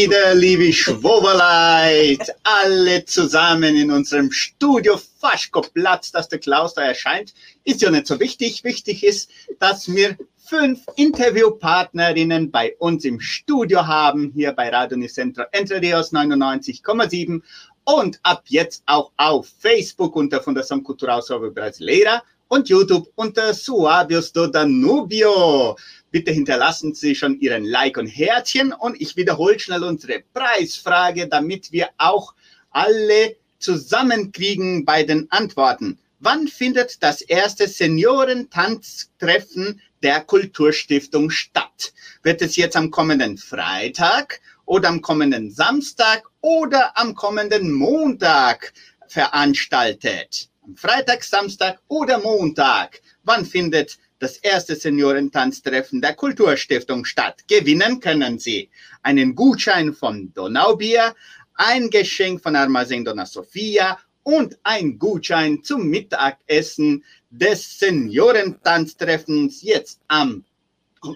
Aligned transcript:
wieder, 0.00 0.32
liebe 0.32 0.72
Schwoberleit, 0.72 2.32
alle 2.44 3.04
zusammen 3.04 3.74
in 3.74 3.90
unserem 3.90 4.30
Studio 4.30 4.96
Faschko-Platz, 5.20 6.12
dass 6.12 6.28
der 6.28 6.38
Klaus 6.38 6.74
da 6.74 6.82
erscheint, 6.82 7.34
ist 7.64 7.82
ja 7.82 7.90
nicht 7.90 8.06
so 8.06 8.20
wichtig. 8.20 8.62
Wichtig 8.62 9.02
ist, 9.02 9.28
dass 9.58 9.92
wir 9.92 10.16
fünf 10.36 10.86
Interviewpartnerinnen 10.94 12.52
bei 12.52 12.76
uns 12.78 13.04
im 13.04 13.18
Studio 13.18 13.88
haben, 13.88 14.30
hier 14.36 14.52
bei 14.52 14.68
Radio 14.68 14.96
Nicentro 14.96 15.44
Entre 15.50 15.82
Rios 15.82 16.12
99,7 16.12 17.42
und 17.82 18.20
ab 18.22 18.44
jetzt 18.46 18.84
auch 18.86 19.10
auf 19.16 19.48
Facebook 19.58 20.14
unter 20.14 20.40
Fundação 20.40 20.80
Cultural 20.80 21.22
Suave 21.22 21.50
Brasileira 21.50 22.22
und 22.46 22.68
YouTube 22.68 23.08
unter 23.16 23.52
Suavios 23.52 24.32
do 24.32 24.46
Danubio. 24.46 25.76
Bitte 26.10 26.32
hinterlassen 26.32 26.94
Sie 26.94 27.14
schon 27.14 27.38
Ihren 27.40 27.64
Like 27.64 27.98
und 27.98 28.06
Herzchen 28.06 28.72
und 28.72 28.98
ich 29.00 29.16
wiederhole 29.16 29.58
schnell 29.58 29.84
unsere 29.84 30.22
Preisfrage, 30.32 31.28
damit 31.28 31.70
wir 31.70 31.90
auch 31.98 32.34
alle 32.70 33.36
zusammenkriegen 33.58 34.86
bei 34.86 35.02
den 35.02 35.30
Antworten. 35.30 35.98
Wann 36.20 36.48
findet 36.48 37.02
das 37.02 37.20
erste 37.20 37.68
Seniorentanztreffen 37.68 39.82
der 40.02 40.22
Kulturstiftung 40.22 41.28
statt? 41.30 41.92
Wird 42.22 42.40
es 42.42 42.56
jetzt 42.56 42.76
am 42.76 42.90
kommenden 42.90 43.36
Freitag 43.36 44.40
oder 44.64 44.88
am 44.88 45.02
kommenden 45.02 45.50
Samstag 45.50 46.24
oder 46.40 46.98
am 46.98 47.14
kommenden 47.14 47.70
Montag 47.70 48.72
veranstaltet? 49.08 50.48
Am 50.62 50.74
Freitag, 50.74 51.22
Samstag 51.22 51.80
oder 51.88 52.18
Montag? 52.18 53.02
Wann 53.24 53.44
findet 53.44 53.98
das 54.18 54.36
erste 54.38 54.74
Seniorentanztreffen 54.76 56.00
der 56.00 56.14
Kulturstiftung 56.14 57.04
statt. 57.04 57.44
Gewinnen 57.48 58.00
können 58.00 58.38
Sie 58.38 58.70
einen 59.02 59.34
Gutschein 59.34 59.94
von 59.94 60.32
Donaubier, 60.34 61.14
ein 61.54 61.90
Geschenk 61.90 62.42
von 62.42 62.56
Armazén 62.56 63.04
Dona 63.04 63.26
Sofia 63.26 63.98
und 64.22 64.58
ein 64.62 64.98
Gutschein 64.98 65.62
zum 65.62 65.88
Mittagessen 65.88 67.04
des 67.30 67.78
Seniorentanztreffens 67.78 69.62
jetzt 69.62 70.00
am 70.08 70.44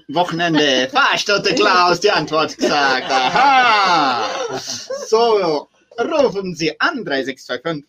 Wochenende. 0.08 0.88
Der 1.26 1.54
Klaus 1.54 2.00
die 2.00 2.10
Antwort 2.10 2.56
gesagt. 2.56 3.10
Aha. 3.10 4.58
So, 5.06 5.68
rufen 5.98 6.54
Sie 6.54 6.80
an 6.80 7.04
3625 7.04 7.84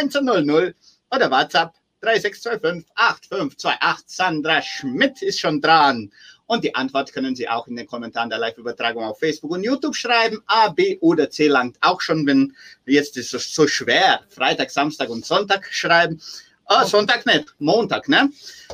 1900 0.00 0.74
oder 1.10 1.30
WhatsApp 1.30 1.72
3625 2.00 2.90
8528. 2.94 4.04
Sandra 4.06 4.62
Schmidt 4.62 5.22
ist 5.22 5.40
schon 5.40 5.60
dran. 5.60 6.10
Und 6.46 6.64
die 6.64 6.74
Antwort 6.74 7.12
können 7.12 7.36
Sie 7.36 7.46
auch 7.48 7.66
in 7.66 7.76
den 7.76 7.86
Kommentaren 7.86 8.30
der 8.30 8.38
Live-Übertragung 8.38 9.04
auf 9.04 9.18
Facebook 9.18 9.50
und 9.50 9.64
YouTube 9.64 9.94
schreiben. 9.94 10.42
A, 10.46 10.68
B 10.68 10.98
oder 11.00 11.28
C 11.28 11.46
langt 11.46 11.76
auch 11.82 12.00
schon, 12.00 12.26
wenn 12.26 12.56
jetzt 12.86 13.18
ist 13.18 13.34
es 13.34 13.52
so 13.52 13.66
schwer, 13.66 14.20
Freitag, 14.30 14.70
Samstag 14.70 15.10
und 15.10 15.26
Sonntag 15.26 15.68
schreiben. 15.70 16.20
Ah, 16.64 16.86
Sonntag 16.86 17.26
nicht, 17.26 17.54
Montag, 17.58 18.08
ne? 18.08 18.30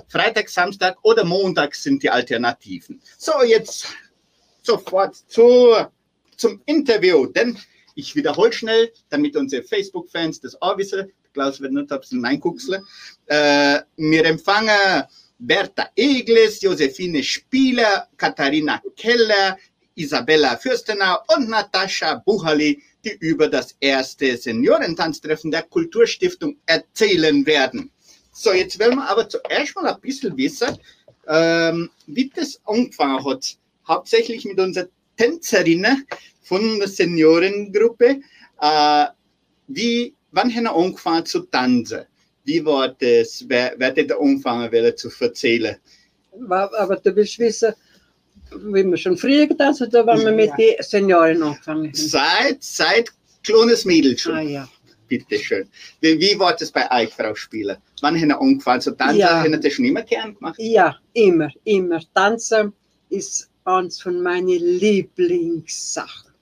Freitag, 0.09 0.49
Samstag 0.49 0.97
oder 1.03 1.25
Montag 1.25 1.75
sind 1.75 2.03
die 2.03 2.11
Alternativen. 2.11 3.01
So, 3.19 3.43
jetzt 3.43 3.89
sofort 4.63 5.17
zu, 5.29 5.75
zum 6.37 6.61
Interview, 6.67 7.27
denn 7.27 7.59
ich 7.95 8.15
wiederhole 8.17 8.53
schnell, 8.53 8.93
damit 9.11 9.37
unsere 9.37 9.63
Facebook-Fans 9.63 10.41
das 10.41 10.61
auch 10.61 10.77
wissen. 10.79 11.13
Klaus 11.35 11.61
wird 11.61 11.73
nicht 11.73 11.93
ein 11.93 12.01
bisschen 12.01 12.25
reingucken. 12.25 12.87
Äh, 13.27 13.81
wir 13.97 14.25
empfangen 14.25 15.05
Berta 15.39 15.91
Egles, 15.97 16.63
Josephine 16.63 17.23
Spieler, 17.23 18.09
Katharina 18.17 18.81
Keller, 18.97 19.59
Isabella 19.97 20.57
Fürstenau 20.57 21.19
und 21.37 21.51
Natascha 21.51 22.23
Buchali, 22.25 22.81
die 23.05 23.17
über 23.19 23.49
das 23.49 23.77
erste 23.81 24.37
Seniorentanztreffen 24.37 25.51
der 25.51 25.65
Kulturstiftung 25.65 26.57
erzählen 26.67 27.45
werden. 27.45 27.91
So, 28.33 28.53
jetzt 28.53 28.79
wollen 28.81 28.97
wir 28.97 29.09
aber 29.09 29.29
zuerst 29.29 29.77
mal 29.77 29.87
ein 29.87 30.01
bisschen 30.01 30.37
wissen, 30.37 30.79
ähm, 31.29 31.91
wie 32.07 32.31
das 32.35 32.61
angefangen 32.65 33.25
hat. 33.25 33.57
Hauptsächlich 33.87 34.45
mit 34.45 34.59
unseren 34.59 34.89
Tänzerinnen 35.17 36.07
von 36.43 36.79
der 36.79 36.89
Seniorengruppe. 36.89 38.21
Äh, 38.61 39.07
wie 39.67 40.15
wann 40.35 40.55
haben 40.55 40.65
wir 40.65 40.75
angefangen 40.75 41.25
zu 41.27 41.41
tanzen? 41.41 42.03
Wie 42.45 42.65
war 42.65 42.89
das? 42.89 43.45
Wer, 43.49 43.75
wer 43.79 43.89
hat 43.89 44.13
angefangen 44.13 44.71
will, 44.71 44.95
zu 44.95 45.11
erzählen? 45.21 45.77
Aber 46.49 46.97
du 46.97 47.17
willst 47.17 47.39
wissen, 47.39 47.73
wie 48.51 48.85
wir 48.85 48.97
schon 48.97 49.17
früher 49.17 49.47
getanzt 49.47 49.81
haben, 49.81 49.89
oder 49.89 50.07
wann 50.07 50.25
wir 50.25 50.33
mit 50.33 50.51
den 50.59 50.75
Senioren 50.81 51.43
angefangen 51.43 51.87
haben? 51.87 51.95
Seit, 51.95 52.63
seit 52.63 53.11
kleines 53.43 53.85
Mädel 53.85 54.19
schon. 54.19 54.35
Ah, 54.35 54.41
ja. 54.43 54.69
Bitte 55.07 55.39
schön. 55.39 55.69
Wie, 56.01 56.19
wie 56.19 56.39
war 56.39 56.57
das 56.57 56.71
bei 56.71 56.91
euch, 56.91 57.13
Frau 57.13 57.35
Spieler? 57.35 57.79
Wann 58.01 58.17
haben 58.19 58.29
wir 58.29 58.41
angefangen 58.41 58.81
zu 58.81 58.91
tanzen? 58.93 59.19
Ja. 59.19 59.43
Haben 59.43 59.61
das 59.61 59.73
schon 59.73 59.85
immer 59.85 60.03
gern 60.03 60.35
gemacht? 60.35 60.57
Ja, 60.59 60.97
immer, 61.13 61.51
immer. 61.65 62.01
Tanzen 62.15 62.73
ist 63.11 63.51
eins 63.65 64.01
von 64.01 64.23
meinen 64.23 64.49
Lieblingssachen. 64.49 66.34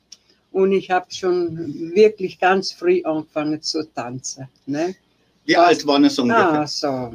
Und 0.52 0.72
ich 0.72 0.90
habe 0.90 1.06
schon 1.08 1.92
wirklich 1.94 2.38
ganz 2.38 2.72
früh 2.72 3.02
angefangen 3.04 3.60
zu 3.62 3.84
tanzen. 3.94 4.48
Ne? 4.66 4.94
Wie 5.46 5.56
alt 5.56 5.86
waren 5.86 6.04
es 6.04 6.18
ungefähr? 6.18 6.60
Ah, 6.60 6.66
so 6.66 7.12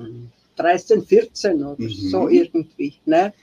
13, 0.55 1.03
14 1.03 1.63
oder 1.63 1.81
Mhm. 1.81 2.09
so 2.09 2.27
irgendwie. 2.27 2.95
Ne? 3.05 3.33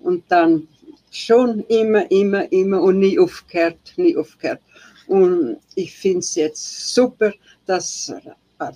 Und 0.00 0.24
dann 0.28 0.66
schon 1.10 1.60
immer, 1.68 2.10
immer, 2.10 2.50
immer 2.50 2.82
und 2.82 2.98
nie 2.98 3.18
aufgehört, 3.18 3.78
nie 3.96 4.16
aufgehört. 4.16 4.60
Und 5.06 5.58
ich 5.74 5.94
finde 5.94 6.18
es 6.20 6.34
jetzt 6.34 6.94
super, 6.94 7.32
dass 7.66 8.12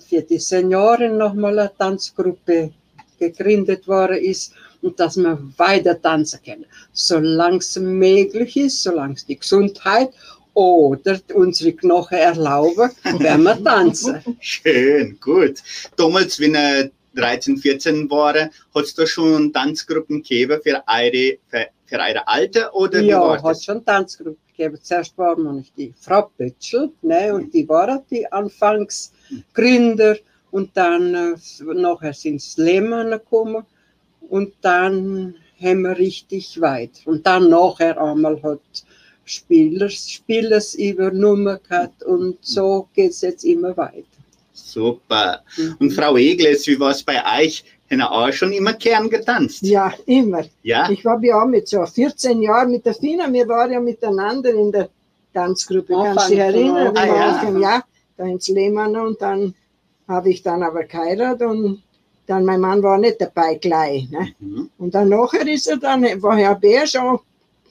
für 0.07 0.21
die 0.21 0.39
Senioren 0.39 1.17
nochmal 1.17 1.57
eine 1.59 1.71
Tanzgruppe 1.77 2.71
gegründet 3.19 3.87
worden 3.87 4.17
ist 4.17 4.53
und 4.81 4.99
dass 4.99 5.15
man 5.17 5.53
weiter 5.57 5.99
tanzen 6.01 6.39
kann. 6.45 6.65
Solange 6.93 7.57
es 7.57 7.77
möglich 7.77 8.57
ist, 8.57 8.81
solange 8.83 9.15
es 9.15 9.25
die 9.25 9.37
Gesundheit 9.37 10.11
oder 10.53 11.19
unsere 11.33 11.73
Knochen 11.73 12.17
erlauben, 12.17 12.91
werden 13.19 13.43
wir 13.43 13.63
tanzen. 13.63 14.21
Schön, 14.39 15.17
gut. 15.19 15.61
Damals, 15.95 16.39
wenn 16.39 16.55
ihr 16.55 16.91
13, 17.15 17.57
14 17.57 18.09
waren, 18.09 18.49
hat 18.73 18.83
es 18.83 18.93
da 18.93 19.05
schon 19.05 19.51
Tanzgruppen 19.53 20.21
gegeben 20.21 20.59
für 20.63 20.83
eure, 20.87 21.37
für, 21.47 21.67
für 21.85 21.99
eure 21.99 22.27
Alter 22.27 22.73
oder 22.73 23.01
Ja, 23.01 23.19
war 23.21 23.43
hat 23.43 23.63
schon 23.63 23.83
Tanzgruppe 23.83 24.37
gegeben. 24.47 24.79
Zuerst 24.81 25.17
war 25.17 25.37
noch 25.37 25.63
die 25.77 25.93
Frau 25.99 26.29
Pötschel, 26.37 26.91
ne, 27.01 27.33
und 27.33 27.53
die 27.53 27.67
war 27.67 28.03
die 28.09 28.31
Anfangsgründer. 28.31 30.17
Und 30.51 30.71
dann, 30.75 31.15
äh, 31.15 31.35
nachher 31.75 32.13
sind 32.13 32.37
es 32.37 32.57
Lehmann 32.57 33.11
gekommen. 33.11 33.63
Und 34.29 34.53
dann 34.61 35.35
haben 35.61 35.81
wir 35.81 35.97
richtig 35.97 36.59
weit. 36.59 37.01
Und 37.05 37.25
dann 37.25 37.49
nachher 37.49 38.01
einmal 38.01 38.41
hat 38.43 38.59
Spielers, 39.31 40.09
Spielers 40.09 40.75
übernommen 40.75 41.57
gehabt. 41.67 42.03
Und 42.03 42.37
so 42.41 42.87
geht 42.93 43.11
es 43.11 43.21
jetzt 43.21 43.43
immer 43.43 43.75
weiter. 43.77 44.03
Super. 44.53 45.41
Mhm. 45.57 45.75
Und 45.79 45.91
Frau 45.93 46.17
Egles, 46.17 46.67
wie 46.67 46.79
war 46.79 46.91
es 46.91 47.03
bei 47.03 47.17
euch? 47.39 47.63
Haben 47.89 47.99
ihr 47.99 48.11
auch 48.11 48.31
schon 48.31 48.53
immer 48.53 48.73
gern 48.73 49.09
getanzt? 49.09 49.63
Ja, 49.63 49.93
immer. 50.05 50.43
Ja? 50.63 50.89
Ich 50.89 51.03
war 51.03 51.21
ja 51.23 51.41
auch 51.41 51.47
mit 51.47 51.67
so 51.67 51.85
14 51.85 52.41
Jahren 52.41 52.71
mit 52.71 52.85
der 52.85 52.93
Fina, 52.93 53.31
wir 53.31 53.47
waren 53.47 53.71
ja 53.71 53.79
miteinander 53.81 54.53
in 54.53 54.71
der 54.71 54.89
Tanzgruppe. 55.33 55.93
Kannst 55.93 56.27
du 56.27 56.31
dich 56.31 56.39
erinnern? 56.39 56.95
ah, 56.95 57.03
Wir 57.03 57.13
ja. 57.13 57.19
waren 57.19 57.45
vom 57.45 57.61
Jahr 57.61 57.83
da 58.17 58.25
ins 58.25 58.47
Lehmann 58.47 58.95
und 58.95 59.21
dann 59.21 59.53
habe 60.07 60.29
ich 60.29 60.41
dann 60.41 60.63
aber 60.63 60.83
geheiratet 60.83 61.47
und 61.47 61.83
dann 62.27 62.45
mein 62.45 62.61
Mann 62.61 62.81
war 62.81 62.97
nicht 62.97 63.19
dabei 63.19 63.55
gleich. 63.55 64.09
Ne? 64.09 64.33
Mhm. 64.39 64.69
Und 64.77 64.95
dann 64.95 65.09
nachher 65.09 65.45
ist 65.47 65.67
er 65.67 65.77
dann, 65.77 66.03
war 66.21 66.37
Herr 66.37 66.55
Bär 66.55 66.87
schon, 66.87 67.19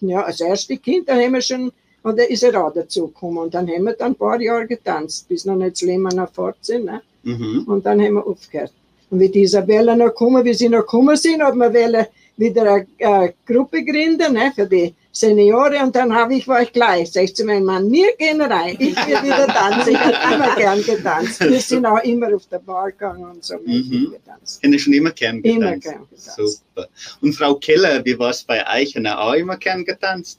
ja, 0.00 0.22
als 0.22 0.40
erste 0.40 0.76
Kind, 0.76 1.08
da 1.08 1.14
haben 1.14 1.34
wir 1.34 1.40
schon, 1.40 1.72
und 2.02 2.18
da 2.18 2.22
ist 2.24 2.42
er 2.42 2.64
auch 2.64 2.72
dazu 2.72 3.08
gekommen. 3.08 3.38
Und 3.38 3.54
dann 3.54 3.68
haben 3.68 3.84
wir 3.84 3.92
dann 3.92 4.12
ein 4.12 4.14
paar 4.14 4.40
Jahre 4.40 4.66
getanzt, 4.66 5.28
bis 5.28 5.44
noch 5.44 5.56
nicht 5.56 5.72
das 5.72 5.82
Lehmann 5.82 6.16
noch 6.16 6.32
fort 6.32 6.56
sind. 6.60 6.86
Ne? 6.86 7.02
Mhm. 7.22 7.64
Und 7.66 7.84
dann 7.84 8.00
haben 8.00 8.14
wir 8.14 8.26
aufgehört. 8.26 8.72
Und 9.10 9.20
wie 9.20 9.28
die 9.28 9.42
Isabella 9.42 9.96
noch 9.96 10.06
gekommen, 10.06 10.44
wie 10.44 10.54
sie 10.54 10.68
noch 10.68 10.80
gekommen 10.80 11.16
sind, 11.16 11.42
haben 11.42 11.58
wir 11.58 12.06
wieder 12.36 12.72
eine, 12.72 12.86
äh, 12.98 13.32
Gruppe 13.44 13.84
gründen 13.84 14.32
ne, 14.32 14.52
für 14.54 14.66
die 14.66 14.94
Senioren. 15.12 15.82
Und 15.84 15.96
dann 15.96 16.14
habe 16.14 16.34
ich, 16.34 16.46
war 16.46 16.62
ich 16.62 16.72
gleich, 16.72 17.10
sag 17.12 17.24
ich 17.24 17.34
zu 17.34 17.44
meinem 17.44 17.64
Mann, 17.64 17.90
wir 17.90 18.14
gehen 18.16 18.40
rein, 18.40 18.76
ich 18.78 18.94
will 18.96 19.22
wieder 19.24 19.46
tanzen. 19.48 19.92
Ich 19.92 19.98
habe 19.98 20.34
immer 20.34 20.54
gern 20.56 20.82
getanzt. 20.82 21.40
Wir 21.40 21.60
sind 21.60 21.84
auch 21.86 22.02
immer 22.04 22.34
auf 22.34 22.46
der 22.46 22.58
Bar 22.60 22.92
gegangen 22.92 23.24
und 23.24 23.44
so 23.44 23.56
Mhm. 23.64 24.12
getanzt. 24.12 24.62
Ihr 24.64 24.78
schon 24.78 24.92
immer 24.92 25.10
gern 25.10 25.42
getanzt? 25.42 25.56
Immer 25.56 25.76
gern 25.78 26.06
getanzt. 26.10 26.36
Super. 26.36 26.88
Und 27.20 27.32
Frau 27.34 27.54
Keller, 27.56 28.04
wie 28.04 28.18
war 28.18 28.30
es 28.30 28.44
bei 28.44 28.64
euch? 28.80 28.94
Haben 28.94 29.06
ihr 29.06 29.18
auch 29.20 29.34
immer 29.34 29.56
gern 29.56 29.84
getanzt? 29.84 30.38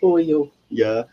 Oh 0.00 0.16
jo, 0.18 0.50
Ja. 0.70 1.06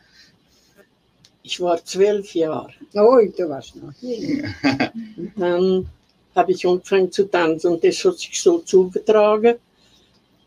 ich 1.43 1.59
war 1.59 1.83
zwölf 1.83 2.33
Jahre. 2.33 2.71
Oh, 2.93 3.19
du 3.37 3.49
warst 3.49 3.75
noch 3.75 3.91
hier. 3.99 4.53
Dann 5.35 5.87
habe 6.35 6.51
ich 6.51 6.65
angefangen 6.67 7.11
zu 7.11 7.29
tanzen 7.29 7.73
und 7.73 7.83
das 7.83 8.03
hat 8.05 8.17
sich 8.17 8.41
so 8.41 8.59
zugetragen. 8.59 9.55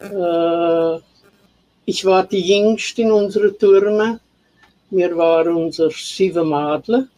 Äh, 0.00 0.98
ich 1.90 2.04
war 2.04 2.26
die 2.26 2.42
Jüngste 2.42 3.00
in 3.00 3.10
unserer 3.10 3.56
Turme 3.56 4.20
Wir 4.90 5.16
waren 5.16 5.54
unser 5.54 5.90
sieben 5.90 6.50
Madler 6.50 7.08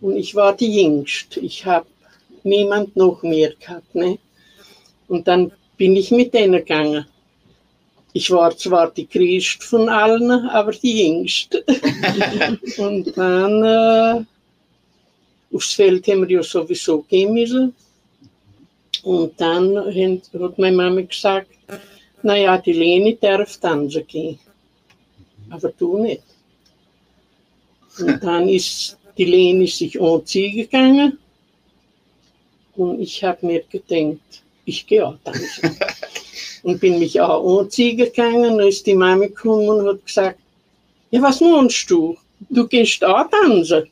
und 0.00 0.16
ich 0.16 0.32
war 0.36 0.56
die 0.56 0.72
Jüngste. 0.80 1.40
Ich 1.40 1.66
habe 1.66 1.86
niemand 2.44 2.94
noch 2.94 3.20
mehr 3.24 3.52
gehabt. 3.58 3.92
Ne? 3.96 4.18
Und 5.08 5.26
dann 5.26 5.50
bin 5.76 5.96
ich 5.96 6.12
mit 6.12 6.32
denen 6.34 6.60
gegangen. 6.64 7.04
Ich 8.12 8.30
war 8.30 8.56
zwar 8.56 8.92
die 8.92 9.06
Christ 9.06 9.64
von 9.64 9.88
allen, 9.88 10.30
aber 10.30 10.72
die 10.72 10.96
Jüngste. 11.02 11.64
und 12.78 13.16
dann 13.16 13.54
äh, 13.64 14.24
aufs 15.54 15.72
Feld 15.74 16.06
haben 16.06 16.28
wir 16.28 16.36
ja 16.36 16.42
sowieso 16.44 17.02
gehen 17.02 17.34
müssen. 17.34 17.74
Und 19.02 19.40
dann 19.40 19.76
hat 19.76 20.58
meine 20.58 20.76
Mama 20.76 21.00
gesagt, 21.00 21.48
naja, 22.24 22.58
die 22.58 22.72
Leni 22.72 23.18
darf 23.20 23.56
tanzen 23.58 24.06
gehen. 24.06 24.38
Aber 25.50 25.70
du 25.70 25.98
nicht. 25.98 26.22
Und 27.98 28.22
dann 28.22 28.48
ist 28.48 28.96
die 29.18 29.24
Leni 29.24 29.66
sich 29.66 30.00
anziehen 30.00 30.56
gegangen. 30.56 31.18
Und 32.76 33.00
ich 33.00 33.22
habe 33.22 33.46
mir 33.46 33.62
gedacht, 33.70 34.42
ich 34.64 34.86
gehe 34.86 35.06
auch 35.06 35.16
tanzen. 35.24 35.76
und 36.62 36.80
bin 36.80 36.98
mich 36.98 37.20
auch 37.20 37.60
anziehen 37.60 37.98
gegangen. 37.98 38.56
Dann 38.56 38.68
ist 38.68 38.86
die 38.86 38.94
Mama 38.94 39.26
gekommen 39.26 39.68
und 39.68 39.88
hat 39.88 40.06
gesagt, 40.06 40.38
ja, 41.10 41.20
was 41.20 41.40
meinst 41.40 41.90
du? 41.90 42.16
Du 42.48 42.66
gehst 42.66 43.04
auch 43.04 43.28
tanzen? 43.30 43.88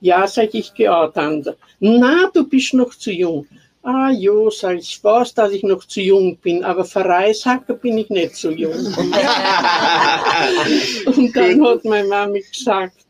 Ja, 0.00 0.26
sag 0.26 0.54
ich, 0.54 0.54
ich 0.54 0.74
gehe 0.74 0.94
auch 0.94 1.12
tanzen. 1.12 1.54
Na, 1.78 2.30
du 2.34 2.48
bist 2.48 2.74
noch 2.74 2.94
zu 2.94 3.12
jung. 3.12 3.46
Ah 3.82 4.10
jo, 4.10 4.50
sag 4.50 4.78
ich, 4.78 5.02
weiß, 5.02 5.32
dass 5.32 5.52
ich 5.52 5.62
noch 5.62 5.86
zu 5.86 6.02
jung 6.02 6.36
bin, 6.36 6.62
aber 6.64 6.84
für 6.84 7.02
Reishacker 7.02 7.72
bin 7.74 7.96
ich 7.96 8.10
nicht 8.10 8.36
so 8.36 8.50
jung. 8.50 8.74
und 11.06 11.34
dann 11.34 11.64
hat 11.64 11.84
meine 11.86 12.06
Mama 12.06 12.38
gesagt, 12.38 13.06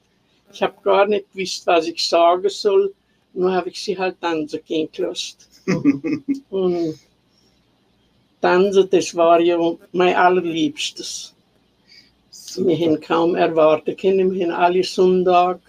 ich 0.52 0.62
habe 0.62 0.74
gar 0.84 1.06
nicht 1.06 1.32
gewusst, 1.32 1.66
was 1.66 1.88
ich 1.88 2.08
sagen 2.08 2.48
soll, 2.48 2.94
nur 3.32 3.52
habe 3.52 3.70
ich 3.70 3.82
sie 3.82 3.98
halt 3.98 4.20
tanzen 4.20 4.60
gehen 4.64 4.88
gelassen. 4.92 5.38
und 6.50 7.00
tanzen, 8.40 8.88
das 8.90 9.12
war 9.16 9.40
ja 9.40 9.58
mein 9.90 10.14
allerliebstes. 10.14 11.34
Wir 12.58 12.78
haben 12.78 13.00
kaum 13.00 13.34
erwartet 13.34 14.02
wir 14.02 14.12
haben 14.12 14.50
alle 14.50 14.84
Sonntag 14.84 15.60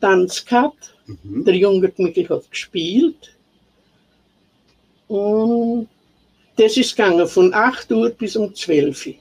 Tanz 0.00 0.44
gehabt. 0.44 0.94
Mhm. 1.06 1.44
Der 1.44 1.56
junge 1.56 1.92
hat 2.28 2.50
gespielt. 2.50 3.36
Und 5.12 5.88
das 6.56 6.74
ist 6.78 6.96
gegangen 6.96 7.26
von 7.26 7.52
8 7.52 7.92
Uhr 7.92 8.08
bis 8.10 8.34
um 8.34 8.54
12 8.54 9.06
Uhr. 9.08 9.14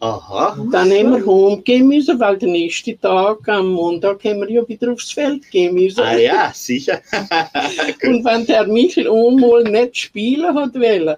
Aha. 0.00 0.56
Dann 0.72 0.90
haben 0.92 1.10
wir 1.12 1.26
heimgehen 1.26 1.86
müssen, 1.86 2.18
weil 2.18 2.38
der 2.38 2.48
nächste 2.48 2.98
Tag, 2.98 3.48
am 3.48 3.72
Montag, 3.72 4.24
haben 4.24 4.40
wir 4.40 4.50
ja 4.50 4.68
wieder 4.68 4.92
aufs 4.92 5.12
Feld 5.12 5.48
gehen 5.50 5.74
müssen. 5.74 6.00
Ah 6.00 6.16
ja, 6.16 6.52
sicher. 6.54 7.00
Und 8.04 8.24
wenn 8.24 8.46
der 8.46 8.66
Michel 8.66 9.08
einmal 9.08 9.62
nicht 9.64 9.96
spielen 9.96 10.54
hat 10.56 10.74
wollen, 10.74 11.16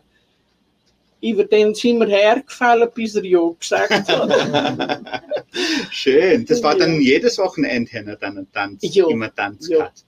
über 1.22 1.44
den 1.44 1.74
sind 1.74 1.98
wir 2.00 2.06
hergefallen, 2.08 2.88
bis 2.94 3.14
er 3.14 3.24
ja 3.24 3.50
gesagt 3.58 4.08
hat. 4.08 5.00
Schön. 5.90 6.44
Das 6.46 6.62
war 6.62 6.74
dann 6.76 7.00
jedes 7.00 7.38
Wochenende 7.38 7.90
haben 7.92 8.06
wir 8.06 8.16
dann 8.16 8.36
einen 8.38 8.52
Tanz, 8.52 8.80
Ja. 8.82 9.06
immer 9.08 9.34
Tanz 9.34 9.68
Ja. 9.68 9.78
gehabt. 9.78 10.04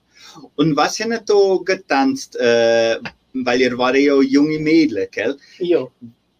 Und 0.55 0.75
was 0.75 0.99
haben 0.99 1.11
ihr 1.11 1.21
da 1.25 1.57
getanzt? 1.63 2.35
Äh, 2.37 2.97
weil 3.33 3.61
ihr 3.61 3.77
war 3.77 3.95
ja 3.95 4.19
junge 4.21 4.59
Mädchen, 4.59 5.07
gell? 5.11 5.37
ja, 5.59 5.87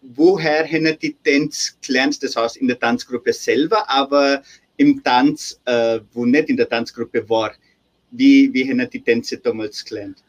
Woher 0.02 0.68
haben 0.68 0.98
die 1.02 1.16
Tanz 1.24 1.78
gelernt? 1.86 2.22
Das 2.22 2.36
heißt 2.36 2.58
in 2.58 2.68
der 2.68 2.78
Tanzgruppe 2.80 3.32
selber, 3.32 3.90
aber 3.90 4.44
im 4.78 5.02
Tanz, 5.02 5.60
äh, 5.66 6.00
wo 6.14 6.26
nicht 6.26 6.50
in 6.50 6.58
der 6.58 6.68
Tanzgruppe 6.68 7.28
war. 7.30 7.54
Wie, 8.12 8.54
wie 8.54 8.70
haben 8.70 8.88
die 8.90 9.02
Tänze 9.02 9.38
damals 9.38 9.84
gelernt? 9.86 10.24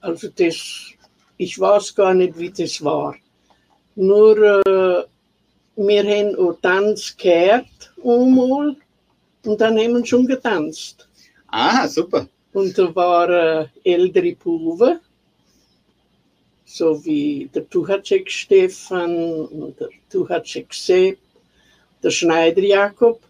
also 0.00 0.28
das, 0.28 0.92
ich 1.36 1.58
weiß 1.58 1.94
gar 1.94 2.14
nicht, 2.14 2.38
wie 2.38 2.50
das 2.50 2.82
war. 2.82 3.16
Nur, 3.96 4.36
äh, 4.66 5.04
wir 5.76 6.04
haben 6.04 6.36
auch 6.36 6.58
Tanz 6.60 7.16
gehört, 7.16 7.92
einmal, 8.02 8.76
und 9.44 9.60
dann 9.60 9.78
haben 9.78 9.94
wir 9.94 10.06
schon 10.06 10.26
getanzt. 10.26 11.08
Ah, 11.48 11.86
super. 11.88 12.28
Und 12.52 12.76
da 12.78 12.94
waren 12.94 13.68
ältere 13.84 14.34
Buben, 14.34 15.00
so 16.72 17.04
wie 17.04 17.50
der 17.52 17.68
Tuchatschek 17.68 18.30
Stefan 18.30 19.46
und 19.46 19.80
der 19.80 19.88
Tuchatschek 20.10 20.72
Sepp, 20.72 21.18
der 22.02 22.10
Schneider 22.10 22.62
Jakob. 22.62 23.20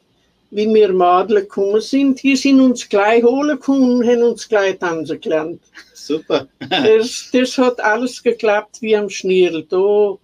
Wie 0.53 0.67
wir 0.75 0.93
Madler 0.93 1.43
gekommen 1.43 1.81
sind, 1.81 2.21
die 2.23 2.35
sind 2.35 2.61
uns 2.61 2.89
gleich 2.89 3.23
holen 3.23 3.57
gekommen 3.57 3.99
und 3.99 4.07
haben 4.07 4.23
uns 4.25 4.49
gleich 4.49 4.79
tanzen 4.79 5.21
gelernt. 5.21 5.63
Super. 5.95 6.49
Das, 6.59 7.31
das 7.33 7.57
hat 7.57 7.81
alles 7.81 8.21
geklappt 8.21 8.83
wie 8.83 8.97
am 8.97 9.09
Schnirl. 9.09 9.65
Da, 9.69 10.19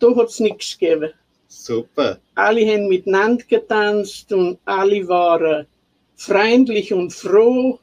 da 0.00 0.16
hat 0.16 0.30
es 0.30 0.40
nichts 0.40 0.76
gegeben. 0.76 1.12
Super. 1.46 2.18
Alle 2.34 2.66
haben 2.66 2.88
miteinander 2.88 3.44
getanzt 3.48 4.32
und 4.32 4.58
alle 4.64 5.06
waren 5.06 5.66
freundlich 6.16 6.92
und 6.92 7.12
froh. 7.12 7.78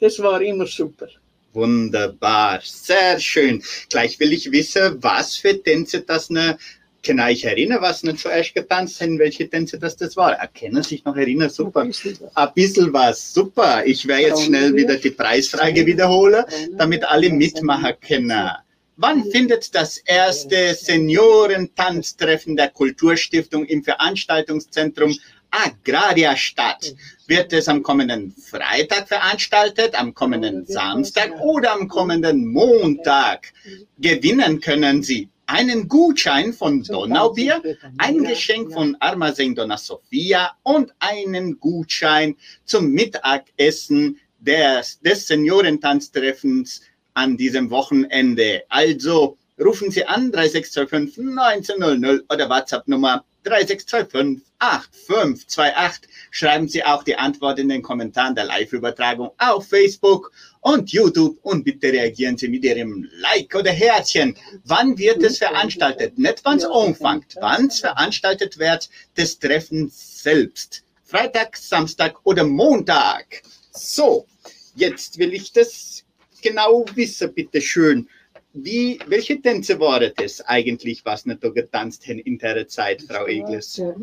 Das 0.00 0.18
war 0.18 0.42
immer 0.42 0.66
super. 0.66 1.08
Wunderbar, 1.52 2.60
sehr 2.62 3.18
schön. 3.18 3.62
Gleich 3.88 4.20
will 4.20 4.32
ich 4.32 4.52
wissen, 4.52 5.02
was 5.02 5.34
für 5.34 5.60
Tänze 5.60 6.02
das 6.02 6.30
ne, 6.30 6.56
kann 7.02 7.18
ich 7.28 7.44
erinnern, 7.44 7.80
was 7.80 8.04
ne 8.04 8.14
zuerst 8.14 8.54
getanzt 8.54 9.00
haben, 9.00 9.18
welche 9.18 9.48
Tänze 9.48 9.78
das 9.78 9.96
das 9.96 10.16
war. 10.16 10.34
Er 10.34 10.46
kann 10.46 10.80
sich 10.82 11.04
noch 11.04 11.16
erinnern, 11.16 11.50
super. 11.50 11.80
Ein 11.80 12.52
bisschen 12.54 12.92
was, 12.92 13.34
super. 13.34 13.84
Ich 13.84 14.06
werde 14.06 14.22
jetzt 14.22 14.44
schnell 14.44 14.76
wieder 14.76 14.96
die 14.96 15.10
Preisfrage 15.10 15.84
wiederholen, 15.86 16.44
damit 16.76 17.04
alle 17.04 17.30
mitmachen 17.30 17.94
können. 18.06 18.50
Wann 18.96 19.24
findet 19.30 19.74
das 19.74 19.96
erste 19.96 20.74
Seniorentanztreffen 20.74 22.54
der 22.54 22.68
Kulturstiftung 22.68 23.64
im 23.64 23.82
Veranstaltungszentrum 23.82 25.16
Agraria 25.50 26.36
statt? 26.36 26.94
Wird 27.26 27.52
es 27.52 27.68
am 27.68 27.82
kommenden 27.82 28.32
Freitag 28.32 29.08
veranstaltet, 29.08 29.98
am 29.98 30.14
kommenden 30.14 30.66
Samstag 30.66 31.38
oder 31.40 31.72
am 31.72 31.88
kommenden 31.88 32.46
Montag? 32.46 33.52
Gewinnen 33.98 34.60
können 34.60 35.02
Sie 35.02 35.28
einen 35.46 35.88
Gutschein 35.88 36.52
von 36.52 36.82
Donaubier, 36.82 37.60
ein 37.98 38.22
Geschenk 38.22 38.72
von 38.72 38.96
Armazém 39.00 39.54
Dona 39.54 39.76
Sofia 39.76 40.52
und 40.62 40.92
einen 41.00 41.58
Gutschein 41.58 42.36
zum 42.64 42.92
Mittagessen 42.92 44.20
des, 44.38 45.00
des 45.00 45.26
Seniorentanztreffens 45.26 46.82
an 47.14 47.36
diesem 47.36 47.70
Wochenende. 47.70 48.62
Also 48.68 49.36
rufen 49.60 49.90
Sie 49.90 50.04
an 50.04 50.32
3625 50.32 51.38
1900 51.38 52.24
oder 52.32 52.48
WhatsApp-Nummer 52.48 53.24
3625 53.44 54.46
8528. 54.58 56.10
Schreiben 56.30 56.68
Sie 56.68 56.84
auch 56.84 57.02
die 57.02 57.16
Antwort 57.16 57.58
in 57.58 57.68
den 57.68 57.82
Kommentaren 57.82 58.34
der 58.34 58.44
Live-Übertragung 58.44 59.30
auf 59.38 59.68
Facebook 59.68 60.32
und 60.60 60.92
YouTube 60.92 61.38
und 61.42 61.64
bitte 61.64 61.92
reagieren 61.92 62.36
Sie 62.36 62.48
mit 62.48 62.64
Ihrem 62.64 63.08
Like 63.12 63.54
oder 63.54 63.70
Herzchen. 63.70 64.36
Wann 64.64 64.98
wird 64.98 65.22
es 65.22 65.38
veranstaltet? 65.38 66.18
Nicht 66.18 66.40
wann 66.44 66.58
es 66.58 66.64
anfängt, 66.64 67.36
wann 67.40 67.66
es 67.66 67.80
veranstaltet 67.80 68.58
wird, 68.58 68.88
das 69.14 69.38
Treffen 69.38 69.90
selbst. 69.92 70.82
Freitag, 71.04 71.56
Samstag 71.56 72.14
oder 72.24 72.44
Montag. 72.44 73.42
So, 73.72 74.26
jetzt 74.74 75.18
will 75.18 75.32
ich 75.32 75.52
das 75.52 76.04
genau 76.42 76.84
wissen, 76.94 77.32
bitte 77.32 77.60
schön. 77.60 78.08
Wie, 78.52 78.98
welche 79.06 79.40
Tänze 79.40 79.78
waren 79.78 80.12
das 80.16 80.40
eigentlich, 80.40 81.04
was 81.04 81.24
nicht 81.26 81.42
da 81.44 81.50
getanzt 81.50 82.06
haben 82.08 82.18
in 82.18 82.38
der 82.38 82.66
Zeit, 82.66 83.02
Frau 83.02 83.26
Egles? 83.26 83.74
Der, 83.74 83.94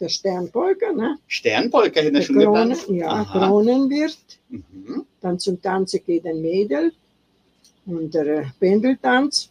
der 0.00 0.08
Sternpolka, 0.08 0.92
ne? 0.92 1.18
Sternpolka 1.28 2.02
wir 2.02 2.10
Der 2.12 2.22
schon 2.22 2.36
Kronen, 2.36 2.70
getanzt? 2.70 2.88
ja, 2.88 3.08
Aha. 3.08 3.46
Kronenwirt. 3.46 4.18
Mhm. 4.48 5.06
Dann 5.20 5.38
zum 5.38 5.62
Tanzen 5.62 6.00
geht 6.04 6.26
ein 6.26 6.40
Mädel. 6.42 6.92
Und 7.86 8.12
der 8.14 8.26
äh, 8.26 8.44
Pendeltanz. 8.58 9.50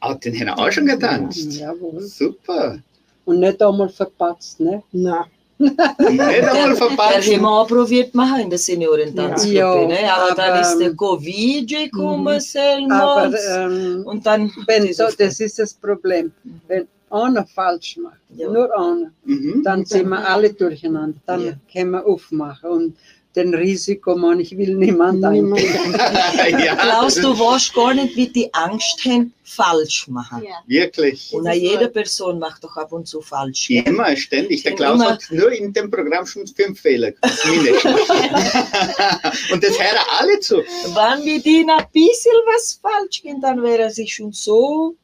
Ah, 0.00 0.14
den 0.14 0.34
haben 0.38 0.46
wir 0.46 0.58
auch 0.58 0.70
schon 0.72 0.86
getanzt. 0.86 1.52
Jawohl. 1.58 2.00
Super. 2.02 2.80
Und 3.24 3.40
nicht 3.40 3.62
einmal 3.62 3.88
verpatzt, 3.88 4.60
ne? 4.60 4.82
Na, 4.92 5.26
Verpatschen. 5.58 7.40
wir 7.40 7.48
auch 7.48 7.66
probiert 7.66 8.14
machen 8.14 8.40
in 8.42 8.50
der 8.50 8.58
Seniorentanzgruppe, 8.58 9.54
Ja, 9.54 9.86
ne? 9.86 9.98
aber, 10.14 10.34
dann 10.34 10.50
aber, 10.52 10.60
ist 10.60 10.78
der 10.78 10.88
ähm, 10.88 10.96
Covid 10.96 11.68
gekommen, 11.68 12.40
Selmons. 12.40 13.36
ähm, 13.56 14.02
und 14.06 14.26
dann 14.26 14.50
wenn 14.66 14.92
so, 14.92 15.04
das 15.18 15.40
ist 15.40 15.58
das 15.58 15.74
Problem. 15.74 16.32
Wenn 16.68 16.86
einer 17.10 17.46
falsch 17.46 17.96
macht, 17.98 18.18
Ja. 18.36 18.50
nur 18.50 18.70
einer, 18.76 19.10
Mhm. 19.24 19.62
dann 19.64 19.84
sind 19.84 20.08
wir 20.08 20.28
alle 20.28 20.52
durcheinander. 20.52 21.18
Dann 21.26 21.44
Ja. 21.46 21.52
können 21.72 21.90
wir 21.92 22.04
aufmachen. 22.06 22.70
Und 22.70 22.96
den 23.36 23.54
Risiko, 23.54 24.16
man, 24.16 24.40
ich 24.40 24.56
will 24.56 24.74
niemand 24.74 25.20
Niemand. 25.20 25.62
ja, 25.62 26.74
Klaus, 26.74 27.14
du 27.16 27.38
weißt 27.38 27.74
gar 27.74 27.94
nicht, 27.94 28.16
wie 28.16 28.28
die 28.28 28.52
Angst 28.54 29.04
haben, 29.04 29.32
falsch 29.44 30.08
machen. 30.08 30.42
Ja. 30.42 30.56
Wirklich. 30.66 31.32
Und 31.32 31.46
auch 31.46 31.52
jede 31.52 31.88
Person 31.88 32.38
macht 32.38 32.64
doch 32.64 32.76
ab 32.76 32.92
und 32.92 33.06
zu 33.06 33.20
falsch. 33.20 33.68
gell? 33.68 33.84
Immer, 33.86 34.16
ständig. 34.16 34.62
Der 34.62 34.74
Klaus 34.74 34.94
immer- 34.96 35.10
hat 35.12 35.22
nur 35.30 35.52
in 35.52 35.72
dem 35.72 35.90
Programm 35.90 36.26
schon 36.26 36.46
fünf 36.46 36.80
Fehler 36.80 37.12
gemacht. 37.12 37.44
Und 39.52 39.62
das 39.62 39.78
hören 39.78 40.04
alle 40.18 40.40
zu. 40.40 40.56
Wenn 40.56 41.24
wir 41.24 41.42
denen 41.42 41.70
ein 41.70 41.84
bisschen 41.92 42.32
was 42.46 42.80
falsch 42.80 43.22
gehen, 43.22 43.40
dann 43.40 43.62
wäre 43.62 43.90
sie 43.90 44.08
schon 44.08 44.32
so 44.32 44.96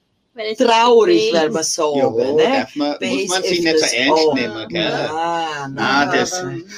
traurig, 0.58 1.32
wenn 1.32 1.52
wir 1.52 1.62
sagen. 1.62 1.98
Ja, 1.98 2.10
ne? 2.10 2.42
darf 2.42 2.76
man, 2.76 2.96
muss 3.00 3.28
man 3.28 3.42
sich 3.42 3.60
nicht 3.62 3.78
so 3.78 3.96
ernst 3.96 4.34
nehmen. 4.34 4.68
Gell? 4.68 4.82
Ja, 4.82 5.10
Ah, 5.12 5.68
nein. 5.68 6.18
das- 6.18 6.32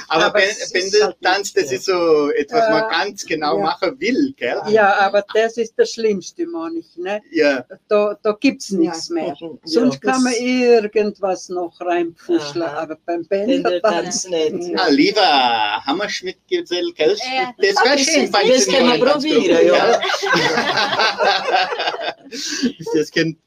aber, 0.08 0.26
Aber, 0.26 0.32
halt 0.40 1.16
tanzt, 1.23 1.56
das 1.56 1.64
nicht, 1.70 1.73
ist 1.78 1.84
so 1.87 2.30
etwas, 2.30 2.68
man 2.70 2.90
ganz 2.90 3.25
genau 3.25 3.56
Ja. 3.58 3.62
machen 3.64 3.99
will. 4.00 4.34
Gell? 4.37 4.61
ja, 4.68 4.94
aber 5.00 5.25
das 5.34 5.56
ist 5.56 5.75
das 5.76 5.90
Schlimmste, 5.92 6.46
meine 6.46 6.78
ich. 6.80 6.96
Ne? 6.96 7.20
Ja. 7.30 7.64
Da, 7.88 8.18
da 8.23 8.32
gibt 8.38 8.62
es 8.62 8.70
Ja. 8.70 8.78
nichts 8.78 9.08
mehr. 9.11 9.34
Ja, 9.38 9.49
Sonst 9.64 10.00
kann 10.00 10.23
man 10.23 10.32
irgendwas 10.34 11.49
noch 11.49 11.80
reinpfuscheln, 11.80 12.62
aber 12.64 12.96
beim 13.06 13.25
Wenn 13.28 13.46
der 13.49 13.70
Bändertanz 13.80 14.23
Tanz 14.23 14.28
nicht. 14.28 14.78
Ah, 14.78 14.88
lieber 14.88 15.23
Hammerschmidt-Gesell, 15.87 16.92
gell? 16.94 17.16
Ja. 17.18 17.54
Das 17.58 17.84
wäre 17.84 17.99
schön. 17.99 18.30
bei 18.30 18.42
Das 18.54 18.66
können 18.66 18.92
wir 18.92 19.04
probieren, 19.04 19.66
ja. 19.66 20.00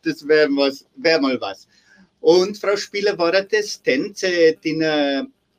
das 0.03 0.06
das 0.07 0.27
wäre 0.27 0.49
wär 0.95 1.21
mal 1.21 1.39
was. 1.41 1.67
Und 2.19 2.57
Frau 2.57 2.75
Spieler, 2.75 3.17
war 3.17 3.31
das 3.31 3.81
Tänze, 3.81 4.55
die 4.63 4.81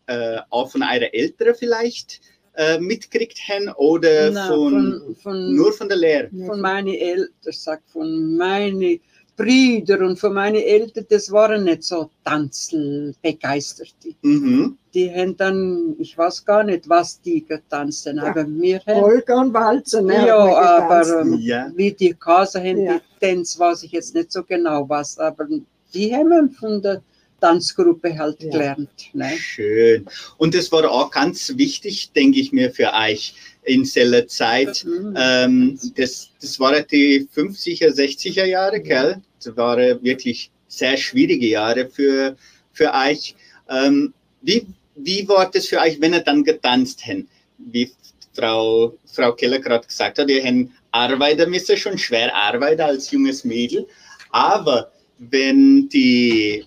äh, 0.07 0.39
auch 0.51 0.71
von 0.71 0.83
eurer 0.83 1.13
Eltern 1.13 1.55
vielleicht 1.55 2.21
äh, 2.57 2.79
mitkriegt 2.79 3.39
haben 3.49 3.69
oder 3.77 4.31
Nein, 4.31 4.49
von, 4.49 5.01
von, 5.01 5.17
von, 5.17 5.55
nur 5.55 5.73
von 5.73 5.89
der 5.89 5.99
Lehre? 5.99 6.31
von 6.47 6.61
meinen 6.61 6.95
Eltern, 6.95 7.29
sag 7.43 7.83
von 7.93 8.37
meinen 8.37 9.01
Brüdern 9.39 10.03
und 10.03 10.19
von 10.19 10.35
meinen 10.35 10.57
Eltern, 10.61 11.07
das 11.09 11.31
waren 11.31 11.63
nicht 11.65 11.85
so 11.85 12.11
Tanzelbegeisterte. 12.25 14.15
Mhm. 14.23 14.77
Die 14.93 15.11
haben 15.11 15.37
dann, 15.37 15.95
ich 15.99 16.19
weiß 16.19 16.45
gar 16.45 16.65
nicht, 16.65 16.89
was 16.89 17.21
die 17.23 17.45
getanzt 17.47 18.07
haben, 18.07 18.17
Ja. 18.17 18.25
aber 18.25 18.45
wir 18.49 18.81
haben, 18.87 19.01
Polka 19.01 19.41
und 19.41 19.55
Walzer. 19.55 20.03
Ne, 20.03 20.27
ja, 20.27 20.37
aber 20.37 21.21
ähm, 21.21 21.39
Ja. 21.41 21.71
wie 21.77 21.93
die 21.93 22.15
Kase 22.15 22.59
haben, 22.59 22.83
Ja. 22.83 22.95
die 22.99 23.01
Tänze, 23.27 23.59
weiß 23.61 23.85
ich 23.85 23.93
jetzt 23.93 24.15
nicht 24.15 24.33
so 24.33 24.43
genau 24.43 24.89
was, 24.89 25.19
aber 25.19 25.47
die 25.95 26.15
haben 26.15 26.51
von 26.51 26.83
der 26.83 27.01
Tanzgruppe 27.41 28.19
halt 28.19 28.43
Ja. 28.43 28.51
gelernt. 28.51 28.91
Ne? 29.13 29.31
Schön. 29.39 30.05
Und 30.37 30.55
das 30.55 30.73
war 30.73 30.91
auch 30.91 31.11
ganz 31.13 31.57
wichtig, 31.57 32.11
denke 32.13 32.41
ich 32.41 32.51
mir, 32.53 32.73
für 32.73 32.93
euch 32.93 33.35
in 33.63 33.83
dieser 33.85 34.27
Zeit. 34.27 34.85
Mhm. 34.85 35.15
Ähm, 35.17 35.79
das, 35.97 36.31
das 36.41 36.59
waren 36.59 36.85
die 36.91 37.29
50er, 37.33 37.91
60er 37.93 38.45
Jahre, 38.45 38.81
gell? 38.81 39.21
Waren 39.57 40.03
wirklich 40.03 40.51
sehr 40.69 40.97
schwierige 40.97 41.47
Jahre 41.47 41.89
für, 41.89 42.37
für 42.73 42.93
euch. 42.93 43.35
Ähm, 43.69 44.13
wie, 44.43 44.67
wie 44.97 45.29
war 45.29 45.51
das 45.51 45.67
für 45.67 45.81
euch, 45.81 46.01
wenn 46.01 46.15
ihr 46.15 46.21
dann 46.21 46.45
getanzt 46.45 47.07
habt? 47.07 47.25
Wie 47.59 47.91
Frau, 48.35 48.97
Frau 49.13 49.33
Keller 49.33 49.59
gerade 49.59 49.87
gesagt 49.87 50.19
hat, 50.19 50.29
ihr 50.29 50.45
habt 50.45 50.71
arbeiten 50.93 51.51
müssen, 51.51 51.77
schon 51.77 51.99
schwer 51.99 52.35
arbeiten 52.35 52.83
als 52.83 53.11
junges 53.11 53.45
Mädel. 53.45 53.87
Aber 54.31 54.93
wenn 55.19 55.89
die, 55.89 56.65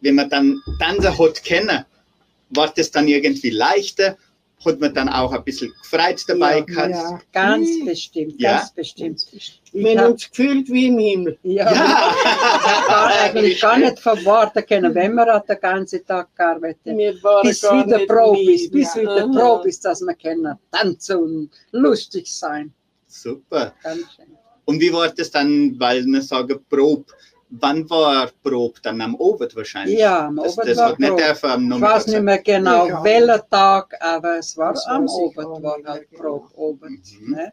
wenn 0.00 0.14
man 0.14 0.30
dann 0.30 0.62
Tanzen 0.78 1.18
hat 1.18 1.44
kennen, 1.44 1.84
war 2.50 2.72
das 2.74 2.90
dann 2.90 3.08
irgendwie 3.08 3.50
leichter? 3.50 4.16
Hat 4.64 4.80
man 4.80 4.94
dann 4.94 5.08
auch 5.08 5.32
ein 5.32 5.42
bisschen 5.44 5.72
gefreut 5.82 6.22
dabei 6.28 6.58
Ja, 6.58 6.64
gehabt? 6.64 6.90
Ja. 6.90 7.20
Ganz 7.32 7.68
Hm. 7.68 7.84
bestimmt, 7.86 8.34
Ja? 8.40 8.58
ganz 8.58 8.70
bestimmt. 8.72 9.26
Ich 9.32 9.60
haben 9.98 10.12
uns 10.12 10.28
gefühlt 10.30 10.68
wie 10.68 10.86
im 10.86 10.98
Himmel. 10.98 11.38
Ja, 11.42 11.72
Ja. 11.72 11.72
ich 12.24 12.86
kann 12.86 13.10
eigentlich 13.12 13.60
gar 13.60 13.78
nicht 13.78 13.98
verworten 13.98 14.64
können, 14.66 14.94
wenn 14.94 15.14
man 15.14 15.28
hat 15.30 15.48
den 15.48 15.58
ganzen 15.60 16.04
Tag 16.06 16.34
gearbeitet. 16.36 16.80
Wir 16.84 17.20
waren 17.22 17.42
Bis 17.48 17.62
gar 17.62 17.84
wieder 17.84 17.98
lieb. 17.98 18.72
bis 18.72 18.94
Ja. 18.94 19.00
wieder 19.02 19.24
Aha. 19.24 19.32
Profis, 19.56 19.80
dass 19.80 20.00
wir 20.00 20.14
können 20.14 20.56
tanzen 20.70 21.16
und 21.16 21.50
lustig 21.72 22.26
sein. 22.32 22.72
Super. 23.06 23.74
Ganz 23.82 24.00
schön. 24.14 24.26
Und 24.64 24.80
wie 24.80 24.92
war 24.92 25.08
das 25.08 25.30
dann, 25.30 25.74
weil 25.78 26.04
wir 26.06 26.22
sagen 26.22 26.60
Prob? 26.70 27.06
Wann 27.54 27.88
war 27.90 28.30
Prob? 28.42 28.80
Dann 28.82 29.00
am 29.02 29.14
Abend 29.20 29.54
wahrscheinlich? 29.54 29.98
Ja, 29.98 30.26
am 30.28 30.36
das, 30.36 30.56
Abend 30.58 30.70
das 30.70 30.78
war 30.78 30.88
hat 30.90 30.98
nicht 30.98 31.08
Probe. 31.10 31.22
dürfen 31.22 31.50
am 31.50 31.72
Ich 31.72 31.80
weiß 31.82 32.06
nicht 32.06 32.22
mehr 32.22 32.38
genau, 32.38 32.86
Ja. 32.88 33.04
welcher 33.04 33.48
Tag, 33.48 33.94
aber 34.00 34.38
es 34.38 34.56
war 34.56 34.72
Das 34.72 34.86
am 34.86 35.06
Abend, 35.08 35.36
war 35.62 35.78
halt 35.84 36.10
Probe, 36.12 36.48
Abend. 36.56 37.02
Mhm. 37.20 37.34
Ne? 37.34 37.52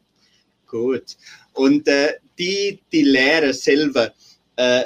Gut. 0.68 1.18
Und 1.54 1.88
äh, 1.88 2.14
die, 2.38 2.80
die 2.92 3.02
Lehrer 3.04 3.52
selber, 3.54 4.14
äh, 4.56 4.84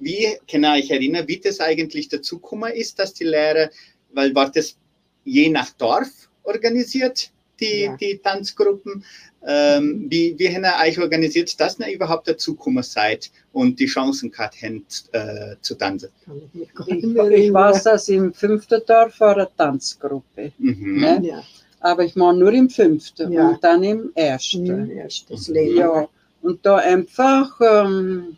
wie 0.00 0.26
kann 0.50 0.64
ich 0.64 0.84
euch 0.84 0.90
erinnern, 0.90 1.28
wie 1.28 1.38
das 1.38 1.60
eigentlich 1.60 2.08
dazu 2.08 2.38
gekommen 2.40 2.72
ist, 2.72 2.98
dass 2.98 3.14
die 3.14 3.24
Lehrer, 3.24 3.70
weil 4.12 4.34
war 4.34 4.50
das 4.50 4.76
je 5.24 5.50
nach 5.50 5.70
Dorf 5.70 6.08
organisiert, 6.42 7.30
die, 7.60 7.82
Ja. 7.82 7.96
die 7.96 8.18
Tanzgruppen? 8.18 9.04
Ähm, 9.46 10.06
wie, 10.08 10.34
wie 10.38 10.48
haben 10.48 10.64
ihr 10.64 10.74
euch 10.84 10.98
organisiert, 10.98 11.58
dass 11.60 11.78
ihr 11.78 11.92
überhaupt 11.92 12.26
dazu 12.28 12.54
gekommen 12.54 12.82
seid 12.82 13.30
und 13.52 13.78
die 13.78 13.86
Chancen 13.86 14.30
gehabt 14.30 14.56
habt, 14.62 15.04
äh, 15.12 15.54
zu 15.60 15.74
tanzen? 15.76 16.08
Ich 16.54 16.68
Ich, 16.88 17.52
weiß, 17.52 17.84
dass 17.84 18.08
im 18.08 18.32
fünften 18.32 18.80
Dorf 18.86 19.20
war 19.20 19.36
eine 19.36 19.48
Tanzgruppe. 19.56 20.52
Mhm. 20.58 21.00
Ne? 21.00 21.20
Ja, 21.22 21.42
Aber 21.80 22.04
ich 22.04 22.16
meine 22.16 22.38
nur 22.38 22.52
im 22.52 22.68
fünften 22.68 23.32
Ja. 23.32 23.48
und 23.48 23.62
dann 23.62 23.82
im 23.84 24.10
ersten. 24.14 24.66
ja, 24.90 25.02
erst 25.04 25.30
das 25.30 25.48
Mhm. 25.48 25.76
Ja, 25.76 26.08
und 26.42 26.66
da 26.66 26.76
einfach, 26.76 27.60
ähm, 27.60 28.36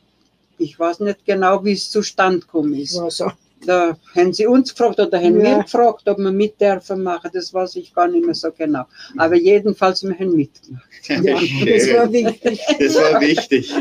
ich 0.58 0.78
weiß 0.78 1.00
nicht 1.00 1.24
genau, 1.24 1.64
wie 1.64 1.72
es 1.72 1.90
zustande 1.90 2.40
gekommen 2.40 2.74
ist. 2.74 2.96
War 2.98 3.10
so. 3.10 3.30
Da 3.66 3.96
haben 4.16 4.32
sie 4.32 4.46
uns 4.46 4.70
gefragt 4.74 4.98
oder 5.00 5.18
haben 5.18 5.38
Ja. 5.40 5.56
wir 5.58 5.62
gefragt, 5.64 6.08
ob 6.08 6.18
wir 6.18 6.32
mit 6.32 6.58
dürfen 6.60 7.02
machen. 7.02 7.30
Das 7.34 7.52
weiß 7.52 7.76
ich 7.76 7.92
gar 7.94 8.08
nicht 8.08 8.24
mehr 8.24 8.34
so 8.34 8.50
genau. 8.52 8.84
Aber 9.18 9.34
jedenfalls, 9.36 10.02
wir 10.02 10.14
haben 10.18 10.34
mitgemacht. 10.34 10.84
Ja, 11.08 11.16
das 11.22 11.92
war 11.92 12.12
wichtig. 12.12 12.60
Das 12.78 12.94
war 12.96 13.20
wichtig. 13.20 13.72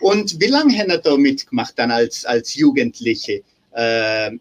Und 0.00 0.40
wie 0.40 0.46
lange 0.46 0.76
haben 0.78 0.90
ihr 0.90 0.98
da 0.98 1.16
mitgemacht 1.16 1.74
dann 1.78 1.90
als, 1.90 2.24
als 2.24 2.54
Jugendliche? 2.54 3.42
Ähm, 3.74 4.40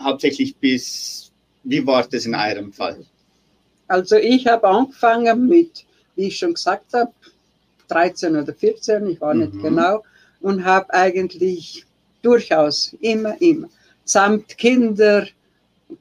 hauptsächlich 0.00 0.56
bis, 0.56 1.30
wie 1.64 1.84
war 1.86 2.06
das 2.08 2.24
in 2.26 2.34
eurem 2.34 2.72
Fall? 2.72 3.04
Also 3.88 4.16
ich 4.16 4.46
habe 4.46 4.66
angefangen 4.68 5.48
mit, 5.48 5.84
wie 6.16 6.28
ich 6.28 6.38
schon 6.38 6.54
gesagt 6.54 6.92
habe, 6.94 7.12
13 7.88 8.36
oder 8.36 8.54
14, 8.54 9.06
ich 9.10 9.20
war 9.20 9.34
nicht 9.34 9.52
Mhm. 9.54 9.62
genau, 9.62 10.02
und 10.40 10.64
habe 10.64 10.92
eigentlich 10.94 11.84
durchaus 12.22 12.94
immer, 13.00 13.40
immer, 13.42 13.68
samt 14.04 14.56
Kinder 14.58 15.26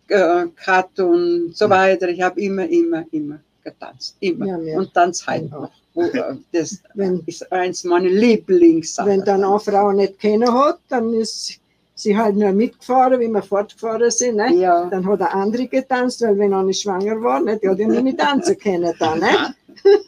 äh, 0.08 0.46
gehabt 0.56 1.00
und 1.00 1.52
so 1.56 1.70
weiter. 1.70 2.10
Ich 2.10 2.22
habe 2.22 2.40
immer, 2.42 2.68
immer, 2.70 3.06
immer 3.12 3.40
getanzt. 3.64 4.16
Immer. 4.20 4.46
Ja, 4.48 4.58
ja. 4.60 4.78
Und 4.80 4.94
tanze 4.94 5.26
heute 5.28 5.46
Ja. 5.46 5.60
noch. 5.60 5.72
Äh, 6.14 6.36
Das 6.54 6.82
Wenn, 6.94 7.22
ist 7.26 7.52
eins 7.52 7.84
meiner 7.84 8.10
Lieblingssachen. 8.10 9.12
wenn 9.12 9.24
dann 9.26 9.44
eine 9.44 9.60
Frau 9.60 9.92
nicht 9.92 10.20
kennen 10.20 10.52
hat, 10.54 10.80
dann 10.90 11.14
ist 11.14 11.60
sie 12.02 12.18
halt 12.18 12.36
nur 12.36 12.52
mitgefahren, 12.52 13.20
wie 13.20 13.28
wir 13.28 13.42
fortgefahren 13.42 14.10
sind. 14.12 14.38
Ne? 14.38 14.56
Ja, 14.56 14.86
Dann 14.90 15.06
hat 15.06 15.22
eine 15.22 15.34
andere 15.34 15.68
getanzt, 15.68 16.22
weil 16.22 16.38
wenn 16.38 16.54
eine 16.54 16.74
schwanger 16.74 17.22
war, 17.22 17.40
ne, 17.42 17.58
die 17.58 17.70
hat 17.70 17.80
ja 17.80 17.88
nicht 17.88 18.04
mit 18.04 18.20
tanzen 18.20 18.58
können 18.58 18.94
dann. 19.00 19.20
Ne? 19.20 19.28
Ja, 19.32 19.54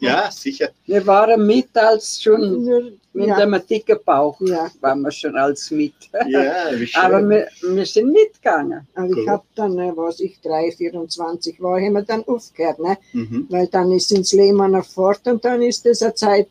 ja 0.00 0.30
sicher. 0.30 0.68
wir 0.86 1.06
waren 1.06 1.46
mit 1.46 1.76
als 1.76 2.22
schon 2.22 2.64
Nur, 2.64 2.92
mit 3.12 3.28
ja, 3.28 3.36
einem 3.36 3.62
dicken 3.68 3.98
Bauch. 4.04 4.40
ja. 4.40 4.68
Waren 4.80 5.02
wir 5.02 5.10
schon 5.12 5.36
als 5.36 5.70
mit. 5.70 5.94
Ja, 6.28 6.42
wie 6.72 6.86
schön. 6.86 7.02
Aber 7.02 7.28
wir, 7.28 7.48
wir 7.62 7.86
sind 7.86 8.12
mitgegangen. 8.12 8.86
Aber 8.94 9.06
ich 9.08 9.16
Cool. 9.16 9.28
habe 9.28 9.44
dann, 9.54 9.74
ne, 9.74 9.92
was 9.94 10.20
ich, 10.20 10.40
3, 10.40 10.72
24 10.72 11.60
war, 11.62 11.80
haben 11.80 11.92
wir 11.92 12.02
dann 12.02 12.24
aufgehört. 12.24 12.78
Ne? 12.80 12.96
mhm. 13.12 13.46
Weil 13.48 13.68
dann 13.68 13.92
ist 13.92 14.10
ins 14.12 14.32
Leben 14.32 14.58
noch 14.70 14.84
fort 14.84 15.20
und 15.26 15.44
dann 15.44 15.62
ist 15.62 15.86
das 15.86 16.02
eine 16.02 16.14
Zeit 16.14 16.48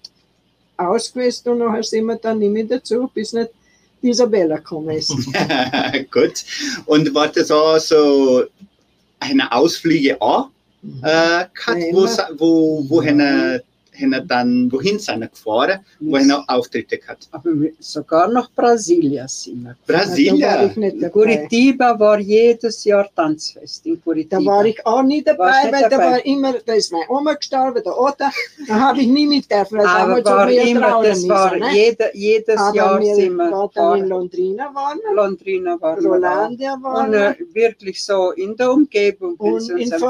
aus 0.78 1.14
gewesen 1.14 1.50
und 1.50 1.60
nachher 1.60 1.84
sind 1.84 2.06
wir 2.06 2.16
dann 2.16 2.40
nicht 2.40 2.52
mehr 2.52 2.64
dazu, 2.66 3.10
bis 3.14 3.34
nicht 3.34 3.52
Isabella 4.04 4.58
gekommen 4.58 4.98
ist. 4.98 5.10
Gut. 6.12 6.44
Und 6.86 7.14
war 7.14 7.28
das 7.30 7.50
auch 7.52 7.80
so 7.80 8.44
eine 9.20 9.52
Ausflüge 9.52 10.22
auch? 10.22 10.50
Mhm. 10.82 11.02
Äh, 11.04 11.46
gehabt, 11.54 11.82
wo, 11.92 12.08
wo, 12.38 12.90
wo 12.90 13.02
haben 14.00 14.28
dann, 14.28 14.72
wohin 14.72 15.00
sind 15.00 15.20
wir 15.22 15.28
gefahren, 15.28 15.80
wo 16.00 16.16
er 16.18 16.24
noch 16.24 16.48
Auftritte 16.48 16.98
gehabt. 16.98 17.28
Aber 17.32 17.50
wir- 17.60 17.74
sogar 17.80 18.28
nach 18.30 18.50
Brasilia 18.52 19.28
sind 19.28 19.64
wir. 19.64 19.76
Da 19.88 19.94
war 19.94 20.02
In. 20.98 21.12
Curitiba 21.12 22.00
war 22.00 22.20
jedes 22.20 22.84
Jahr 22.84 23.08
Tanzfest 23.16 23.86
in 23.86 24.02
Curitiba. 24.02 24.40
Da 24.40 24.46
war 24.46 24.66
ich 24.66 24.86
auch 24.86 25.04
nie 25.04 25.24
dabei, 25.24 25.64
nicht 25.64 25.74
weil 25.74 25.82
da 25.84 25.90
dabei? 25.90 26.12
war 26.12 26.26
immer, 26.26 26.54
da 26.66 26.74
ist 26.74 26.92
meine 26.92 27.06
Oma 27.10 27.34
gestorben, 27.34 27.82
der 27.84 27.98
Otter, 28.00 28.32
da 28.68 28.74
habe 28.80 29.02
ich 29.02 29.08
nie 29.08 29.28
mit 29.28 29.50
dürfen, 29.52 29.80
aber 29.80 30.24
war 30.26 30.50
immer, 30.50 31.04
das 31.04 31.28
war 31.28 31.56
ne? 31.58 31.66
jede, 31.74 32.10
jedes 32.14 32.58
Aber 32.58 32.76
Jahr 32.76 33.00
wir 33.00 33.16
sind 33.16 33.36
wir 33.36 33.52
war 33.52 33.70
dann 33.74 34.00
in. 34.00 34.08
Londrina 34.10 34.72
waren 34.74 35.00
wir, 35.00 35.16
Londrina 35.16 35.82
waren 35.82 36.04
wir. 36.04 36.10
Rolandia 36.10 36.78
waren 36.82 37.08
Und 37.10 37.14
äh, 37.14 37.36
wir 37.38 37.54
wirklich 37.54 38.04
so 38.04 38.32
in 38.32 38.56
der 38.56 38.72
Umgebung. 38.72 39.36
und 39.38 39.60
sie 39.62 39.74
uns 39.74 39.82
in 39.84 39.94
einfach- 39.94 40.08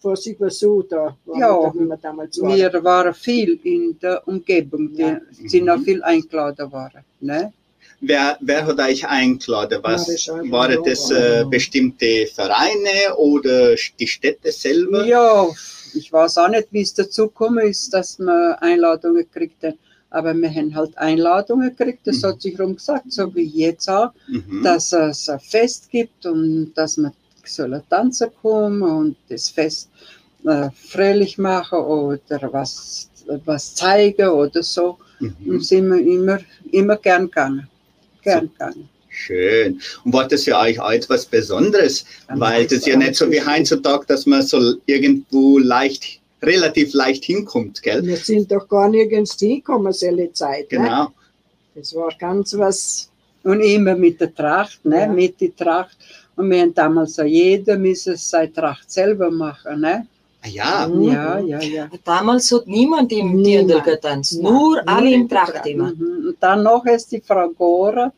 Fossig-Wasu, 0.00 0.82
da 0.88 1.16
waren 1.26 1.40
Ja, 1.40 1.48
wir, 1.50 1.68
da, 1.72 1.74
wie 1.74 1.84
wir 1.88 1.96
damals 1.96 2.40
waren. 2.40 2.56
Wir 2.56 2.84
waren 2.84 3.14
viel 3.14 3.58
in 3.64 3.98
der 4.00 4.26
Umgebung, 4.26 4.92
die 4.94 5.02
Ja. 5.02 5.20
sind 5.46 5.68
auch 5.68 5.76
Mhm. 5.78 5.84
viel 5.84 6.02
eingeladen 6.02 6.72
worden. 6.72 7.04
Ne? 7.20 7.52
Wer, 8.00 8.38
wer 8.40 8.66
hat 8.66 8.78
euch 8.80 9.06
eingeladen? 9.06 9.78
Was, 9.82 10.24
Ja, 10.26 10.34
waren 10.50 10.82
das 10.84 11.10
äh, 11.10 11.44
bestimmte 11.48 12.26
Vereine 12.34 13.14
oder 13.16 13.74
die 13.98 14.06
Städte 14.06 14.50
selber? 14.52 15.04
Ja, 15.06 15.46
ich 15.94 16.10
weiß 16.10 16.38
auch 16.38 16.48
nicht, 16.48 16.68
wie 16.70 16.80
es 16.80 16.94
dazu 16.94 17.26
gekommen 17.26 17.66
ist, 17.68 17.92
dass 17.92 18.18
wir 18.18 18.56
Einladungen 18.62 19.24
gekriegt 19.30 19.62
haben. 19.62 19.78
Aber 20.12 20.34
wir 20.34 20.50
haben 20.50 20.74
halt 20.74 20.96
Einladungen 20.98 21.76
gekriegt, 21.76 22.00
das 22.06 22.22
Mhm. 22.22 22.26
hat 22.26 22.42
sich 22.42 22.58
rum 22.58 22.74
gesagt, 22.76 23.12
so 23.12 23.32
wie 23.34 23.42
jetzt 23.44 23.88
auch, 23.88 24.10
Mhm. 24.28 24.62
dass 24.64 24.92
es 24.92 25.28
ein 25.28 25.38
Fest 25.38 25.88
gibt 25.90 26.24
und 26.26 26.72
dass 26.74 26.96
wir 26.96 27.12
sollen 27.44 27.82
tanzen 27.88 28.28
kommen 28.42 28.82
und 28.82 29.16
das 29.28 29.48
Fest 29.50 29.88
äh, 30.44 30.68
fröhlich 30.74 31.38
machen 31.38 31.78
oder 31.78 32.52
was, 32.52 33.08
was 33.44 33.74
zeigen 33.74 34.28
oder 34.28 34.62
so. 34.62 34.98
Mhm. 35.20 35.34
Und 35.46 35.64
sind 35.64 35.88
wir 35.90 36.00
immer, 36.00 36.38
immer 36.72 36.96
gern 36.96 37.26
gegangen. 37.26 37.68
Gern 38.22 38.50
gegangen. 38.50 38.88
Schön. 39.10 39.80
Und 40.04 40.12
war 40.12 40.28
das 40.28 40.44
für 40.44 40.56
euch 40.56 40.80
auch 40.80 40.92
etwas 40.92 41.26
Besonderes? 41.26 42.04
Weil 42.28 42.64
das 42.64 42.78
ist 42.78 42.86
ja 42.86 42.96
nicht 42.96 43.16
so 43.16 43.30
wie 43.30 43.44
heutzutage, 43.44 44.06
dass 44.06 44.24
man 44.24 44.42
so 44.42 44.76
irgendwo 44.86 45.58
leicht, 45.58 46.20
relativ 46.42 46.94
leicht 46.94 47.24
hinkommt, 47.24 47.82
gell? 47.82 48.06
Wir 48.06 48.16
sind 48.16 48.50
doch 48.50 48.68
gar 48.68 48.88
nirgends 48.88 49.36
hingekommen, 49.38 49.92
selle 49.92 50.32
Zeit. 50.32 50.70
Ne? 50.72 50.78
Genau. 50.78 51.12
Das 51.74 51.94
war 51.94 52.12
ganz 52.18 52.56
was, 52.56 53.10
Und 53.42 53.60
immer 53.60 53.94
mit 53.96 54.20
der 54.20 54.34
Tracht, 54.34 54.84
ne? 54.84 55.00
Ja. 55.00 55.06
mit 55.08 55.40
der 55.40 55.56
Tracht. 55.56 55.96
Und 56.40 56.50
wir 56.50 56.62
haben 56.62 56.74
damals 56.74 57.18
auch 57.18 57.24
jeder 57.24 57.76
müssen 57.76 58.16
seine 58.16 58.52
Tracht 58.52 58.90
selber 58.90 59.30
machen. 59.30 59.80
Ne? 59.80 60.06
Ah 60.42 60.48
ja, 60.48 60.88
Mhm. 60.88 61.02
Ja, 61.12 61.38
ja, 61.38 61.60
ja. 61.60 61.90
Damals 62.02 62.50
hat 62.50 62.66
niemand 62.66 63.12
im. 63.12 63.44
Dirndl 63.44 63.82
getanzt, 63.82 64.40
Nein, 64.40 64.52
nur 64.52 64.76
nur 64.76 64.88
alle 64.88 65.10
der 65.10 65.28
Tracht 65.28 65.66
immer. 65.66 65.92
Mhm. 65.92 66.28
Und 66.28 66.36
dann 66.40 66.62
noch 66.62 66.86
ist 66.86 67.12
die 67.12 67.20
Frau 67.20 67.50
Gora, 67.50 68.10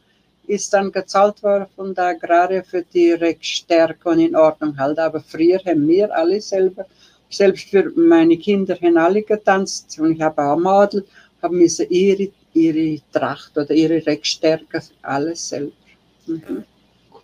ist 0.47 0.73
dann 0.73 0.93
gezahlt 0.93 1.43
worden 1.43 1.67
von 1.75 1.95
der 1.95 2.05
Agraria 2.15 2.63
für 2.63 2.85
die 2.95 3.11
Rechtsstärke 3.13 4.09
und 4.09 4.21
in 4.21 4.37
Ordnung 4.37 4.79
halt. 4.79 4.99
Aber 5.01 5.21
früher 5.21 5.59
haben 5.67 5.89
wir 5.89 6.15
alle 6.17 6.41
selber, 6.41 6.87
selbst 7.29 7.71
für 7.71 7.91
meine 7.97 8.37
Kinder 8.37 8.77
haben 8.81 8.99
alle 8.99 9.23
getanzt 9.23 9.99
und 9.99 10.13
ich 10.13 10.21
habe 10.21 10.43
auch 10.45 10.57
Madel, 10.57 11.05
haben 11.43 11.59
müssen 11.59 11.87
ihre, 11.91 12.29
ihre 12.55 13.01
Tracht 13.13 13.59
oder 13.59 13.73
ihre 13.73 14.07
Rechtsstärke 14.07 14.81
alles 15.03 15.49
selber. 15.49 15.73
Mhm. 16.27 16.65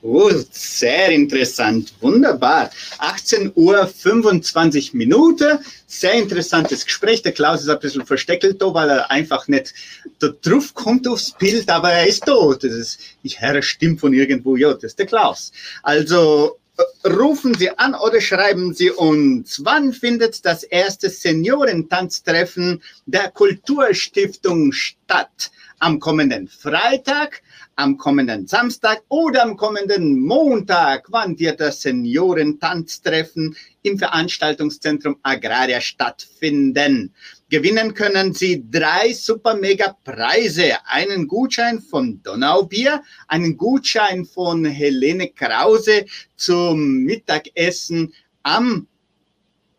Cool, 0.01 0.47
sehr 0.53 1.11
interessant, 1.11 1.93
wunderbar. 2.01 2.71
18 2.99 3.51
Uhr 3.57 3.85
25 3.85 4.95
Minuten, 4.95 5.59
sehr 5.89 6.13
interessantes 6.13 6.85
Gespräch. 6.85 7.23
Der 7.23 7.33
Klaus 7.33 7.63
ist 7.63 7.69
ein 7.69 7.81
bisschen 7.81 8.07
versteckelt 8.07 8.63
da, 8.63 8.73
weil 8.73 8.91
er 8.91 9.11
einfach 9.11 9.49
nicht 9.49 9.75
da 10.21 10.29
drauf 10.41 10.73
kommt 10.75 11.09
aufs 11.09 11.33
Bild, 11.33 11.69
aber 11.69 11.91
er 11.91 12.07
ist 12.07 12.29
da. 12.29 12.55
Das 12.55 12.73
ist, 12.73 13.01
ich 13.25 13.41
höre 13.41 13.61
Stimme 13.61 13.99
von 13.99 14.15
irgendwo, 14.15 14.55
ja, 14.55 14.73
das 14.73 14.85
ist 14.85 15.01
der 15.01 15.07
Klaus. 15.07 15.51
Also 15.83 16.59
äh, 16.77 17.09
rufen 17.09 17.55
Sie 17.55 17.77
an 17.77 17.97
oder 17.97 18.21
schreiben 18.21 18.75
Sie 18.75 18.93
uns, 18.93 19.65
wann 19.65 19.93
findet 19.93 20.45
das 20.45 20.63
erste 20.63 21.11
Seniorentanztreffen 21.11 22.85
der 23.07 23.33
Kulturstiftung 23.33 24.71
statt? 24.71 25.51
Am 25.81 26.01
kommenden 26.01 26.49
Freitag, 26.49 27.41
am 27.77 27.97
kommenden 27.97 28.49
Samstag 28.49 29.03
oder 29.09 29.45
am 29.45 29.57
kommenden 29.57 30.19
Montag, 30.19 31.07
wann 31.11 31.39
wird 31.39 31.61
das 31.61 31.83
Seniorentanztreffen 31.83 33.57
im 33.83 33.97
Veranstaltungszentrum 33.97 35.19
Agraria 35.23 35.81
stattfinden. 35.81 37.15
Gewinnen 37.49 37.95
können 37.95 38.35
Sie 38.35 38.65
drei 38.69 39.13
super 39.13 39.55
mega 39.55 39.97
Preise. 40.03 40.73
Einen 40.87 41.29
Gutschein 41.29 41.81
von 41.81 42.21
Donaubier, 42.25 43.03
einen 43.29 43.57
Gutschein 43.57 44.25
von 44.25 44.65
Helene 44.65 45.29
Krause 45.29 46.07
zum 46.37 47.05
Mittagessen 47.05 48.13
am 48.43 48.89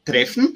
Treffen, 0.10 0.56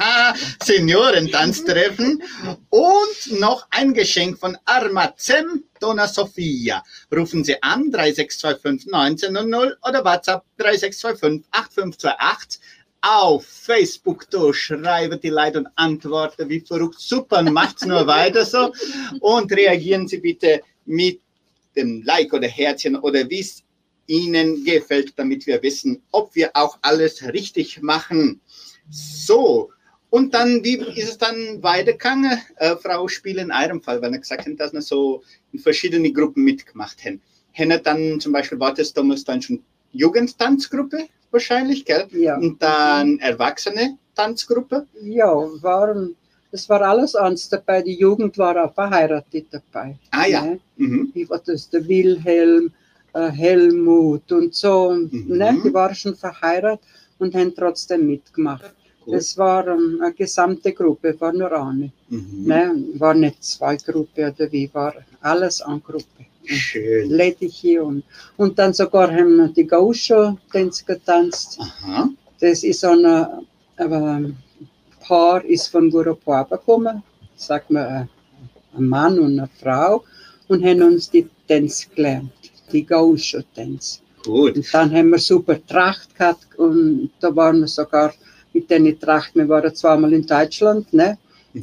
Seniorentanztreffen 0.62 2.22
und 2.70 3.40
noch 3.40 3.66
ein 3.70 3.92
Geschenk 3.92 4.38
von 4.38 4.56
Armazem 4.64 5.64
Donna 5.80 6.06
Sofia. 6.06 6.80
Rufen 7.12 7.42
Sie 7.42 7.60
an 7.60 7.90
3625 7.90 8.94
1900 8.94 9.78
oder 9.82 10.04
WhatsApp 10.04 10.44
3625 10.58 11.44
8528 11.50 12.60
auf 13.00 13.44
Facebook 13.44 14.30
da 14.30 14.54
schreiben 14.54 15.20
die 15.20 15.28
Leute 15.28 15.58
und 15.58 15.68
antworten 15.74 16.48
wie 16.48 16.60
verrückt. 16.60 17.00
Super, 17.00 17.42
macht's 17.42 17.84
nur 17.84 18.06
weiter 18.06 18.46
so 18.46 18.72
und 19.20 19.52
reagieren 19.52 20.06
Sie 20.06 20.18
bitte 20.18 20.62
mit 20.86 21.20
dem 21.76 22.02
Like 22.04 22.32
oder 22.32 22.46
Herzchen 22.46 22.94
oder 22.96 23.28
wie 23.28 23.40
es 23.40 23.64
Ihnen 24.06 24.64
gefällt, 24.64 25.14
damit 25.16 25.46
wir 25.46 25.62
wissen, 25.62 26.02
ob 26.10 26.34
wir 26.34 26.50
auch 26.54 26.78
alles 26.82 27.22
richtig 27.32 27.80
machen. 27.82 28.40
So, 28.90 29.70
und 30.10 30.32
dann, 30.32 30.62
wie 30.62 30.76
ist 30.76 31.08
es 31.08 31.18
dann 31.18 31.60
weitergegangen? 31.62 32.38
Äh, 32.56 32.76
Frau 32.76 33.08
Spiel 33.08 33.38
in 33.38 33.50
eurem 33.50 33.80
Fall, 33.80 34.00
weil 34.00 34.12
ihr 34.12 34.20
gesagt 34.20 34.46
habt, 34.46 34.60
dass 34.60 34.72
wir 34.72 34.80
so 34.80 35.22
in 35.52 35.58
verschiedene 35.58 36.12
Gruppen 36.12 36.44
mitgemacht 36.44 37.04
haben. 37.04 37.20
Haben 37.52 37.82
dann 37.82 38.20
zum 38.20 38.32
Beispiel, 38.32 38.60
war 38.60 38.72
das 38.72 38.92
damals 38.92 39.24
dann 39.24 39.42
schon 39.42 39.62
Jugendtanzgruppe 39.90 41.08
wahrscheinlich, 41.32 41.84
gell? 41.84 42.06
Ja. 42.12 42.36
Und 42.36 42.62
dann 42.62 43.18
Erwachsene 43.18 43.98
Tanzgruppe? 44.14 44.86
Ja, 45.02 45.34
waren, 45.62 46.14
das 46.52 46.68
war 46.68 46.80
alles 46.82 47.14
eins 47.14 47.48
dabei. 47.48 47.82
Die 47.82 47.98
Jugend 47.98 48.38
war 48.38 48.64
auch 48.64 48.72
verheiratet 48.72 49.46
dabei. 49.50 49.98
Ah 50.12 50.26
ja. 50.26 50.42
Ne? 50.42 50.60
Mhm. 50.76 51.10
Wie 51.12 51.28
war 51.28 51.40
das? 51.44 51.68
Der 51.70 51.86
Wilhelm, 51.88 52.72
äh, 53.12 53.30
Helmut 53.30 54.30
und 54.30 54.54
so. 54.54 54.92
Mhm. 54.92 55.24
Ne? 55.26 55.60
Die 55.64 55.74
waren 55.74 55.94
schon 55.94 56.14
verheiratet 56.14 56.86
und 57.18 57.34
haben 57.34 57.54
trotzdem 57.54 58.06
mitgemacht. 58.06 58.74
Das 59.06 59.36
war 59.36 59.66
ähm, 59.68 60.00
eine 60.02 60.14
gesamte 60.14 60.72
Gruppe, 60.72 61.14
war 61.20 61.32
nur 61.32 61.52
eine. 61.52 61.92
Mhm. 62.08 62.44
Ne? 62.46 62.84
War 62.94 63.14
nicht 63.14 63.44
zwei 63.44 63.76
Gruppen 63.76 64.32
oder 64.32 64.50
wie, 64.50 64.70
war 64.72 64.94
alles 65.20 65.60
eine 65.60 65.80
Gruppe. 65.80 66.26
Schön. 66.44 67.10
Ledige 67.10 67.82
und, 67.82 68.04
und 68.36 68.58
dann 68.58 68.74
sogar 68.74 69.10
haben 69.10 69.36
wir 69.36 69.48
die 69.48 69.66
Gauscho-Tänze 69.66 70.84
getanzt. 70.84 71.58
Aha. 71.58 72.10
Das 72.40 72.62
ist 72.62 72.84
ein 72.84 73.04
äh, 73.04 74.32
Paar 75.00 75.44
ist 75.44 75.68
von 75.68 75.90
Gurupuaba 75.90 76.56
gekommen, 76.56 77.02
sagt 77.36 77.70
man, 77.70 77.84
äh, 77.84 78.06
ein 78.76 78.86
Mann 78.86 79.18
und 79.18 79.38
eine 79.38 79.48
Frau, 79.60 80.04
und 80.48 80.64
haben 80.64 80.82
uns 80.82 81.10
die 81.10 81.28
Tänze 81.46 81.88
gelernt, 81.94 82.32
die 82.72 82.84
Gauscho-Tänze. 82.84 84.00
Gut. 84.24 84.56
Und 84.56 84.72
dann 84.72 84.94
haben 84.94 85.10
wir 85.10 85.18
super 85.18 85.58
Tracht 85.66 86.16
gehabt 86.16 86.46
und 86.56 87.10
da 87.20 87.34
waren 87.36 87.60
wir 87.60 87.68
sogar 87.68 88.14
mit 88.54 88.70
den 88.70 88.98
Tracht, 88.98 89.34
wir 89.34 89.48
waren 89.48 89.74
zweimal 89.74 90.12
in 90.12 90.26
Deutschland, 90.26 90.92
ne? 90.92 91.18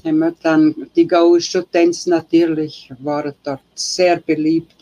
Haben 0.06 0.20
wir 0.20 0.34
dann 0.42 0.76
die 0.96 1.08
Gauscho-Tänze 1.08 2.10
natürlich, 2.12 2.90
waren 3.00 3.34
dort 3.44 3.62
sehr 3.76 4.18
beliebt. 4.18 4.74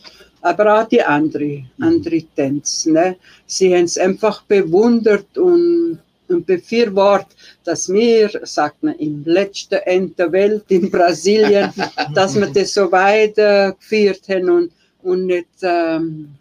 Aber 0.41 0.81
auch 0.81 0.87
die 0.87 1.01
andere, 1.01 1.63
andere 1.79 2.21
Tänze, 2.35 2.91
ne? 2.91 3.15
Sie 3.45 3.73
haben 3.73 3.85
es 3.85 3.97
einfach 3.97 4.43
bewundert 4.43 5.37
und, 5.37 5.99
und 6.27 6.45
befürwortet, 6.45 7.35
dass 7.63 7.91
wir, 7.91 8.29
sagt 8.43 8.83
man, 8.83 8.95
im 8.95 9.23
letzten 9.25 9.79
Ende 9.85 10.13
der 10.15 10.31
Welt, 10.31 10.65
in 10.67 10.91
Brasilien, 10.91 11.71
dass 12.13 12.35
wir 12.35 12.47
das 12.47 12.73
so 12.73 12.91
weitergeführt 12.91 14.27
haben 14.29 14.49
und, 14.49 14.71
und 15.01 15.25
nicht 15.25 15.47
ähm, 15.61 16.38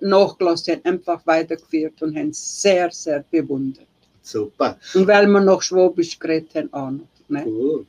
nachgelassen 0.00 0.84
einfach 0.84 1.24
weitergeführt 1.26 2.00
und 2.02 2.16
haben 2.16 2.30
es 2.30 2.62
sehr, 2.62 2.90
sehr 2.90 3.24
bewundert. 3.30 3.86
Super. 4.22 4.78
Und 4.94 5.06
weil 5.06 5.26
wir 5.26 5.40
noch 5.40 5.62
Schwabisch 5.62 6.18
geredet 6.18 6.54
haben, 6.54 6.72
auch 6.72 6.90
noch. 6.90 7.06
Ne? 7.28 7.44
Gut. 7.44 7.86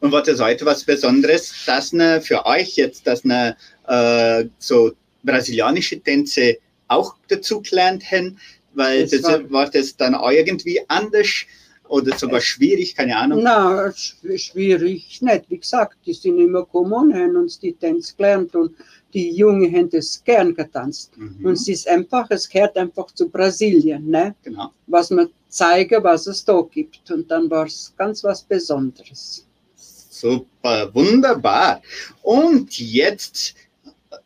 Und 0.00 0.12
war 0.12 0.22
das 0.22 0.38
heute 0.40 0.66
was 0.66 0.84
Besonderes, 0.84 1.52
dass 1.66 1.92
ne 1.94 2.20
für 2.20 2.44
euch 2.44 2.76
jetzt, 2.76 3.06
dass 3.06 3.24
ne 3.24 3.56
äh, 3.88 4.44
so 4.58 4.92
brasilianische 5.22 5.98
Tänze 6.00 6.58
auch 6.88 7.14
dazu 7.28 7.62
gelernt 7.62 8.04
haben? 8.10 8.38
Weil 8.74 9.02
Das 9.02 9.10
das, 9.12 9.22
war, 9.22 9.50
war- 9.50 9.70
das 9.70 9.96
dann 9.96 10.14
auch 10.14 10.30
irgendwie 10.30 10.80
anders 10.88 11.28
oder 11.92 12.16
sogar 12.16 12.40
schwierig, 12.40 12.94
keine 12.96 13.14
Ahnung. 13.16 13.42
Na, 13.42 13.88
sch- 13.88 14.38
schwierig 14.38 15.20
nicht. 15.20 15.44
Wie 15.50 15.58
gesagt, 15.58 15.98
die 16.06 16.14
sind 16.14 16.38
immer 16.38 16.60
gekommen 16.60 16.92
und 16.94 17.14
haben 17.14 17.36
uns 17.36 17.58
die 17.58 17.74
Tänze 17.74 18.14
gelernt 18.16 18.54
und 18.54 18.74
die 19.12 19.30
Jungen 19.32 19.70
haben 19.76 19.90
das 19.90 20.22
gern 20.24 20.54
getanzt. 20.54 21.10
Mhm. 21.18 21.44
Und 21.44 21.52
es 21.52 21.68
ist 21.68 21.86
einfach, 21.86 22.26
es 22.30 22.48
gehört 22.48 22.78
einfach 22.78 23.10
zu 23.12 23.28
Brasilien, 23.28 24.08
ne? 24.08 24.34
Genau. 24.42 24.70
was 24.86 25.10
man 25.10 25.28
zeigen, 25.50 26.02
was 26.02 26.26
es 26.26 26.42
da 26.42 26.62
gibt. 26.62 27.10
Und 27.10 27.30
dann 27.30 27.50
war 27.50 27.66
es 27.66 27.92
ganz 27.98 28.24
was 28.24 28.42
Besonderes. 28.42 29.44
Super, 29.76 30.88
wunderbar. 30.94 31.82
Und 32.22 32.78
jetzt 32.78 33.54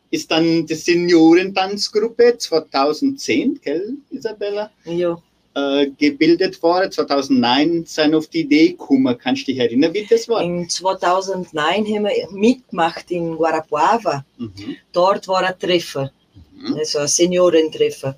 ist 0.09 0.31
dann 0.31 0.65
die 0.65 0.75
Seniorentanzgruppe 0.75 2.37
2010, 2.37 3.59
gell, 3.61 3.97
Isabella, 4.09 4.71
Ja. 4.85 5.21
Äh, 5.57 5.89
gebildet 5.97 6.61
worden. 6.61 6.91
2009 6.91 7.85
sind 7.85 8.13
auf 8.13 8.27
die 8.27 8.41
Idee 8.41 8.69
gekommen. 8.69 9.17
Kannst 9.17 9.43
du 9.47 9.51
dich 9.51 9.59
erinnern, 9.59 9.93
wie 9.93 10.05
das 10.07 10.27
war? 10.29 10.43
In 10.43 10.69
2009 10.69 11.85
haben 11.85 12.03
wir 12.05 12.27
mitgemacht 12.31 13.09
in 13.09 13.35
Guarapuava. 13.35 14.23
Mhm. 14.37 14.75
Dort 14.91 15.27
war 15.27 15.43
ein 15.43 15.57
Treffen, 15.59 16.09
Mhm. 16.55 16.75
also 16.75 16.99
ein 16.99 17.07
Seniorentreffen. 17.07 18.13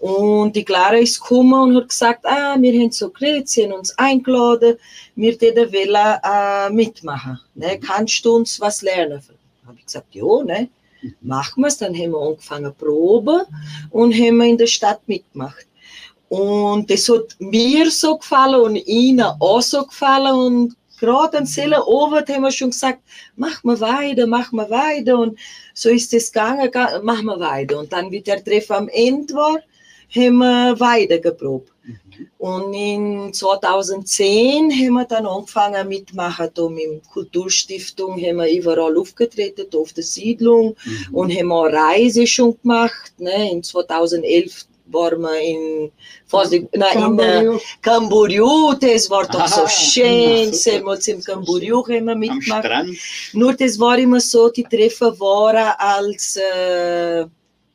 Und 0.00 0.54
die 0.54 0.64
Clara 0.64 0.96
ist 0.96 1.20
gekommen 1.20 1.70
und 1.70 1.76
hat 1.76 1.88
gesagt, 1.88 2.26
ah, 2.26 2.56
wir 2.60 2.72
haben 2.80 2.92
so 2.92 3.10
geredet, 3.10 3.48
sie 3.48 3.64
haben 3.64 3.72
uns 3.72 3.96
eingeladen, 3.98 4.76
wir 5.16 5.40
wollen, 5.40 6.20
äh, 6.22 6.70
mitmachen. 6.70 7.40
Ne? 7.54 7.80
Kannst 7.80 8.24
du 8.24 8.36
uns 8.36 8.60
was 8.60 8.82
lernen? 8.82 9.20
Habe 9.66 9.78
ich 9.78 9.86
gesagt, 9.86 10.14
ja, 10.14 10.42
ne? 10.44 10.68
machen 11.20 11.62
wir 11.62 11.68
es. 11.68 11.78
Dann 11.78 11.94
haben 11.94 12.12
wir 12.12 12.20
angefangen 12.20 12.74
proben 12.74 13.42
und 13.90 14.14
haben 14.14 14.36
wir 14.36 14.46
in 14.46 14.58
der 14.58 14.66
Stadt 14.66 15.00
mitgemacht. 15.06 15.66
Und 16.28 16.90
das 16.90 17.08
hat 17.08 17.36
mir 17.38 17.90
so 17.90 18.16
gefallen 18.18 18.60
und 18.60 18.76
ihnen 18.76 19.26
auch 19.40 19.62
so 19.62 19.84
gefallen. 19.84 20.34
Und 20.34 20.76
gerade 20.98 21.38
an 21.38 21.46
Seelen 21.46 21.74
Abend 21.74 22.28
haben 22.28 22.42
wir 22.42 22.50
schon 22.50 22.70
gesagt, 22.70 23.00
mach 23.36 23.62
mal 23.62 23.78
weiter, 23.80 24.26
mach 24.26 24.50
mal 24.52 24.68
weiter. 24.70 25.18
Und 25.18 25.38
so 25.74 25.90
ist 25.90 26.12
es 26.14 26.32
gegangen, 26.32 26.70
ga- 26.70 27.00
mach 27.02 27.22
mal 27.22 27.38
weiter. 27.38 27.78
Und 27.78 27.92
dann, 27.92 28.10
wie 28.10 28.20
der 28.20 28.42
Treff 28.42 28.70
am 28.70 28.88
Ende 28.88 29.34
war, 29.34 29.58
haben 30.14 30.36
wir 30.38 30.78
weiter 30.80 31.18
geprobt. 31.18 31.70
Mhm. 31.82 32.28
Und 32.38 32.72
in 32.74 33.32
2010 33.32 34.70
haben 34.70 34.92
wir 34.94 35.04
dann 35.04 35.26
angefangen 35.26 35.88
mitmachen, 35.88 36.48
da 36.54 36.68
mit 36.68 36.84
der 36.84 37.00
Kulturstiftung 37.12 38.12
haben 38.20 38.36
wir 38.36 38.50
überall 38.50 38.96
aufgetreten, 38.96 39.66
auf 39.76 39.92
der 39.92 40.04
Siedlung 40.04 40.76
Mhm. 40.84 41.14
und 41.14 41.36
haben 41.36 41.52
auch 41.52 41.64
Reise 41.66 42.26
schon 42.26 42.56
gemacht. 42.62 43.12
Ne? 43.18 43.50
In 43.50 43.62
2011 43.62 44.66
waren 44.86 45.20
wir 45.22 45.40
in, 45.40 45.90
Fosig, 46.26 46.68
nein, 46.74 46.92
in 46.92 47.18
äh, 47.18 47.42
Camboriú. 47.42 47.58
Camboriú, 47.82 48.74
das 48.80 49.08
war 49.10 49.26
doch 49.26 49.46
so 49.48 49.62
Ah, 49.62 49.68
schön, 49.68 50.44
super. 50.46 50.56
Selmals 50.56 51.08
im 51.08 51.20
Camboriú 51.22 51.82
haben 51.88 52.04
wir 52.06 52.14
mitgemacht. 52.14 52.68
Nur 53.32 53.54
das 53.54 53.78
war 53.78 53.98
immer 53.98 54.20
so, 54.20 54.50
die 54.50 54.64
Treffen 54.64 55.18
waren 55.18 55.74
als, 55.78 56.36
äh, 56.36 57.24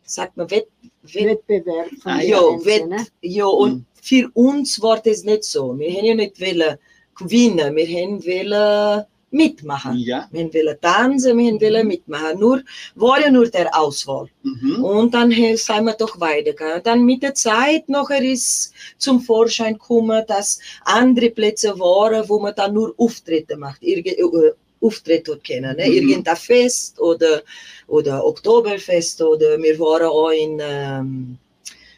sagt 0.04 0.38
man, 0.38 0.50
Wett, 0.52 0.68
Wett, 1.04 1.40
Wettbewerb 1.48 1.88
Ah, 2.04 2.22
ja, 2.22 2.40
Wett, 2.66 2.88
ne? 2.88 3.06
ja, 3.22 3.46
und 3.46 3.74
Mhm. 3.74 3.86
für 4.02 4.30
uns 4.34 4.82
war 4.82 5.00
das 5.00 5.24
nicht 5.24 5.44
so. 5.44 5.78
Wir 5.78 5.92
haben 5.92 6.06
ja 6.06 6.16
nicht 6.16 6.40
wollen 6.40 6.78
gewinnen, 7.18 7.76
wir 7.76 7.88
haben 7.88 8.24
wollen 8.26 9.06
mitmachen. 9.32 9.98
Ja. 9.98 10.28
Wir 10.32 10.44
haben 10.44 10.54
wollen 10.54 10.78
tanzen, 10.82 11.38
wir 11.38 11.52
haben 11.52 11.62
wollen 11.62 11.88
mitmachen. 11.88 12.40
Nur, 12.40 12.64
war 12.96 13.22
ja 13.22 13.30
nur 13.30 13.48
der 13.48 13.78
Auswahl. 13.78 14.28
Mhm. 14.44 14.84
Und 14.84 15.14
dann 15.14 15.32
sind 15.32 15.86
wir 15.86 15.94
doch 15.94 16.20
weitergegangen. 16.20 16.82
Dann 16.84 17.06
mit 17.06 17.24
der 17.24 17.36
Zeit 17.36 17.90
nachher 17.90 18.24
ist 18.24 18.74
zum 18.98 19.22
Vorschein 19.22 19.74
gekommen, 19.74 20.24
dass 20.28 20.60
andere 20.84 21.30
Plätze 21.30 21.78
waren, 21.80 22.28
wo 22.28 22.40
man 22.40 22.56
dann 22.56 22.74
nur 22.74 22.94
Auftritte 22.98 23.58
macht. 23.58 23.84
Irge 23.84 24.18
äh, 24.18 24.54
Auftritte 24.82 25.34
hat 25.34 25.44
kennen, 25.44 25.76
ne? 25.76 25.86
Mhm. 25.88 25.94
Irgendein 25.94 26.36
Fest 26.38 27.00
oder, 27.00 27.44
oder 27.88 28.26
Oktoberfest 28.26 29.22
oder 29.22 29.62
wir 29.62 29.78
waren 29.78 30.08
auch 30.08 30.30
in, 30.30 30.58
ähm, 30.62 31.38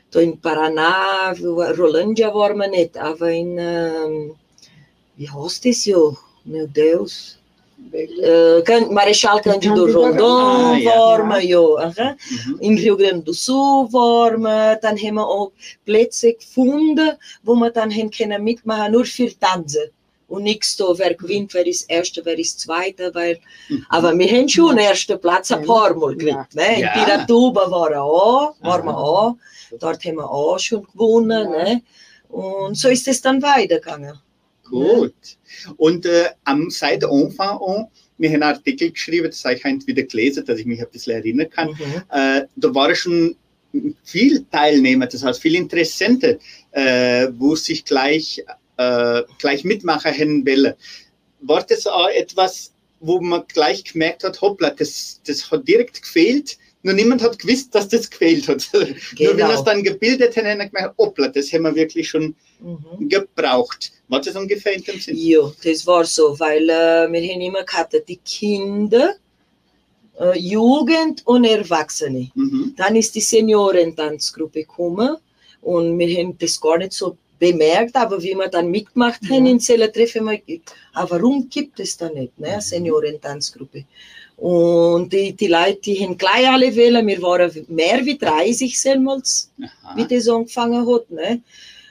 da 0.09 0.19
in 0.19 0.41
Paraná, 0.41 1.31
Rolandia 1.77 2.33
waren 2.33 2.57
wir 2.57 2.67
nicht, 2.69 2.97
aber 2.97 3.29
in, 3.29 3.57
ähm, 3.59 4.35
wie 5.15 5.29
heißt 5.29 5.65
das 5.65 5.85
ja? 5.85 5.97
Meu 6.45 6.67
Deus. 6.67 7.37
Can- 8.63 8.93
Marechal 8.93 9.41
Cândido 9.41 9.85
Rondon 9.87 10.21
Ah, 10.21 10.77
ja. 10.77 11.17
wir, 11.29 11.41
ja. 11.41 11.59
aha. 11.77 12.15
Mhm. 12.29 12.57
In 12.59 12.77
Rio 12.77 12.95
Grande 12.95 13.23
do 13.25 13.33
Sul 13.33 13.87
wir, 13.91 14.75
dann 14.81 14.97
haben 14.97 15.15
wir 15.15 15.27
auch 15.27 15.51
Plätze 15.85 16.33
gefunden, 16.33 17.11
wo 17.43 17.55
wir 17.55 17.71
dann 17.71 17.91
haben 17.91 18.11
können 18.11 18.43
mitmachen, 18.43 18.91
nur 18.91 19.05
für 19.05 19.29
Tanzen. 19.39 19.89
Und 20.27 20.43
nichts 20.43 20.77
da, 20.77 20.85
wer 20.97 21.13
gewinnt, 21.15 21.53
wer 21.53 21.65
ist 21.67 21.89
Erster, 21.89 22.21
wer 22.23 22.37
ist 22.39 22.59
Zweiter, 22.59 23.13
weil, 23.15 23.39
Mhm. 23.69 23.85
aber 23.89 24.17
wir 24.17 24.27
haben 24.31 24.47
schon 24.47 24.75
den 24.75 24.85
ersten 24.85 25.19
Platz 25.19 25.51
ein 25.51 25.61
Ja. 25.61 25.67
paar 25.67 25.93
Mal 25.95 26.15
gekriegt. 26.15 26.55
Ne? 26.55 26.75
In 26.75 26.81
Ja. 26.81 26.93
Piratuba 26.93 27.69
waren 27.71 27.91
wir 27.93 28.03
auch, 28.03 28.55
waren 28.61 28.85
wir 28.85 28.91
Aha. 28.91 29.01
auch, 29.01 29.35
dort 29.79 30.05
haben 30.05 30.15
wir 30.17 30.29
auch 30.29 30.59
schon 30.59 30.83
gewonnen. 30.93 31.51
Ja. 31.51 31.63
Ne? 31.63 31.81
Und 32.29 32.77
so 32.77 32.87
ist 32.89 33.07
es 33.07 33.21
dann 33.21 33.41
weitergegangen. 33.41 34.13
Gut. 34.71 35.13
Und 35.77 36.05
äh, 36.05 36.29
am 36.43 36.69
seit 36.69 37.03
Anfang 37.03 37.59
an, 37.59 37.87
wir 38.17 38.29
haben 38.29 38.43
einen 38.43 38.55
Artikel 38.55 38.91
geschrieben, 38.91 39.27
das 39.27 39.43
habe 39.43 39.55
ich 39.55 39.63
heute 39.63 39.85
wieder 39.87 40.03
gelesen, 40.03 40.45
dass 40.45 40.59
ich 40.59 40.65
mich 40.65 40.79
ein 40.79 40.89
bisschen 40.91 41.13
erinnern 41.13 41.49
kann. 41.49 41.69
Mhm. 41.69 42.03
Äh, 42.11 42.43
da 42.55 42.75
waren 42.75 42.95
schon 42.95 43.35
viel 44.03 44.45
Teilnehmer, 44.51 45.07
das 45.07 45.23
heißt 45.23 45.41
viele 45.41 45.57
Interessente, 45.57 46.39
äh, 46.71 47.27
wo 47.37 47.55
sich 47.55 47.85
gleich, 47.85 48.43
äh, 48.77 49.21
gleich 49.39 49.63
mitmachen 49.63 50.11
hätten 50.11 50.45
wollen. 50.45 50.73
War 51.41 51.63
das 51.63 51.87
auch 51.87 52.09
etwas, 52.09 52.73
wo 52.99 53.19
man 53.19 53.43
gleich 53.47 53.83
gemerkt 53.83 54.23
hat, 54.23 54.41
hoppla, 54.41 54.69
das, 54.69 55.21
das 55.25 55.49
hat 55.49 55.67
direkt 55.67 56.01
gefehlt, 56.01 56.57
nur 56.83 56.93
niemand 56.93 57.21
hat 57.21 57.37
gewusst, 57.39 57.73
dass 57.75 57.87
das 57.87 58.09
gefehlt 58.09 58.47
hat. 58.47 58.67
Nur 58.73 58.81
wenn 58.81 59.37
wir 59.37 59.45
es 59.45 59.49
Genau. 59.49 59.63
dann 59.63 59.83
gebildet 59.83 60.35
hätten, 60.35 60.47
hätten 60.47 60.59
wir 60.61 60.69
gemerkt, 60.69 60.97
hoppla, 60.97 61.27
das 61.27 61.51
haben 61.53 61.63
wir 61.63 61.75
wirklich 61.75 62.09
schon 62.09 62.35
Mhm. 62.59 63.09
gebraucht. 63.09 63.91
War 64.07 64.21
das 64.21 64.35
ungefähr 64.35 64.73
in 64.73 64.83
dem 64.83 64.99
Sinn? 64.99 65.15
Ja, 65.17 65.51
das 65.63 65.85
war 65.87 66.05
so, 66.05 66.39
weil 66.39 66.63
äh, 66.69 67.11
wir 67.11 67.21
haben 67.33 67.41
immer 67.41 67.63
gehabt, 67.63 67.95
die 68.07 68.17
Kinder, 68.17 69.15
äh, 70.19 70.37
Jugend 70.37 71.25
und 71.25 71.43
Erwachsene. 71.45 72.29
Mhm. 72.35 72.73
Dann 72.77 72.95
ist 72.95 73.15
die 73.15 73.21
Seniorentanzgruppe 73.21 74.61
gekommen 74.61 75.17
und 75.61 75.97
wir 75.97 76.17
haben 76.17 76.37
das 76.37 76.59
gar 76.59 76.77
nicht 76.77 76.93
so 76.93 77.17
bemerkt, 77.39 77.95
aber 77.95 78.21
wie 78.21 78.35
wir 78.35 78.47
dann 78.47 78.69
mitgemacht 78.69 79.21
haben 79.29 79.45
Ja. 79.45 79.51
in 79.51 79.59
Zeller 79.59 79.91
Treffen, 79.91 80.21
haben 80.21 80.29
wir 80.29 80.37
gedacht, 80.57 80.75
ah, 80.93 81.07
warum 81.09 81.49
gibt 81.49 81.79
es 81.79 81.97
da 81.97 82.09
nicht, 82.09 82.37
ne, 82.39 82.49
eine 82.49 82.61
Seniorentanzgruppe? 82.61 83.85
Und 84.41 85.13
die, 85.13 85.33
die 85.33 85.45
Leute, 85.45 85.81
die 85.81 86.03
haben 86.03 86.17
gleich 86.17 86.49
alle 86.49 86.75
wählen, 86.75 87.05
wir 87.05 87.21
waren 87.21 87.51
mehr 87.67 88.03
wie 88.03 88.17
30 88.17 88.81
selbst, 88.81 89.51
wie 89.55 89.65
Aha. 90.01 90.07
das 90.09 90.27
angefangen 90.27 90.91
hat. 90.91 91.11
Ne? 91.11 91.41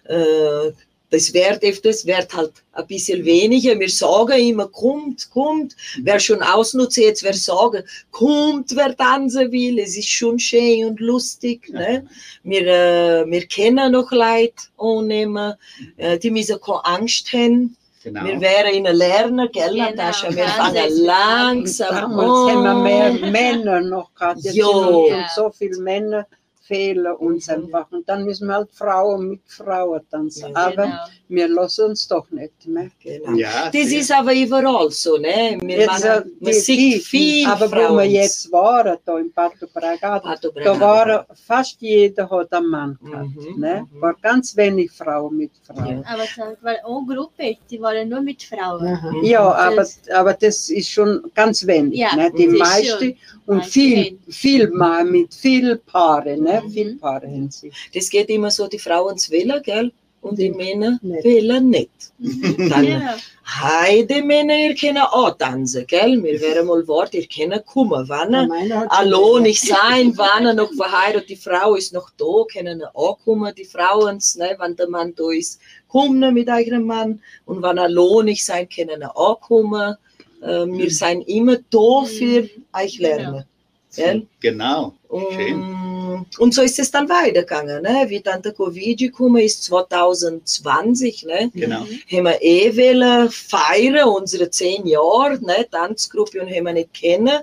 Äh, 0.08 0.72
das 1.10 1.32
wird 1.32 1.84
das 1.84 2.04
wird 2.04 2.34
halt 2.34 2.52
ein 2.72 2.86
bisschen 2.88 3.24
weniger. 3.24 3.78
Wir 3.78 3.88
sagen 3.88 4.40
immer, 4.40 4.66
kommt, 4.66 5.30
kommt. 5.30 5.76
Wer 6.02 6.18
schon 6.18 6.42
ausnutzt, 6.42 6.96
jetzt 6.96 7.22
wer 7.22 7.34
sagen, 7.34 7.84
kommt, 8.10 8.74
wer 8.74 8.96
tanzen 8.96 9.52
will. 9.52 9.78
Es 9.78 9.96
ist 9.96 10.08
schon 10.08 10.40
schön 10.40 10.86
und 10.86 10.98
lustig. 10.98 11.68
Ne? 11.68 12.04
Wir, 12.42 12.66
äh, 12.66 13.30
wir 13.30 13.46
kennen 13.46 13.92
noch 13.92 14.10
Leute 14.10 14.54
annehmen, 14.76 15.54
äh, 15.96 16.18
die 16.18 16.32
müssen 16.32 16.60
keine 16.60 16.84
Angst 16.84 17.32
haben. 17.32 17.76
Genau. 18.02 18.24
Wir 18.24 18.40
wären 18.40 18.72
in 18.74 18.84
Lernen, 18.84 19.48
gell, 19.52 19.72
Genau, 19.72 19.90
Natascha? 19.90 20.34
Wir 20.34 20.44
fangen 20.48 21.04
langsam 21.04 21.88
Damals 21.94 22.50
haben 22.54 22.62
wir 22.64 22.70
an. 22.70 22.82
mehr 22.82 23.30
Männer 23.30 23.80
noch 23.82 24.14
gehabt. 24.14 24.38
Jetzt 24.40 24.54
sind 24.54 24.56
Ja. 24.56 25.28
so 25.34 25.50
viele 25.50 25.78
Männer 25.82 26.26
fehlen 26.62 27.06
uns 27.16 27.48
Mhm. 27.48 27.54
einfach. 27.54 27.90
Und 27.90 28.08
dann 28.08 28.24
müssen 28.24 28.46
wir 28.48 28.54
halt 28.54 28.68
Frauen 28.72 29.28
mit 29.30 29.40
Frauen 29.46 30.00
tanzen. 30.10 30.50
Ja. 30.52 30.56
Aber 30.66 30.84
Genau. 30.84 30.96
wir 31.28 31.48
lassen 31.48 31.86
uns 31.86 32.06
doch 32.06 32.30
nicht 32.30 32.66
mehr. 32.66 32.90
Genau. 33.02 33.32
Ja, 33.34 33.70
Das 33.72 33.88
sehr. 33.88 34.00
ist 34.00 34.12
aber 34.12 34.34
überall 34.34 34.90
so, 34.90 35.16
ne? 35.16 35.58
Wir 35.62 35.78
Jetzt, 35.78 35.86
machen, 35.88 36.32
man 36.40 36.52
die- 36.52 36.52
sieht 36.52 36.78
die- 36.78 36.98
viel 37.00 37.46
aber 37.48 37.66
wo 37.66 37.70
Frauen. 37.76 37.96
wir 37.98 38.04
jetzt 38.06 38.52
waren, 38.52 38.96
da 39.04 39.18
in 39.18 39.32
Pato 39.32 39.66
Bragado, 39.72 40.24
Pato 40.28 40.50
da 40.50 40.60
Bragado. 40.74 40.80
war 40.80 41.26
fast 41.46 41.76
jeder 41.80 42.28
hat 42.30 42.52
einen 42.52 42.66
Mann 42.68 42.98
gehabt. 43.02 43.28
Mhm, 43.36 43.60
Ne? 43.60 43.86
mhm. 43.92 44.00
War 44.00 44.14
ganz 44.22 44.56
wenig 44.56 44.90
Frauen 44.92 45.36
mit 45.38 45.50
Frauen. 45.66 46.04
Aber 46.04 46.22
es 46.24 46.38
war 46.38 46.70
eine 46.70 47.06
Gruppe, 47.14 47.56
die 47.70 47.80
waren 47.80 48.08
nur 48.08 48.20
mit 48.20 48.42
Frauen. 48.42 48.84
Mhm. 49.02 49.24
Ja, 49.24 49.50
aber, 49.52 49.76
Das- 49.76 49.98
aber 50.14 50.34
das 50.34 50.68
ist 50.70 50.88
schon 50.90 51.22
ganz 51.34 51.66
wenig. 51.66 51.98
Ja, 51.98 52.14
ne? 52.14 52.30
Die 52.36 52.46
meisten 52.48 53.16
und 53.46 53.64
viel, 53.64 54.18
viel 54.28 54.68
mal 54.70 55.04
mit 55.04 55.34
viel 55.34 55.76
Paare, 55.78 56.36
ne? 56.36 56.49
Mhm. 56.64 56.70
Viel 56.70 56.96
Paare 56.96 57.26
haben 57.26 57.50
sie. 57.50 57.70
Das 57.94 58.08
geht 58.10 58.28
immer 58.30 58.50
so, 58.50 58.66
die 58.66 58.78
Frauen 58.78 59.16
zu 59.18 59.30
wählen, 59.30 59.60
gell? 59.62 59.92
und 60.22 60.38
die 60.38 60.50
Männer 60.50 60.98
Nicht. 61.02 61.24
wollen 61.24 61.70
nicht. 61.70 61.90
Dann, 62.18 62.84
Genau. 62.84 63.12
heide 63.46 64.22
Männer, 64.22 64.54
ihr 64.54 64.74
könnt 64.74 64.98
auch 65.00 65.36
tanzen, 65.38 65.86
gell? 65.86 66.22
Wir 66.22 66.40
werden 66.40 66.66
mal 66.66 66.86
Wort, 66.86 67.14
ihr 67.14 67.26
könnt 67.26 67.64
kommen, 67.66 68.04
wann? 68.08 68.34
Allein 68.34 68.68
gesagt. 68.68 69.42
nicht 69.42 69.62
sein, 69.62 70.12
wann 70.16 70.46
er 70.46 70.54
noch 70.54 70.72
verheiratet, 70.74 71.30
die 71.30 71.36
Frau 71.36 71.74
ist 71.74 71.92
noch 71.92 72.10
da, 72.18 72.44
können 72.52 72.82
auch 72.94 73.18
kommen, 73.24 73.54
die 73.56 73.64
Frauen, 73.64 74.20
ne, 74.36 74.56
wenn 74.58 74.76
der 74.76 74.88
Mann 74.90 75.14
da 75.16 75.30
ist, 75.30 75.60
kommen 75.88 76.34
mit 76.34 76.48
eigenem 76.48 76.84
Mann 76.84 77.22
und 77.46 77.62
wenn 77.62 77.78
er 77.78 77.84
allein 77.84 78.26
nicht 78.26 78.44
sein, 78.44 78.68
können 78.68 79.02
auch 79.02 79.40
kommen. 79.40 79.96
Äh, 80.42 80.66
wir 80.66 80.90
sind 80.90 81.22
immer 81.28 81.56
da 81.70 82.04
für 82.04 82.48
euch 82.74 82.98
lernen. 82.98 83.44
Gell? 83.96 84.26
Genau. 84.40 84.94
Schön. 85.32 85.54
Und, 85.54 86.38
und 86.38 86.54
so 86.54 86.62
ist 86.62 86.78
es 86.78 86.90
dann 86.90 87.08
weitergegangen. 87.08 87.82
Ne? 87.82 88.04
Wie 88.08 88.20
dann 88.20 88.42
der 88.42 88.52
Covid 88.52 88.98
gekommen 88.98 89.42
ist, 89.42 89.64
2020, 89.64 91.24
ne? 91.24 91.50
Genau. 91.54 91.80
haben 91.80 92.24
wir 92.24 92.42
eh 92.42 92.76
wollen 92.76 93.30
feiern, 93.30 94.08
unsere 94.08 94.50
zehn 94.50 94.86
Jahre, 94.86 95.38
ne, 95.40 95.66
Tanzgruppe 95.70 96.40
und 96.40 96.48
haben 96.48 96.64
wir 96.64 96.72
nicht 96.72 96.94
kennen. 96.94 97.40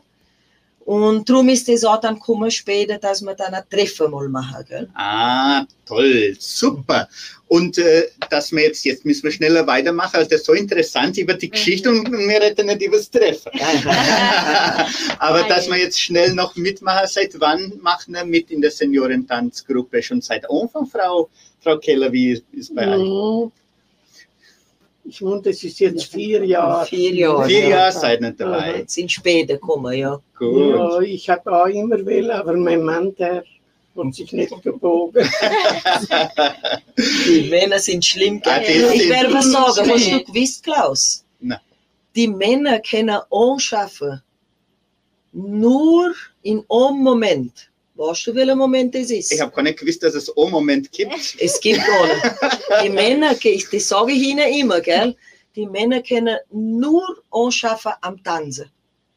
Und 0.88 1.30
darum 1.30 1.50
ist 1.50 1.67
es 1.67 1.84
auch 1.84 2.00
dann 2.00 2.15
gekommen 2.15 2.50
später, 2.50 2.97
dass 2.97 3.21
wir 3.21 3.34
dann 3.34 3.54
ein 3.54 3.63
Treffen 3.69 4.10
mal 4.10 4.30
machen, 4.30 4.63
gell? 4.65 4.88
Ah, 4.95 5.65
toll, 5.86 6.34
super. 6.39 7.10
Und 7.50 7.78
äh, 7.78 8.08
dass 8.30 8.54
wir 8.54 8.63
jetzt, 8.63 8.86
jetzt 8.86 9.04
müssen 9.04 9.23
wir 9.23 9.32
schneller 9.34 9.67
weitermachen, 9.67 10.15
also 10.15 10.30
das 10.30 10.39
ist 10.39 10.45
so 10.45 10.54
interessant 10.54 11.17
über 11.17 11.34
die 11.34 11.50
Geschichte 11.50 11.89
und 11.89 12.10
wir 12.10 12.41
reden 12.41 12.67
nicht 12.67 12.82
über 12.82 12.95
das 12.95 13.12
Treffen. 13.12 13.52
Aber 15.19 15.41
Nein. 15.41 15.50
dass 15.50 15.67
wir 15.67 15.76
jetzt 15.76 16.00
schnell 16.00 16.34
noch 16.34 16.56
mitmachen, 16.56 17.06
seit 17.10 17.38
wann 17.38 17.73
machen 17.82 18.13
wir 18.13 18.23
mit 18.23 18.50
in 18.50 18.62
der 18.62 18.71
Seniorentanzgruppe? 18.71 20.02
Schon 20.02 20.21
seit 20.21 20.50
Anfang, 20.50 20.86
Frau, 20.86 21.30
Frau 21.60 21.78
Keller, 21.80 22.13
wie 22.13 22.32
ist 22.32 22.45
es 22.58 22.73
bei 22.73 22.88
euch? 22.88 23.04
Mhm. 23.04 23.52
Ich 25.10 25.22
meine, 25.22 25.41
das 25.41 25.63
ist 25.63 25.80
jetzt 25.80 26.06
vier 26.06 26.43
Jahre. 26.43 26.86
Vier 26.86 27.13
Jahre. 27.13 27.46
Vier 27.46 27.62
ja. 27.62 27.70
Jahre 27.70 27.91
seid 27.93 28.22
ihr 28.22 28.32
dabei. 28.32 28.80
Jetzt 28.80 28.93
sind 28.93 29.10
später 29.10 29.54
gekommen, 29.54 29.93
ja. 29.93 30.20
Gut. 30.38 30.76
Ja, 30.76 31.00
ich 31.00 31.30
habe 31.30 31.50
auch 31.52 31.67
immer 31.67 32.06
will, 32.06 32.30
aber 32.30 32.58
mein 32.58 32.84
Mann, 32.84 33.15
der 33.15 33.43
hat 33.96 34.13
sich 34.13 34.34
nicht 34.34 34.62
gebogen. 34.62 35.28
Die 36.98 37.48
Männer 37.50 37.80
sind 37.80 38.04
schlimm? 38.04 38.41
Ah, 38.46 38.62
sind 38.62 38.93
ich 38.96 39.10
werde 39.10 39.34
was 39.34 39.52
sagen, 39.52 39.89
hast 39.89 40.12
du 40.12 40.24
gewusst, 40.26 40.63
Klaus? 40.63 41.24
Na. 41.39 41.62
Die 42.15 42.28
Männer 42.28 42.80
können 42.80 43.20
anschaffen, 43.32 44.22
nur 45.32 46.13
in 46.41 46.63
einem 46.70 47.04
Moment. 47.04 47.70
Weißt 47.98 48.28
du, 48.28 48.36
welcher 48.36 48.56
Moment 48.56 48.94
es 48.96 49.10
ist? 49.10 49.32
Ich 49.32 49.42
habe 49.42 49.52
gar 49.52 49.64
nicht 49.64 49.80
gewusst, 49.80 50.04
dass 50.04 50.14
es 50.14 50.36
einen 50.38 50.52
Moment 50.52 50.92
gibt. 50.92 51.14
Es 51.40 51.60
gibt 51.60 51.80
nicht. 51.80 52.84
Die 52.84 52.90
Männer, 52.90 53.34
das 53.34 53.88
sage 53.88 54.12
ich 54.12 54.22
ihnen 54.22 54.48
immer, 54.54 54.82
gell? 54.82 55.16
Die 55.56 55.66
Männer 55.66 56.02
können 56.04 56.38
nur 56.52 57.04
anschaffen 57.32 57.94
am 58.02 58.24
Tanzen. 58.24 58.70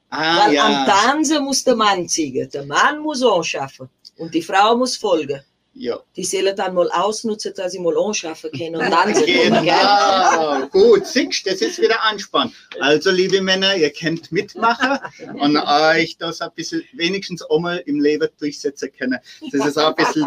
Ah, 0.09 0.47
Weil 0.47 0.59
am 0.59 0.73
ja. 0.73 0.85
Tanzen 0.87 1.45
muss 1.45 1.63
der 1.63 1.77
Mann 1.77 2.09
ziehen. 2.09 2.49
Der 2.51 2.65
Mann 2.65 3.01
muss 3.01 3.23
anschaffen. 3.23 3.89
Und 4.17 4.35
die 4.35 4.43
Frau 4.43 4.77
muss 4.77 4.97
folgen. 4.97 5.41
Ja. 5.73 6.01
Die 6.17 6.25
sollen 6.25 6.55
dann 6.57 6.75
mal 6.75 6.91
ausnutzen, 6.91 7.53
dass 7.57 7.73
sie 7.73 7.79
mal 7.79 7.97
anschaffen 7.97 8.51
können 8.51 8.77
und 8.77 8.91
können, 8.91 9.25
gell? 9.25 9.63
Genau, 9.63 10.67
gut, 10.71 11.07
siehst 11.07 11.47
das 11.47 11.61
ist 11.61 11.81
wieder 11.81 12.03
Anspann. 12.03 12.53
Also, 12.81 13.11
liebe 13.11 13.41
Männer, 13.41 13.77
ihr 13.77 13.91
könnt 13.91 14.33
mitmachen 14.33 14.99
und 15.35 15.57
euch 15.57 16.17
das 16.19 16.41
ein 16.41 16.51
bisschen 16.55 16.83
wenigstens 16.95 17.43
einmal 17.49 17.79
im 17.87 18.01
Leben 18.01 18.29
durchsetzen 18.39 18.91
können. 18.97 19.19
Das 19.53 19.65
ist 19.65 19.79
auch 19.79 19.97
ein 19.97 20.05
bisschen 20.05 20.27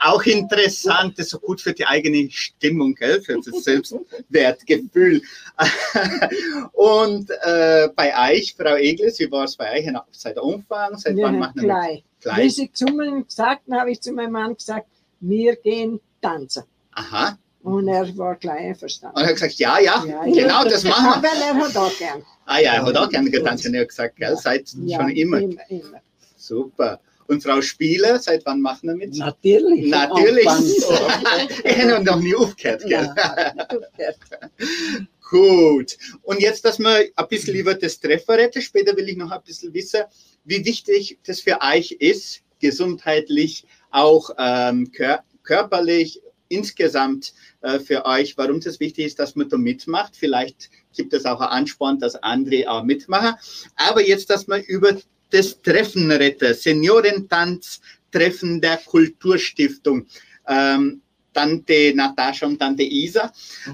auch 0.00 0.22
interessant, 0.24 1.18
das 1.18 1.26
ist 1.26 1.32
so 1.32 1.38
gut 1.38 1.60
für 1.60 1.74
die 1.74 1.86
eigene 1.86 2.30
Stimmung, 2.30 2.94
gell? 2.94 3.20
für 3.20 3.36
das 3.36 3.62
Selbstwertgefühl. 3.64 5.20
Und 6.72 7.30
äh, 7.42 7.88
bei 7.94 8.32
euch, 8.32 8.54
Frau 8.56 8.76
Egles, 8.76 9.18
wie 9.18 9.30
war 9.30 9.44
es 9.44 9.56
bei 9.56 9.78
euch 9.78 9.86
seit 10.12 10.38
Anfang? 10.38 10.96
Seit 10.96 11.16
Wir 11.16 11.24
wann 11.24 11.34
haben 11.34 11.38
machen 11.40 11.62
wir 11.62 12.02
gleich. 12.20 12.38
Wie 12.38 12.50
sie 12.50 12.68
gesagt 12.68 13.62
haben, 13.66 13.80
habe 13.80 13.90
ich 13.90 14.00
zu 14.00 14.12
meinem 14.12 14.32
Mann 14.32 14.54
gesagt, 14.54 14.86
wir 15.20 15.56
gehen 15.56 16.00
tanzen. 16.20 16.64
Aha. 16.92 17.38
Und 17.62 17.88
er 17.88 18.16
war 18.16 18.36
gleich 18.36 18.66
einverstanden. 18.66 19.16
Und 19.16 19.22
er 19.22 19.28
hat 19.28 19.34
gesagt, 19.34 19.54
ja, 19.54 19.78
ja, 19.78 20.04
Ja, 20.06 20.24
genau, 20.24 20.64
das 20.64 20.84
machen 20.84 21.22
wir. 21.22 21.28
Weil 21.30 21.42
er 21.42 21.54
hat 21.66 21.76
auch 21.76 21.98
gern. 21.98 22.22
Ah 22.46 22.58
ja, 22.60 22.74
er 22.74 22.86
hat 22.86 22.96
auch 22.96 23.08
gerne 23.10 23.30
getanzt, 23.30 23.64
hat 23.66 23.72
er 23.74 23.84
gesagt, 23.86 24.16
gell? 24.16 24.36
Seit 24.36 24.72
Ja, 24.84 25.00
schon 25.00 25.10
immer. 25.10 25.38
immer, 25.38 25.70
immer. 25.70 26.00
Super. 26.36 27.00
Und 27.26 27.42
Frau 27.42 27.60
Spieler, 27.60 28.18
seit 28.18 28.46
wann 28.46 28.62
machen 28.62 28.88
wir 28.88 28.96
mit? 28.96 29.14
Natürlich. 29.16 29.86
Natürlich. 29.86 30.46
Ich 31.64 31.78
habe 31.78 32.02
noch 32.02 32.20
nie 32.20 32.34
aufgehört, 32.34 32.82
gell? 32.86 33.14
Ja. 33.14 34.14
Gut. 35.28 35.98
Und 36.22 36.40
jetzt, 36.40 36.64
dass 36.64 36.78
wir 36.78 37.10
ein 37.14 37.28
bisschen 37.28 37.54
über 37.54 37.74
das 37.74 38.00
Treffen 38.00 38.34
reden. 38.34 38.62
Später 38.62 38.96
will 38.96 39.10
ich 39.10 39.16
noch 39.16 39.30
ein 39.30 39.42
bisschen 39.42 39.74
wissen, 39.74 40.04
wie 40.44 40.64
wichtig 40.64 41.18
das 41.26 41.40
für 41.40 41.60
euch 41.60 41.92
ist, 41.92 42.42
gesundheitlich, 42.60 43.66
auch 43.90 44.30
ähm, 44.38 44.90
kör 44.90 45.22
körperlich, 45.42 46.20
insgesamt 46.48 47.32
äh, 47.62 47.78
für 47.78 48.04
euch, 48.06 48.36
warum 48.36 48.60
das 48.60 48.80
wichtig 48.80 49.06
ist, 49.06 49.18
dass 49.18 49.34
man 49.34 49.48
da 49.48 49.56
mitmacht. 49.56 50.16
Vielleicht 50.16 50.70
gibt 50.94 51.12
es 51.12 51.26
auch 51.26 51.40
einen 51.40 51.50
Ansporn, 51.50 51.98
dass 51.98 52.16
andere 52.16 52.70
auch 52.70 52.84
mitmachen. 52.84 53.34
Aber 53.76 54.06
jetzt, 54.06 54.30
dass 54.30 54.48
wir 54.48 54.66
über 54.66 54.96
das 55.30 55.60
Treffen 55.60 56.10
reden, 56.10 56.54
Seniorentanz-Treffen 56.54 58.60
der 58.60 58.78
Kulturstiftung. 58.78 60.06
Ähm, 60.46 61.02
Tante 61.34 61.92
Natascha 61.94 62.46
und 62.46 62.58
Tante 62.58 62.82
Isa. 62.82 63.32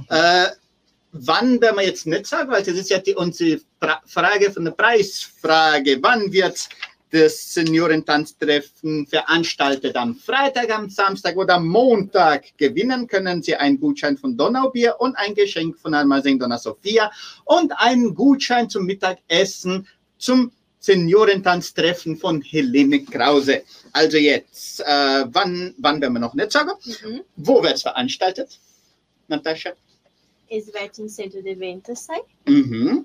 Äh, 0.09 0.49
wann 1.14 1.61
werden 1.61 1.77
wir 1.77 1.87
jetzt 1.87 2.07
nicht 2.07 2.27
sagen, 2.27 2.50
weil 2.50 2.62
das 2.62 2.74
ist 2.74 2.90
ja 2.90 2.98
die, 2.98 3.14
unsere 3.14 3.61
Fra 3.81 4.03
Frage 4.07 4.50
von 4.50 4.64
der 4.64 4.72
Preisfrage. 4.72 5.98
Wann 6.03 6.33
wird 6.33 6.68
das 7.11 7.55
Seniorentanztreffen 7.55 9.07
veranstaltet? 9.07 9.94
Am 9.96 10.16
Freitag, 10.16 10.70
am 10.70 10.90
Samstag 10.90 11.37
oder 11.37 11.55
am 11.55 11.68
Montag? 11.68 12.46
Gewinnen 12.59 13.07
können 13.07 13.42
Sie 13.42 13.55
einen 13.55 13.79
Gutschein 13.79 14.18
von 14.18 14.37
Donaubier 14.37 14.96
und 14.98 15.16
ein 15.16 15.35
Geschenk 15.35 15.79
von 15.79 15.94
Almasing 15.94 16.38
Donna 16.38 16.59
Sophia 16.59 17.11
und 17.44 17.72
einen 17.77 18.14
Gutschein 18.14 18.68
zum 18.68 18.85
Mittagessen 18.85 19.87
zum 20.18 20.50
Seniorentanztreffen 20.81 22.16
von 22.16 22.42
Helene 22.42 23.05
Krause. 23.05 23.62
Also 23.92 24.18
jetzt, 24.18 24.81
äh, 24.81 25.24
wann, 25.29 25.74
wann 25.79 26.00
werden 26.00 26.12
wir 26.12 26.20
noch 26.20 26.35
nicht 26.35 26.50
sagen? 26.53 26.72
Mhm. 26.85 27.20
Wo 27.37 27.62
wird 27.62 27.74
es 27.74 27.83
veranstaltet, 27.83 28.59
Natascha? 29.29 29.70
Es 30.57 30.69
wird 30.69 30.99
im 31.01 31.09
Centro 31.09 31.43
de 31.43 31.55
Eventos 31.55 32.07
sein. 32.07 32.21
Mhm. 32.47 33.05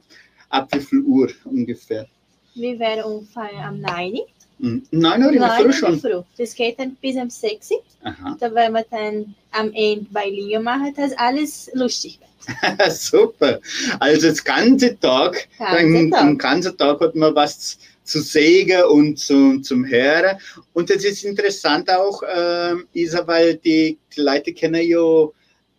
Ab 0.50 0.70
wie 0.72 0.82
viel 0.82 1.02
Uhr 1.02 1.30
ungefähr? 1.46 2.06
Wir 2.54 2.78
werden 2.78 3.04
ungefähr 3.06 3.66
am 3.66 3.82
9. 3.82 4.20
Mhm. 4.60 4.84
Neun 4.92 5.24
Uhr 5.24 5.32
in 5.34 5.40
der 5.40 5.50
Früh 5.52 5.74
schon. 5.74 6.00
Früh. 6.00 6.22
Das 6.38 6.54
geht 6.54 6.78
dann 6.80 6.96
bis 7.02 7.18
am 7.18 7.30
6. 7.32 7.72
Aha. 8.04 8.38
Da 8.40 8.54
werden 8.54 8.74
wir 8.74 8.86
dann 8.92 9.36
am 9.52 9.72
Ende 9.74 10.06
bei 10.12 10.30
Leo 10.30 10.62
machen, 10.62 10.94
dass 10.96 11.18
alles 11.18 11.72
lustig 11.74 12.20
wird. 12.20 12.92
Super. 12.92 13.60
Also 14.00 14.28
das 14.28 14.44
ganze 14.44 15.00
Tag, 15.00 15.48
Ganze 15.58 16.10
Tag. 16.12 16.22
den 16.22 16.38
ganzen 16.38 16.78
Tag 16.78 17.00
hat 17.02 17.16
man 17.16 17.34
was 17.34 17.80
zu 18.04 18.22
sägen 18.22 18.84
und 18.84 19.18
zum, 19.18 19.64
zum 19.64 19.88
Hören. 19.88 20.38
Und 20.74 20.92
das 20.92 21.04
ist 21.04 21.24
interessant 21.24 21.90
auch, 21.90 22.22
ähm, 22.32 22.88
Isa, 22.94 23.26
weil 23.26 23.56
die, 23.56 23.98
die 24.16 24.22
Leute 24.22 24.54
kennen 24.54 24.86
ja 24.86 25.28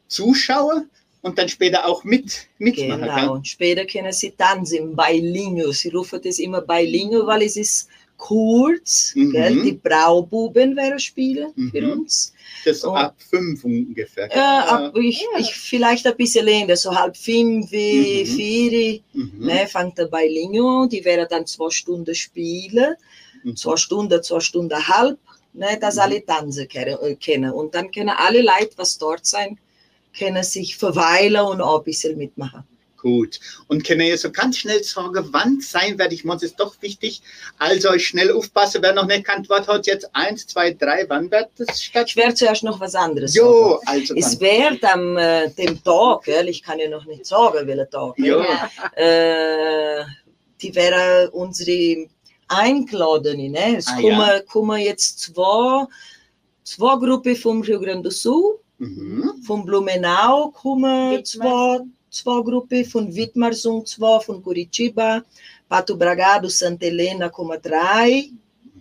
Zuschauer 0.08 0.84
und 1.22 1.38
dann 1.38 1.48
später 1.48 1.86
auch 1.86 2.02
mit, 2.04 2.46
mitmachen. 2.58 3.02
Genau. 3.02 3.32
Und 3.34 3.46
später 3.46 3.84
können 3.84 4.12
sie 4.12 4.30
tanzen 4.32 4.94
Bailinho. 4.96 5.70
Sie 5.72 5.88
rufen 5.90 6.20
das 6.22 6.38
immer 6.38 6.60
Bailinho, 6.62 7.26
weil 7.26 7.42
es 7.42 7.56
ist 7.56 7.88
kurz. 8.16 9.12
Mhm. 9.14 9.32
Gell? 9.32 9.62
Die 9.62 9.72
Braububen 9.72 10.76
werden 10.76 10.98
spielen 10.98 11.52
für 11.72 11.80
Mhm. 11.82 11.90
uns. 12.00 12.32
Das 12.64 12.84
Oh. 12.84 12.92
ab 12.92 13.16
fünf 13.18 13.64
ungefähr. 13.64 14.30
Äh, 14.30 14.38
ab, 14.38 14.94
ich, 14.96 15.20
Ja. 15.32 15.38
ich, 15.38 15.54
vielleicht 15.54 16.06
ein 16.06 16.16
bisschen 16.16 16.44
länger, 16.44 16.76
so 16.76 16.94
halb 16.94 17.16
fünf, 17.16 17.70
Mhm. 17.70 18.26
vier. 18.26 19.00
Mhm. 19.14 19.32
Ne, 19.38 19.66
fängt 19.66 19.96
der 19.98 20.06
Bailinho, 20.06 20.86
die 20.86 21.04
werden 21.04 21.26
dann 21.30 21.46
zwei 21.46 21.70
Stunden 21.70 22.14
spielen. 22.14 22.94
Mhm. 23.42 23.56
Zwei 23.56 23.76
Stunden, 23.76 24.22
zwei 24.22 24.40
Stunden 24.40 24.86
halb. 24.88 25.18
Ne, 25.52 25.78
dass 25.80 25.96
Mhm. 25.96 26.00
alle 26.02 26.24
tanzen 26.24 26.68
äh, 26.70 27.14
kennen. 27.16 27.50
Und 27.52 27.74
dann 27.74 27.90
können 27.90 28.10
alle 28.10 28.40
Leute, 28.42 28.70
was 28.76 28.98
dort 28.98 29.26
sein, 29.26 29.58
können 30.18 30.42
sich 30.42 30.76
verweilen 30.76 31.42
und 31.46 31.60
auch 31.60 31.78
ein 31.78 31.84
bisschen 31.84 32.16
mitmachen. 32.18 32.64
Gut. 32.96 33.40
Und 33.66 33.82
kann 33.82 33.98
ich 34.00 34.20
so 34.20 34.30
ganz 34.30 34.58
schnell 34.58 34.84
sagen, 34.84 35.26
wann 35.30 35.58
sein 35.62 35.98
werde 35.98 36.14
ich, 36.14 36.22
muss 36.26 36.42
es 36.42 36.54
doch 36.54 36.74
wichtig. 36.82 37.22
Also 37.58 37.98
schnell 37.98 38.30
aufpassen, 38.30 38.82
wer 38.82 38.92
noch 38.92 39.06
nicht 39.06 39.24
kennt, 39.26 39.48
was 39.48 39.66
hat 39.68 39.86
jetzt 39.86 40.10
eins, 40.14 40.46
zwei, 40.46 40.72
drei, 40.74 41.06
wann 41.08 41.30
wird 41.30 41.48
das 41.56 41.78
Ich 41.78 41.84
stattfinden? 41.86 42.26
werde 42.26 42.34
zuerst 42.34 42.62
noch 42.62 42.78
was 42.78 42.94
anderes 42.94 43.32
sagen. 43.32 43.46
Jo, 43.46 43.80
also 43.86 44.14
Es 44.16 44.38
dann. 44.38 44.40
wird 44.40 44.84
am 44.84 45.16
äh, 45.16 45.48
dem 45.48 45.82
Tag, 45.82 46.24
gell, 46.24 46.46
ich 46.50 46.62
kann 46.62 46.78
ja 46.78 46.90
noch 46.90 47.06
nicht 47.06 47.24
sagen, 47.24 47.66
welcher 47.66 47.88
Tag. 47.88 48.18
Ja. 48.18 48.44
Äh, 48.96 50.04
die 50.60 50.74
wären 50.74 51.30
unsere 51.30 52.06
Eingeladen. 52.48 53.50
Ne? 53.50 53.76
Es 53.78 53.86
Ah, 53.88 53.94
kommen, 53.94 54.10
ja. 54.18 54.40
kommen 54.40 54.78
jetzt 54.80 55.20
zwei, 55.20 55.86
zwei 56.64 56.96
Gruppen 56.98 57.34
vom 57.34 57.62
Rio 57.62 57.80
Grande 57.80 58.02
do 58.02 58.10
Sul 58.10 58.58
Mhm. 58.80 59.42
Von 59.46 59.64
Blumenau 59.64 60.50
kommen 60.50 61.22
zwei, 61.24 61.80
zwei 62.10 62.42
Gruppen, 62.42 62.84
von 62.86 63.14
Wittmarsum 63.14 63.84
zwei, 63.84 64.18
von 64.20 64.42
Curitiba, 64.42 65.22
Pato 65.68 65.96
Bragado, 65.96 66.48
Santa 66.48 66.86
Helena 66.86 67.28
kommen 67.28 67.58
drei 67.62 68.30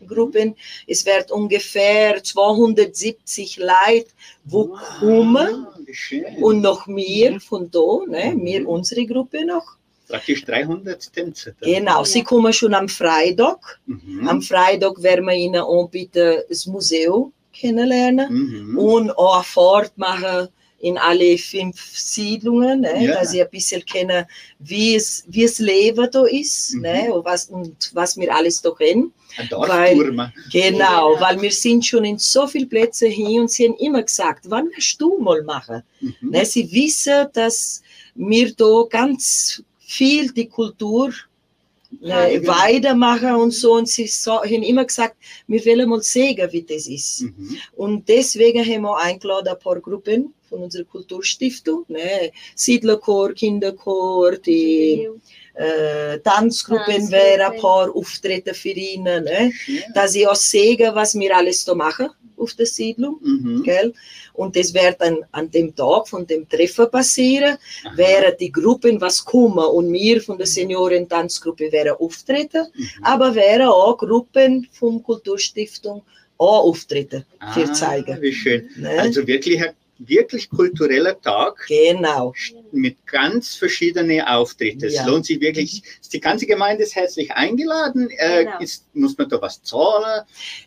Gruppen. 0.07 0.55
Es 0.87 1.05
wird 1.05 1.31
ungefähr 1.31 2.23
270 2.23 3.57
Leute, 3.57 4.07
wo 4.45 4.75
kommen 4.99 5.65
Ah, 5.67 5.77
wie 5.85 5.93
schön. 5.93 6.25
und 6.41 6.61
noch 6.61 6.87
mehr 6.87 7.39
von 7.41 7.69
da, 7.69 8.05
ne? 8.07 8.33
wir 8.41 8.67
unsere 8.67 9.05
Gruppe 9.05 9.45
noch. 9.45 9.75
Praktisch 10.07 10.43
300 10.45 11.13
Tänzer. 11.13 11.51
da. 11.59 11.67
Genau, 11.67 12.03
sie 12.03 12.23
kommen 12.23 12.51
schon 12.53 12.73
am 12.73 12.89
Freitag. 12.89 13.79
Mhm. 13.85 14.27
Am 14.27 14.41
Freitag 14.41 15.03
werden 15.03 15.25
wir 15.25 15.35
ihnen 15.35 15.61
anbieten, 15.61 16.39
das 16.49 16.65
Museum 16.65 17.31
kennenlernen. 17.59 18.27
Mhm. 18.69 18.77
und 18.77 19.11
auch 19.17 19.35
eine 19.35 19.43
Fahrt 19.43 19.97
machen 19.97 20.47
in 20.81 20.97
alle 20.97 21.37
fünf 21.37 21.77
Siedlungen, 21.93 22.81
ne, 22.81 23.03
Ja. 23.05 23.15
dass 23.15 23.31
sie 23.31 23.41
ein 23.43 23.49
bisschen 23.49 23.83
kennen, 23.85 24.25
wie 24.59 24.95
es, 24.95 25.25
wie 25.27 25.43
es 25.43 25.59
Leben 25.59 26.07
da 26.09 26.23
ist 26.25 26.73
Mhm. 26.75 26.81
ne, 26.81 27.13
und, 27.13 27.25
was, 27.25 27.45
und 27.49 27.91
was 27.93 28.15
wir 28.17 28.33
alles 28.33 28.61
da 28.61 28.71
kennen. 28.71 29.11
Weil-. 29.51 30.31
Genau, 30.51 31.15
Ja. 31.15 31.21
weil 31.21 31.41
wir 31.41 31.51
sind 31.51 31.85
schon 31.85 32.05
in 32.05 32.17
so 32.17 32.47
viele 32.47 32.65
Plätze 32.65 33.07
hin 33.07 33.41
und 33.41 33.51
sie 33.51 33.65
haben 33.67 33.75
immer 33.77 34.03
gesagt, 34.03 34.45
wann 34.49 34.69
willst 34.73 34.99
du 35.01 35.19
mal 35.19 35.43
machen? 35.43 35.83
Mhm. 35.99 36.15
Ne, 36.21 36.45
sie 36.45 36.71
wissen, 36.71 37.27
dass 37.33 37.81
wir 38.15 38.53
da 38.55 38.83
ganz 38.89 39.61
viel 39.79 40.31
die 40.31 40.47
Kultur 40.47 41.11
äh, 42.01 42.45
weitermachen 42.45 43.35
und 43.35 43.51
so 43.51 43.73
und 43.73 43.87
sie 43.87 44.07
so, 44.07 44.41
haben 44.41 44.63
immer 44.63 44.85
gesagt, 44.85 45.15
wir 45.47 45.65
wollen 45.65 45.89
mal 45.89 46.01
sehen, 46.01 46.47
wie 46.51 46.63
das 46.63 46.87
ist. 46.87 47.21
Mhm. 47.21 47.57
Und 47.75 48.07
deswegen 48.07 48.63
haben 48.63 48.83
wir 48.83 48.97
eingeladen 48.97 49.49
ein 49.49 49.59
paar 49.59 49.79
Gruppen 49.79 50.33
von 50.47 50.63
unserer 50.63 50.85
Kulturstiftung, 50.85 51.85
ne? 51.87 52.31
Siedlerchor, 52.55 53.33
Kinderchor, 53.33 54.37
die 54.37 55.09
äh, 55.59 56.19
Tanzgruppen 56.19 57.11
wären 57.11 57.51
ein 57.53 57.59
paar 57.59 57.93
Auftritte 57.95 58.53
für 58.53 58.69
ihnen, 58.69 59.23
ne? 59.25 59.51
Ja. 59.67 59.81
dass 59.93 60.13
sie 60.13 60.25
auch 60.27 60.35
sehen, 60.35 60.91
was 60.95 61.15
wir 61.19 61.35
alles 61.35 61.65
da 61.65 61.73
machen 61.75 62.09
auf 62.37 62.53
der 62.53 62.65
Siedlung. 62.65 63.17
Mhm. 63.21 63.63
Gell? 63.63 63.93
Und 64.33 64.55
das 64.55 64.73
wird 64.73 65.01
dann 65.01 65.17
an 65.33 65.51
dem 65.51 65.75
Tag 65.75 66.07
von 66.07 66.25
dem 66.25 66.47
Treffen 66.47 66.89
passieren, 66.89 67.57
Aha. 67.83 67.93
während 67.95 68.39
die 68.39 68.51
Gruppen 68.51 69.01
was 69.01 69.25
kommen 69.25 69.65
und 69.65 69.91
wir 69.91 70.21
von 70.21 70.37
der 70.37 70.47
Senioren-Tanzgruppe 70.47 71.69
wären 71.71 71.97
auftreten, 71.97 72.65
Mhm. 72.73 72.87
aber 73.03 73.35
wären 73.35 73.67
auch 73.67 73.97
Gruppen 73.97 74.67
vom 74.71 75.03
Kulturstiftung 75.03 76.03
auch 76.37 76.63
auftreten 76.69 77.25
für 77.53 77.69
Ah, 77.69 77.73
zeigen. 77.73 78.21
Wie 78.21 78.31
schön. 78.33 78.69
Ne? 78.77 78.91
Also 78.97 79.27
wirklich 79.27 79.61
ein 79.61 79.73
wirklich 79.99 80.49
kultureller 80.49 81.19
Tag 81.19 81.65
genau. 81.67 82.33
mit 82.71 83.05
ganz 83.05 83.55
verschiedenen 83.55 84.21
Auftritten. 84.21 84.85
Es 84.85 84.95
Ja. 84.95 85.05
lohnt 85.05 85.25
sich 85.25 85.39
wirklich. 85.41 85.83
Die 86.11 86.19
ganze 86.19 86.45
Gemeinde 86.45 86.83
ist 86.83 86.95
herzlich 86.95 87.31
eingeladen. 87.31 88.09
Äh, 88.17 88.45
Genau. 88.45 88.59
ist, 88.59 88.85
muss 88.93 89.17
man 89.17 89.29
da 89.29 89.41
was 89.41 89.61
zahlen? 89.61 90.23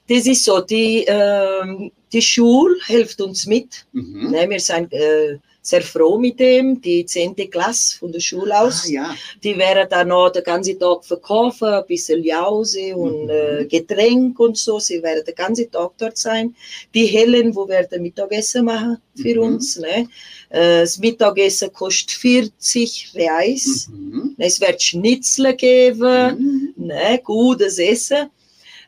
Das 0.09 0.27
ist 0.27 0.45
so, 0.45 0.61
die, 0.61 1.05
ähm, 1.09 1.91
die 2.13 2.23
Schule 2.23 2.77
hilft 2.87 3.21
uns 3.21 3.47
mit. 3.47 3.87
Mhm. 3.93 4.31
Ne? 4.31 4.49
Wir 4.51 4.61
sind 4.61 4.93
äh, 4.93 5.39
sehr 5.65 5.83
froh 5.83 6.19
mit 6.19 6.41
dem. 6.41 6.81
Die 6.81 7.07
10. 7.07 7.37
Klasse 7.49 7.97
von 7.99 8.11
der 8.11 8.19
Schule 8.21 8.59
aus. 8.61 8.85
Ah, 8.87 8.91
ja. 8.91 9.15
Die 9.45 9.57
werden 9.57 9.87
dann 9.89 10.09
noch 10.09 10.31
den 10.31 10.43
ganzen 10.43 10.79
Tag 10.79 11.05
verkaufen, 11.05 11.69
ein 11.69 11.87
bisschen 11.87 12.23
Jause 12.25 12.97
und 12.97 13.25
Mhm. 13.25 13.31
äh, 13.31 13.65
Getränk 13.67 14.39
und 14.41 14.59
so. 14.59 14.81
Sie 14.81 15.01
werden 15.03 15.25
den 15.25 15.35
ganzen 15.37 15.71
Tag 15.71 15.93
dort 15.99 16.19
sein. 16.19 16.55
Die 16.93 17.07
Helen, 17.07 17.55
wo 17.55 17.69
werden 17.69 18.03
Mittagessen 18.03 18.65
machen 18.65 18.99
für 19.15 19.37
Mhm. 19.37 19.43
uns. 19.55 19.79
Ne? 19.79 20.09
Äh, 20.51 20.81
das 20.81 20.99
Mittagessen 20.99 21.73
kostet 21.73 22.11
40 22.11 23.13
Reais. 23.15 23.89
Mhm. 23.93 24.35
Es 24.39 24.61
wird 24.61 24.83
Schnitzel 24.83 25.55
geben, 25.55 26.37
Mhm. 26.77 26.87
ne? 26.87 27.21
gutes 27.23 27.79
Essen. 27.79 28.31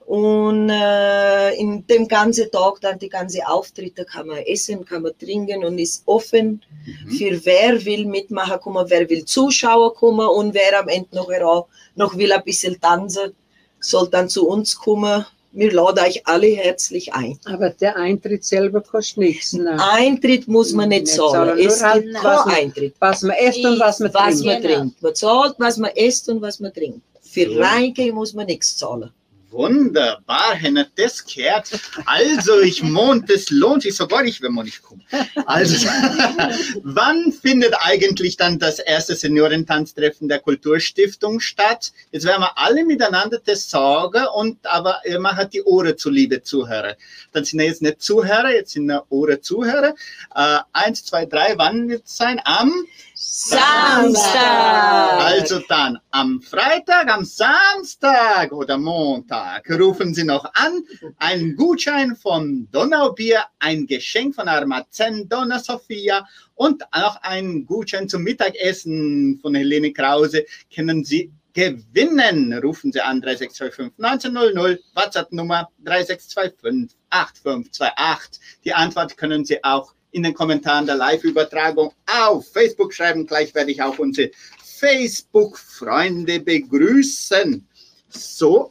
Und 0.06 0.68
äh, 0.68 1.54
in 1.56 1.86
dem 1.86 2.06
ganzen 2.08 2.50
Tag 2.50 2.80
dann 2.82 2.98
die 2.98 3.08
ganze 3.08 3.46
Auftritte 3.48 4.04
kann 4.04 4.26
man 4.26 4.38
essen, 4.38 4.84
kann 4.84 5.02
man 5.02 5.12
trinken 5.18 5.64
und 5.64 5.78
ist 5.78 6.02
offen 6.06 6.62
Mhm. 7.06 7.10
für 7.12 7.44
wer 7.46 7.82
will 7.86 8.04
mitmachen 8.04 8.60
kommen, 8.60 8.84
wer 8.88 9.08
will 9.08 9.24
Zuschauer 9.24 9.94
kommen 9.94 10.26
und 10.28 10.52
wer 10.52 10.78
am 10.78 10.88
Ende 10.88 11.08
noch, 11.16 11.30
auch 11.42 11.66
noch 11.96 12.16
will 12.18 12.30
ein 12.32 12.44
bisschen 12.44 12.78
tanzen, 12.80 13.32
soll 13.80 14.08
dann 14.10 14.28
zu 14.28 14.46
uns 14.46 14.76
kommen. 14.76 15.24
Wir 15.52 15.72
laden 15.72 16.04
euch 16.04 16.26
alle 16.26 16.48
herzlich 16.48 17.14
ein. 17.14 17.38
Aber 17.46 17.70
der 17.70 17.96
Eintritt 17.96 18.44
selber 18.44 18.80
kostet 18.82 19.18
nichts. 19.18 19.52
Ne? 19.54 19.78
Eintritt 19.92 20.48
muss 20.48 20.72
man 20.72 20.88
nicht 20.90 21.02
Nicht 21.02 21.14
zahlen. 21.14 21.58
Es 21.58 21.82
halt 21.82 22.02
gibt 22.04 22.16
was 22.22 22.42
keinen 22.42 22.46
man- 22.46 22.54
Eintritt. 22.56 22.94
Was 22.98 23.22
man 23.22 23.36
isst 23.38 23.64
und 23.64 23.78
was 23.80 24.00
man 24.00 24.12
Was 24.14 24.22
trinkt. 24.40 24.44
man 24.44 24.62
Genau. 24.62 24.74
trinkt. 24.80 25.02
Man 25.02 25.14
zahlt, 25.14 25.54
was 25.58 25.76
man 25.78 25.90
isst 25.94 26.28
und 26.28 26.42
was 26.42 26.60
man 26.60 26.72
trinkt. 26.74 27.00
Für 27.22 27.48
So. 27.50 27.60
Reingehen 27.60 28.14
muss 28.16 28.34
man 28.34 28.46
nichts 28.46 28.76
zahlen. 28.76 29.10
Wunderbar, 29.54 30.56
Henna, 30.56 30.84
das 30.96 31.24
gehört. 31.24 31.70
Also, 32.06 32.60
ich 32.60 32.82
mond, 32.82 33.30
das 33.30 33.50
lohnt 33.50 33.82
sich 33.82 33.94
sogar 33.94 34.24
nicht, 34.24 34.42
wenn 34.42 34.52
man 34.52 34.64
nicht 34.64 34.82
kommt. 34.82 35.04
Also, 35.46 35.86
wann 36.82 37.30
findet 37.30 37.72
eigentlich 37.78 38.36
dann 38.36 38.58
das 38.58 38.80
erste 38.80 39.14
Seniorentanztreffen 39.14 40.28
der 40.28 40.40
Kulturstiftung 40.40 41.38
statt? 41.38 41.92
Jetzt 42.10 42.26
werden 42.26 42.40
wir 42.40 42.58
alle 42.58 42.84
miteinander 42.84 43.38
das 43.44 43.70
sagen 43.70 44.24
und 44.34 44.66
aber 44.66 45.00
ihr 45.04 45.20
macht 45.20 45.52
die 45.52 45.62
Ohren 45.62 45.96
zu, 45.96 46.10
liebe 46.10 46.42
Zuhörer. 46.42 46.96
Dann 47.30 47.44
sind 47.44 47.60
wir 47.60 47.66
jetzt 47.66 47.80
nicht 47.80 48.02
Zuhörer, 48.02 48.50
jetzt 48.50 48.72
sind 48.72 48.86
wir 48.86 49.04
Ohren 49.10 49.40
Zuhörer. 49.40 49.94
Äh, 50.34 50.58
eins, 50.72 51.04
zwei, 51.04 51.26
drei, 51.26 51.54
wann 51.56 51.88
wird 51.88 52.06
es 52.06 52.16
sein? 52.16 52.40
Am 52.44 52.72
Samstag! 53.14 54.34
also 55.20 55.60
dann 55.68 56.00
am 56.10 56.42
Freitag, 56.42 57.08
am 57.08 57.24
Samstag 57.24 58.50
oder 58.52 58.76
Montag 58.76 59.43
rufen 59.70 60.14
Sie 60.14 60.24
noch 60.24 60.44
an. 60.54 60.84
Einen 61.18 61.56
Gutschein 61.56 62.16
von 62.16 62.68
Donaubier, 62.70 63.44
ein 63.58 63.86
Geschenk 63.86 64.34
von 64.34 64.48
Armazen 64.48 65.28
Donna 65.28 65.58
Sophia 65.58 66.26
und 66.54 66.82
auch 66.92 67.16
einen 67.22 67.66
Gutschein 67.66 68.08
zum 68.08 68.22
Mittagessen 68.22 69.38
von 69.40 69.54
Helene 69.54 69.92
Krause 69.92 70.44
können 70.74 71.04
Sie 71.04 71.30
gewinnen. 71.52 72.52
Rufen 72.54 72.92
Sie 72.92 73.00
an 73.00 73.20
3625 73.20 74.04
1900, 74.04 74.80
WhatsApp-Nummer 74.94 75.68
3625 75.84 76.96
8528. 77.10 78.42
Die 78.64 78.74
Antwort 78.74 79.16
können 79.16 79.44
Sie 79.44 79.62
auch 79.64 79.94
in 80.10 80.22
den 80.22 80.34
Kommentaren 80.34 80.86
der 80.86 80.96
Live-Übertragung 80.96 81.92
auf 82.06 82.52
Facebook 82.52 82.92
schreiben. 82.92 83.26
Gleich 83.26 83.54
werde 83.54 83.72
ich 83.72 83.82
auch 83.82 83.98
unsere 83.98 84.30
Facebook-Freunde 84.62 86.40
begrüßen. 86.40 87.66
So, 88.08 88.70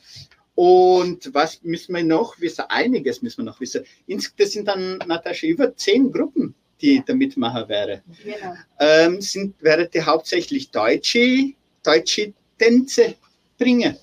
und 0.55 1.33
was 1.33 1.61
müssen 1.63 1.95
wir 1.95 2.03
noch 2.03 2.39
wissen? 2.39 2.65
Einiges 2.69 3.21
müssen 3.21 3.39
wir 3.39 3.45
noch 3.45 3.59
wissen. 3.59 3.83
Ins- 4.07 4.33
Das 4.37 4.51
sind 4.51 4.67
dann, 4.67 4.97
Natascha, 5.07 5.47
über 5.47 5.75
zehn 5.75 6.11
Gruppen, 6.11 6.53
die 6.81 7.01
da 7.05 7.13
mitmachen 7.13 7.67
wären. 7.69 8.01
Genau. 8.23 8.53
Ähm, 8.79 9.21
sind, 9.21 9.55
wären 9.61 9.87
die 9.93 10.01
hauptsächlich 10.01 10.69
deutsche, 10.71 11.53
deutsche 11.83 12.33
Tänze 12.57 13.15
bringen. 13.57 13.97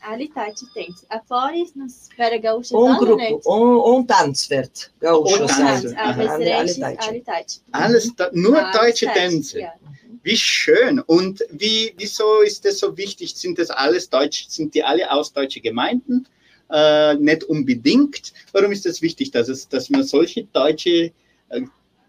Alle 0.00 0.26
deutsche 0.28 0.64
Tänze. 0.72 1.04
A 1.10 1.20
Foris 1.20 1.74
nos 1.76 2.08
gaúchos 2.40 2.70
Und 2.72 2.96
Gruppe, 2.98 3.34
und, 3.44 3.76
und 3.76 4.08
Tanz 4.08 4.48
wird. 4.48 4.90
Gaúcho 5.00 5.42
Und 5.42 5.48
sein. 5.50 5.82
Tanz. 5.82 5.94
Aber 5.98 6.22
es 6.22 6.28
Aha. 6.28 6.34
Alle, 6.34 6.56
alle 6.56 6.66
Deutsche. 6.66 6.98
alle 7.00 7.20
deutsche. 7.20 7.60
Alles, 7.72 8.12
nur 8.32 8.56
Alles 8.58 8.76
deutsche 8.80 9.06
Deutsche, 9.06 9.18
Tänze. 9.20 9.60
Ja. 9.60 9.72
Wie 10.28 10.36
schön. 10.36 11.00
Und 11.00 11.42
wie, 11.50 11.94
wieso 11.96 12.42
ist 12.42 12.62
das 12.66 12.80
so 12.80 12.94
wichtig? 12.98 13.34
Sind 13.34 13.58
das 13.58 13.70
alles 13.70 14.10
Deutsch, 14.10 14.46
sind 14.48 14.74
die 14.74 14.84
alle 14.84 15.10
aus 15.10 15.32
deutschen 15.32 15.62
Gemeinden? 15.62 16.26
Äh, 16.70 17.14
nicht 17.14 17.44
unbedingt. 17.44 18.34
Warum 18.52 18.70
ist 18.72 18.84
das 18.84 19.00
wichtig, 19.00 19.30
dass, 19.30 19.48
es, 19.48 19.66
dass 19.70 19.88
man 19.88 20.04
solche 20.04 20.44
deutsche, 20.52 21.12
äh, 21.48 21.62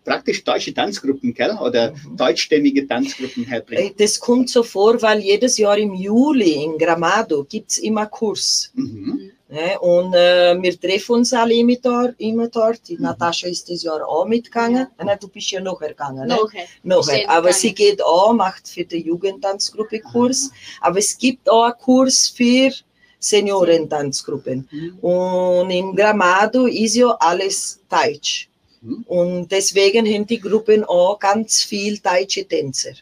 praktisch 0.03 0.43
deutsche 0.43 0.73
Tanzgruppen, 0.73 1.33
gell? 1.33 1.57
oder 1.61 1.91
Mhm. 1.91 2.17
deutschstämmige 2.17 2.85
Tanzgruppen 2.85 3.45
herbringt? 3.45 3.97
Das 4.01 4.19
kommt 4.19 4.49
so 4.49 4.63
vor, 4.63 5.01
weil 5.01 5.19
jedes 5.19 5.57
Jahr 5.57 5.77
im 5.77 5.93
Juli 5.93 6.61
in 6.65 6.77
Gramado 6.77 7.45
gibt 7.45 7.71
es 7.71 7.77
immer 7.77 8.05
Kurs. 8.07 8.69
Mhm. 8.73 9.31
Ne? 9.49 9.79
Und 9.79 10.13
äh, 10.13 10.55
wir 10.61 10.79
treffen 10.79 11.15
uns 11.15 11.33
alle 11.33 11.55
immer 11.55 11.75
dort. 11.81 12.15
Immer 12.19 12.47
dort. 12.49 12.87
Die 12.87 12.95
Mhm. 12.97 13.03
Natascha 13.03 13.47
ist 13.47 13.67
dieses 13.67 13.83
Jahr 13.83 14.07
auch 14.07 14.25
mitgegangen. 14.25 14.87
Ah, 14.97 15.15
du 15.15 15.27
bist 15.27 15.49
ja 15.51 15.59
nachher 15.59 15.89
gegangen. 15.89 16.27
Ne? 16.27 16.37
Nachher. 16.37 16.65
Bestimmt 16.83 17.29
Aber 17.29 17.51
sie 17.51 17.73
geht 17.73 18.01
auch, 18.03 18.33
macht 18.33 18.67
für 18.67 18.85
die 18.85 19.01
Jugendtanzgruppe 19.01 20.01
Kurs. 20.01 20.51
Aber 20.81 20.99
es 20.99 21.17
gibt 21.17 21.49
auch 21.49 21.63
einen 21.63 21.77
Kurs 21.79 22.27
für 22.27 22.71
Seniorentanzgruppen. 23.19 24.67
Mhm. 24.71 24.99
Und 24.99 25.69
in 25.71 25.95
Gramado 25.95 26.67
ist 26.67 26.95
ja 26.95 27.09
alles 27.19 27.79
Deutsch. 27.89 28.49
Mhm. 28.81 29.03
Und 29.07 29.51
deswegen 29.51 30.05
haben 30.05 30.25
die 30.27 30.39
Gruppen 30.39 30.83
auch 30.85 31.19
ganz 31.19 31.63
viel 31.63 31.97
deutsche 31.99 32.47
Tänzer, 32.47 32.93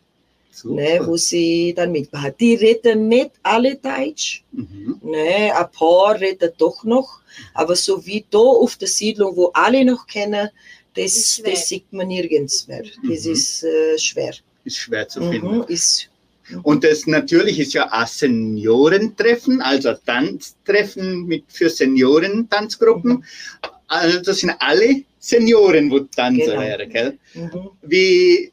Super. 0.60 0.76
ne, 0.76 1.00
wo 1.06 1.16
sie 1.18 1.74
dann 1.76 1.92
mitmachen. 1.92 2.34
Die 2.40 2.56
reden 2.56 3.08
nicht 3.08 3.32
alle 3.44 3.76
Deutsch, 3.76 4.44
Mhm. 4.52 5.00
ne, 5.04 5.54
ein 5.56 5.72
paar 5.72 6.20
reden 6.20 6.52
doch 6.58 6.84
noch, 6.84 7.20
aber 7.54 7.76
so 7.76 8.04
wie 8.08 8.26
da 8.32 8.40
auf 8.40 8.76
der 8.78 8.88
Siedlung, 8.88 9.36
wo 9.36 9.46
alle 9.54 9.84
noch 9.86 10.08
kennen, 10.08 10.50
Das, 10.96 11.40
das 11.46 11.68
sieht 11.70 11.94
man 11.94 12.08
nirgends 12.08 12.68
mehr. 12.68 12.82
Das 13.08 13.26
Mhm. 13.26 13.32
ist 13.34 13.64
äh, 13.64 13.98
schwer. 14.00 14.34
Ist 14.66 14.78
schwer 14.78 15.08
zu 15.08 15.22
finden. 15.22 15.58
Mhm, 15.58 15.66
ist, 15.68 16.10
Und 16.64 16.84
das 16.84 17.06
natürlich 17.06 17.60
ist 17.60 17.74
ja 17.74 17.84
ein 17.92 18.08
Seniorentreffen, 18.08 19.62
also 19.62 19.94
Tanztreffen 20.06 21.26
mit 21.28 21.44
für 21.50 21.70
Senioren-Tanzgruppen. 21.70 23.24
Also 23.88 24.20
das 24.22 24.40
sind 24.40 24.54
alle 24.60 25.04
Senioren, 25.20 25.92
wo 25.92 26.00
tanzen 26.00 26.46
Genau. 26.46 26.62
wären, 26.62 26.90
gell? 26.90 27.18
mhm. 27.36 27.70
Wie 27.84 28.52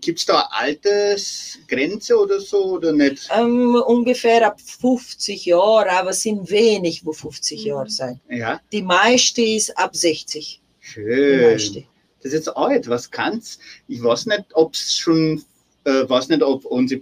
gibt 0.00 0.18
es 0.20 0.26
da 0.26 0.40
eine 0.52 0.76
Altersgrenze 0.78 2.16
oder 2.16 2.40
so 2.40 2.64
oder 2.74 2.92
nicht? 2.92 3.28
ähm, 3.36 3.74
ungefähr 3.74 4.46
ab 4.46 4.60
50 4.60 5.46
Jahren, 5.46 5.88
aber 5.88 6.10
es 6.10 6.22
sind 6.22 6.48
wenig, 6.50 7.04
wo 7.04 7.12
50 7.12 7.60
Mhm. 7.62 7.66
Jahre 7.66 7.90
sein. 7.90 8.20
Ja, 8.30 8.60
Die 8.72 8.82
meiste 8.82 9.42
ist 9.42 9.76
ab 9.76 9.94
60. 9.96 10.60
Die 10.80 10.86
schön. 10.86 11.40
meiste. 11.42 11.84
Das 12.22 12.32
ist 12.32 12.38
jetzt 12.46 12.56
auch 12.56 12.70
etwas 12.70 13.10
ganz. 13.10 13.58
Ich 13.86 14.02
weiß 14.02 14.26
nicht, 14.26 14.44
ob 14.54 14.74
es 14.74 14.94
schon, 14.96 15.44
äh, 15.84 16.08
weiß 16.08 16.28
nicht, 16.28 16.42
ob 16.42 16.64
unsere 16.64 17.00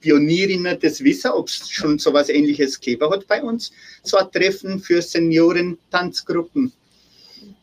Pionierinnen 0.00 0.78
das 0.80 1.02
wissen, 1.02 1.30
ob 1.30 1.48
es 1.48 1.70
schon 1.70 1.98
so 1.98 2.12
was 2.12 2.28
ähnliches 2.28 2.78
gegeben 2.80 3.10
hat 3.10 3.26
bei 3.26 3.42
uns. 3.42 3.72
So 4.02 4.16
ein 4.18 4.30
Treffen 4.30 4.78
für 4.80 5.00
Senioren-Tanzgruppen. 5.02 6.72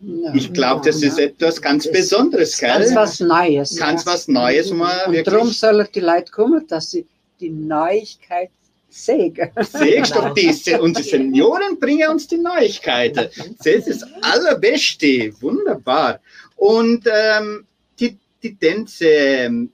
Ja. 0.03 0.33
Ich 0.33 0.51
glaube, 0.51 0.81
das 0.89 1.01
Ja, 1.01 1.09
ist 1.09 1.19
etwas 1.19 1.61
ganz 1.61 1.89
Besonderes, 1.91 2.57
Ganz 2.57 2.87
gell? 2.87 2.95
was 2.95 3.19
Neues. 3.19 3.75
Ganz 3.77 4.05
was 4.05 4.27
Neues, 4.27 4.71
man 4.71 4.89
Und 5.15 5.27
darum 5.27 5.49
sollen 5.49 5.87
die 5.93 5.99
Leute 5.99 6.31
kommen, 6.31 6.65
dass 6.67 6.91
sie 6.91 7.05
die 7.39 7.49
Neuigkeit 7.51 8.49
sehen. 8.89 9.35
siehst 9.59 10.15
doch 10.15 10.33
diese. 10.35 10.81
Und 10.81 10.97
die 10.97 11.03
Senioren 11.03 11.79
bringen 11.79 12.09
uns 12.09 12.27
die 12.27 12.37
Neuigkeiten. 12.39 13.27
Das 13.57 13.65
ist 13.67 13.87
das 14.01 14.03
Allerbeste. 14.21 15.33
Wunderbar. 15.41 16.19
Und 16.55 17.07
ähm, 17.11 17.65
die, 17.99 18.17
die 18.41 18.55
Tänze, 18.55 19.05
ähm, 19.07 19.71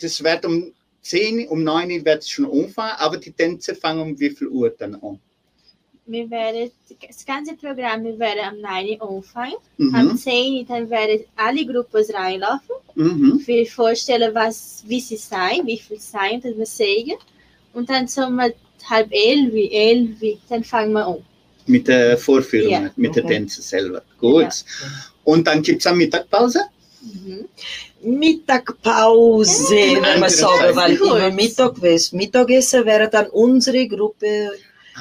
das 0.00 0.22
wird 0.22 0.44
um 0.46 0.72
10, 1.02 1.48
um 1.48 1.62
9 1.64 1.90
Uhr 1.90 2.04
wird 2.04 2.22
es 2.22 2.30
schon 2.30 2.50
anfangen, 2.50 2.94
aber 2.98 3.16
die 3.16 3.32
Tänze 3.32 3.74
fangen 3.74 4.00
um 4.00 4.20
wie 4.20 4.30
viel 4.30 4.48
Uhr 4.48 4.70
dann 4.70 4.94
an? 4.96 5.18
Wir 6.08 6.30
werden, 6.30 6.70
das 7.08 7.26
ganze 7.26 7.54
Programm, 7.56 8.04
wir 8.04 8.16
werden 8.18 8.38
am 8.48 8.60
9 8.60 9.00
Uhr 9.00 9.10
anfangen. 9.16 9.54
Am 9.92 10.08
Mhm. 10.08 10.16
10 10.16 10.54
Uhr 10.60 10.64
dann 10.68 10.88
werden 10.88 11.24
alle 11.34 11.66
Gruppen 11.66 12.04
reinlaufen. 12.14 12.76
Mhm. 12.94 13.42
Wir 13.44 13.66
vorstellen, 13.66 14.32
was, 14.34 14.84
wie 14.86 15.00
sie 15.00 15.16
sein, 15.16 15.62
wie 15.66 15.78
viel 15.78 15.98
sein, 15.98 16.40
das 16.40 16.56
wir 16.56 16.66
sagen. 16.66 17.14
Und 17.72 17.90
dann 17.90 18.06
sind 18.06 18.34
wir 18.36 18.54
halb 18.88 19.08
elf, 19.10 19.52
elf, 19.52 20.38
dann 20.48 20.62
fangen 20.62 20.92
wir 20.92 21.06
an. 21.06 21.16
Mit 21.66 21.88
der 21.88 22.16
Vorführung, 22.16 22.70
Ja. 22.70 22.90
mit 22.96 23.16
der 23.16 23.24
Mhm. 23.24 23.28
Tänze 23.28 23.60
selber. 23.62 24.02
Gut. 24.20 24.42
Ja. 24.44 24.50
Und 25.24 25.44
dann 25.48 25.60
gibt 25.60 25.80
es 25.80 25.86
eine 25.88 25.96
Mittagpause? 25.96 26.60
Mhm. 27.02 27.46
Mittagpause, 28.02 29.74
wenn 29.74 30.20
man 30.20 30.30
sagen, 30.30 30.76
weil 30.76 30.94
immer 30.96 31.30
Mittag 31.32 31.82
ist. 31.82 32.12
Mittagessen 32.12 32.84
wäre 32.84 33.08
dann 33.10 33.26
unsere 33.30 33.86
Gruppe, 33.88 34.52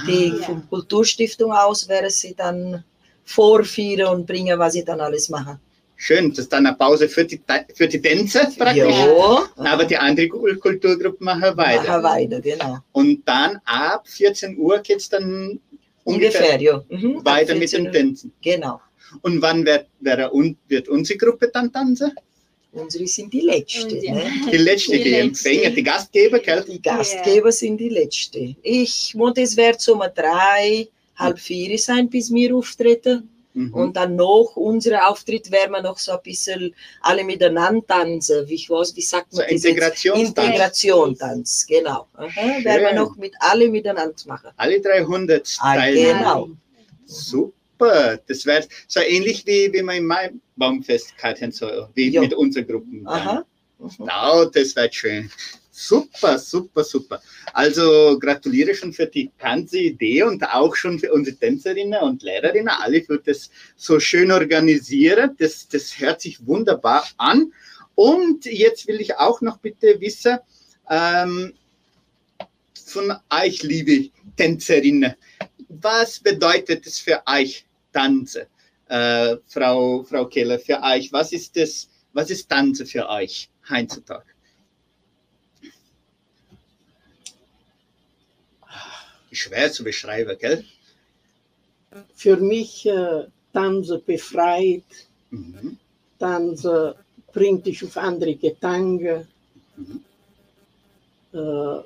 die 0.07 0.31
Ah, 0.33 0.37
ja. 0.39 0.45
von 0.45 0.69
Kulturstiftung 0.69 1.51
aus 1.51 1.87
wäre 1.87 2.09
sie 2.09 2.33
dann 2.35 2.83
vorführen 3.23 4.07
und 4.15 4.25
bringen, 4.27 4.57
was 4.59 4.73
sie 4.73 4.83
dann 4.85 4.99
alles 5.01 5.29
machen. 5.29 5.59
Schön, 5.97 6.29
das 6.29 6.39
ist 6.39 6.51
dann 6.53 6.65
eine 6.67 6.75
Pause 6.75 7.07
für 7.07 7.23
die, 7.23 7.41
für 7.73 7.87
die 7.87 8.01
Tänze 8.01 8.39
praktisch. 8.57 8.83
Ja, 8.93 9.47
Aber 9.55 9.85
die 9.85 9.95
andere 9.97 10.27
Kul- 10.27 10.57
Kulturgruppe 10.57 11.23
machen 11.23 11.55
weiter. 11.55 11.83
Machen 11.87 12.03
weiter, 12.03 12.41
genau. 12.41 12.77
Und 12.91 13.23
dann 13.27 13.59
ab 13.63 14.05
14 14.07 14.57
Uhr 14.57 14.79
geht 14.79 14.97
es 14.99 15.09
dann 15.09 15.59
ungefähr, 16.03 16.55
Ungefähr, 16.55 16.61
ja. 16.61 16.83
Mhm, 16.89 17.23
weiter 17.25 17.53
mit 17.55 17.69
14 17.69 17.83
den. 17.85 17.93
Tänzen. 17.93 18.33
Genau. 18.41 18.81
Und 19.21 19.41
wann 19.41 19.65
wird, 19.65 19.87
wird 20.01 20.89
unsere 20.89 21.17
Gruppe 21.17 21.49
dann 21.53 21.71
tanzen? 21.71 22.11
Unsere 22.76 23.07
sind 23.07 23.34
die 23.34 23.41
Letzte. 23.41 23.97
Ja. 23.97 24.13
Ne? 24.15 24.32
Die 24.51 24.57
letzte, 24.57 24.91
die, 24.97 25.03
Die 25.03 25.13
Empfänger, 25.15 25.61
letzte. 25.61 25.76
die 25.76 25.84
Gastgeber, 25.84 26.39
gell? 26.39 26.63
Die 26.67 26.82
Gastgeber 26.82 27.51
sind 27.51 27.78
die 27.78 27.89
Letzte. 27.89 28.55
Ich, 28.61 29.15
und 29.17 29.38
es 29.38 29.55
wird 29.57 29.80
so 29.82 29.93
um 29.93 30.03
drei, 30.13 30.88
halb 31.15 31.39
vier 31.39 31.78
sein, 31.80 32.09
bis 32.09 32.34
wir 32.34 32.55
auftreten. 32.55 33.30
Mhm. 33.53 33.73
Und 33.73 33.95
dann 33.95 34.17
noch 34.17 34.51
unser 34.57 35.09
Auftritt 35.09 35.49
werden 35.49 35.71
wir 35.71 35.82
noch 35.82 35.97
so 35.97 36.11
ein 36.11 36.19
bisschen 36.21 36.76
alle 37.01 37.23
miteinander 37.23 37.88
tanzen. 37.88 38.47
Wie 38.49 38.55
ich 38.55 38.69
weiß, 38.69 38.93
wie 38.97 39.01
sagt 39.01 39.28
so 39.32 39.38
man 39.38 39.45
das 39.45 39.51
jetzt? 39.53 39.65
Integrationstanz. 39.65 40.47
Integration 40.47 41.17
Tanz, 41.17 41.65
genau. 41.65 42.07
Aha, 42.15 42.63
werden 42.65 42.84
wir 42.84 42.93
noch 42.93 43.15
mit 43.15 43.32
alle 43.39 43.69
miteinander 43.69 44.13
machen. 44.28 44.49
Alle 44.57 44.82
300 44.82 45.57
Ah, 45.59 45.76
Teilnehmer. 45.76 46.17
genau. 46.19 46.49
Super. 47.05 47.53
Das 48.27 48.45
wäre 48.45 48.65
so 48.88 48.99
ähnlich 48.99 49.45
wie, 49.45 49.71
wie 49.73 49.83
wir 49.83 49.93
im 49.93 50.05
Maibaumfest 50.05 51.13
hatten, 51.21 51.51
so 51.51 51.88
wie 51.93 52.09
Ja. 52.09 52.21
mit 52.21 52.33
unseren 52.33 52.67
Gruppen. 52.67 53.07
Aha. 53.07 53.45
Genau, 53.97 54.45
das 54.45 54.75
wird 54.75 54.95
schön. 54.95 55.29
Super, 55.69 56.39
super, 56.39 56.86
super. 56.86 57.21
Also 57.51 58.17
gratuliere 58.17 58.73
schon 58.73 58.93
für 58.93 59.07
die 59.07 59.29
ganze 59.38 59.77
Idee 59.79 60.23
und 60.23 60.41
auch 60.43 60.73
schon 60.73 60.97
für 60.97 61.11
unsere 61.11 61.36
Tänzerinnen 61.36 62.01
und 62.01 62.23
Lehrerinnen, 62.23 62.69
alle 62.69 63.03
für 63.03 63.19
das 63.19 63.49
so 63.75 63.99
schön 63.99 64.31
organisieren. 64.31 65.36
Das, 65.38 65.67
das 65.67 65.99
hört 65.99 66.21
sich 66.21 66.45
wunderbar 66.47 67.05
an. 67.17 67.51
Und 67.95 68.45
jetzt 68.45 68.88
will 68.88 69.01
ich 69.01 69.17
auch 69.17 69.41
noch 69.41 69.57
bitte 69.57 69.99
wissen, 69.99 70.38
ähm, 70.89 71.53
von 72.86 73.13
euch, 73.29 73.61
liebe 73.63 74.09
Tänzerinnen, 74.38 75.15
was 75.67 76.19
bedeutet 76.19 76.86
es 76.88 76.99
für 76.99 77.21
euch 77.25 77.65
Tanzen? 77.95 78.45
Äh, 78.87 79.37
Frau, 79.47 80.03
Frau 80.03 80.25
Keller, 80.27 80.59
für 80.59 80.79
euch, 80.83 81.11
was 81.11 81.31
ist 81.31 81.55
das, 81.57 81.89
was 82.13 82.29
ist 82.29 82.49
Tanzen 82.49 82.85
für 82.85 83.07
euch 83.09 83.49
heutzutage? 83.69 84.29
Schwer 89.31 89.71
zu 89.71 89.83
beschreiben, 89.83 90.37
gell? 90.39 90.63
Für 92.13 92.37
mich 92.37 92.85
äh, 92.85 93.25
Tanzen 93.53 94.01
befreit, 94.05 95.07
Mhm. 95.35 95.77
Tanzen 96.19 96.93
bringt 97.33 97.65
dich 97.65 97.83
auf 97.83 97.97
andere 97.97 98.35
Gedanken. 98.35 99.27
Mhm. 99.75 100.03
Äh, 101.33 101.81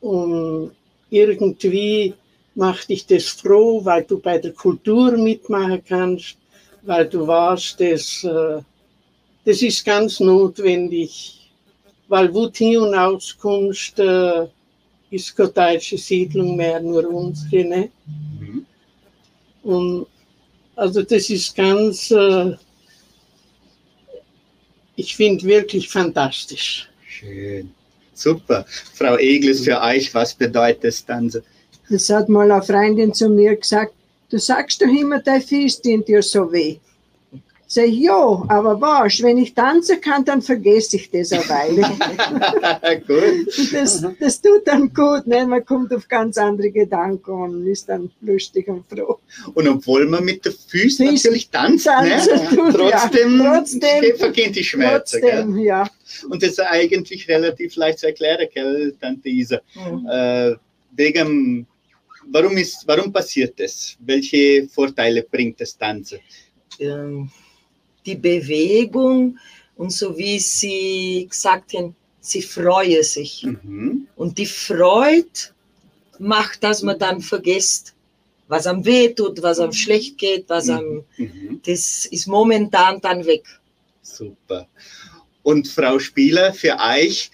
und 0.00 0.72
irgendwie 1.10 2.14
macht 2.54 2.88
dich 2.88 3.06
das 3.06 3.28
froh, 3.28 3.84
weil 3.84 4.04
du 4.04 4.18
bei 4.18 4.38
der 4.38 4.52
Kultur 4.52 5.12
mitmachen 5.16 5.82
kannst, 5.86 6.36
weil 6.82 7.08
du 7.08 7.26
weißt, 7.26 7.80
dass, 7.80 8.24
äh, 8.24 8.60
das 9.44 9.62
ist 9.62 9.84
ganz 9.84 10.20
notwendig, 10.20 11.50
weil 12.08 12.32
wo 12.34 12.50
hin 12.50 12.78
und 12.78 12.94
auskommst, 12.94 13.98
äh, 13.98 14.46
ist 15.10 15.36
keine 15.36 15.50
deutsche 15.50 15.98
Siedlung 15.98 16.56
mehr, 16.56 16.80
nur 16.80 17.08
unsere. 17.08 17.64
Ne? 17.64 17.90
Mhm. 18.38 18.66
Und 19.62 20.06
also 20.76 21.02
das 21.02 21.28
ist 21.30 21.54
ganz, 21.54 22.10
äh, 22.10 22.56
ich 24.96 25.16
finde 25.16 25.44
wirklich 25.44 25.88
fantastisch. 25.88 26.88
Schön. 27.06 27.72
Super. 28.14 28.66
Frau 28.94 29.16
Eglis, 29.16 29.64
für 29.64 29.80
euch, 29.80 30.12
was 30.14 30.34
bedeutet 30.34 30.84
das 30.84 31.04
Tanzen? 31.04 31.42
Das 31.90 32.08
hat 32.08 32.28
mal 32.28 32.50
eine 32.50 32.62
Freundin 32.62 33.12
zu 33.12 33.28
mir 33.28 33.56
gesagt, 33.56 33.92
du 34.30 34.38
sagst 34.38 34.80
doch 34.80 34.86
immer, 34.86 35.18
dein 35.18 35.42
Fies 35.42 35.82
tut 35.82 36.06
dir 36.06 36.22
so 36.22 36.50
weh. 36.52 36.78
Sag 37.72 37.86
ich, 37.86 38.00
ja, 38.00 38.44
aber 38.48 38.80
was, 38.80 39.22
wenn 39.22 39.38
ich 39.38 39.54
tanzen 39.54 40.00
kann, 40.00 40.24
dann 40.24 40.42
vergesse 40.42 40.96
ich 40.96 41.08
das 41.08 41.30
eine 41.30 41.48
Weile. 41.48 41.82
Gut. 43.06 43.72
Das, 43.72 44.04
das 44.18 44.42
tut 44.42 44.66
dann 44.66 44.92
gut, 44.92 45.28
ne? 45.28 45.46
man 45.46 45.64
kommt 45.64 45.94
auf 45.94 46.08
ganz 46.08 46.36
andere 46.36 46.72
Gedanken 46.72 47.30
und 47.30 47.66
ist 47.68 47.88
dann 47.88 48.10
lustig 48.22 48.66
und 48.66 48.84
froh. 48.88 49.20
Und 49.54 49.68
obwohl 49.68 50.06
man 50.06 50.24
mit 50.24 50.44
den 50.44 50.52
Füßen 50.52 51.06
Füßen 51.06 51.30
natürlich 51.30 51.48
tanzt, 51.50 51.84
tanzen 51.86 52.34
ne? 52.34 52.48
tut, 52.56 52.90
ja. 52.90 52.98
trotzdem, 52.98 53.38
Trotzdem- 53.38 54.16
vergehen 54.16 54.52
die 54.52 54.64
Schmerzen. 54.64 55.20
Gell? 55.20 55.30
Trotzdem, 55.30 55.58
ja. 55.58 55.88
Und 56.28 56.42
das 56.42 56.50
ist 56.50 56.60
eigentlich 56.60 57.28
relativ 57.28 57.76
leicht 57.76 58.00
zu 58.00 58.06
erklären, 58.06 58.48
gell, 58.52 58.96
Tante 59.00 59.28
Isa. 59.28 59.60
Mhm. 59.76 60.08
Äh, 60.10 60.54
wegen, 60.96 61.68
warum, 62.30 62.56
ist, 62.56 62.84
warum 62.86 63.12
passiert 63.12 63.58
das? 63.60 63.96
Welche 64.00 64.68
Vorteile 64.68 65.22
bringt 65.22 65.60
das 65.60 65.76
Tanzen? 65.76 66.18
ähm, 66.78 67.30
die 68.06 68.14
Bewegung 68.14 69.38
und 69.76 69.92
so 69.92 70.16
wie 70.16 70.38
Sie 70.38 71.26
gesagt 71.28 71.74
haben, 71.74 71.94
sie 72.20 72.42
freuen 72.42 73.02
sich. 73.02 73.44
Mhm. 73.44 74.06
Und 74.16 74.38
die 74.38 74.46
Freude 74.46 75.28
macht, 76.18 76.62
dass 76.62 76.82
man 76.82 76.98
dann 76.98 77.20
vergisst, 77.20 77.94
was 78.48 78.66
am 78.66 78.84
weh 78.84 79.08
tut, 79.10 79.42
was 79.42 79.58
am 79.60 79.72
schlecht 79.72 80.18
geht, 80.18 80.44
was 80.48 80.68
am, 80.68 81.04
Mhm. 81.16 81.60
das 81.64 82.06
ist 82.06 82.26
momentan 82.26 83.00
dann 83.00 83.24
weg. 83.26 83.44
Super. 84.02 84.66
Und 85.42 85.68
Frau 85.68 85.98
Spieler, 85.98 86.52
für 86.52 86.76
euch, 86.78 87.30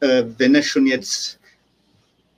äh, 0.00 0.24
wenn 0.38 0.54
es 0.54 0.66
schon 0.66 0.86
jetzt 0.86 1.38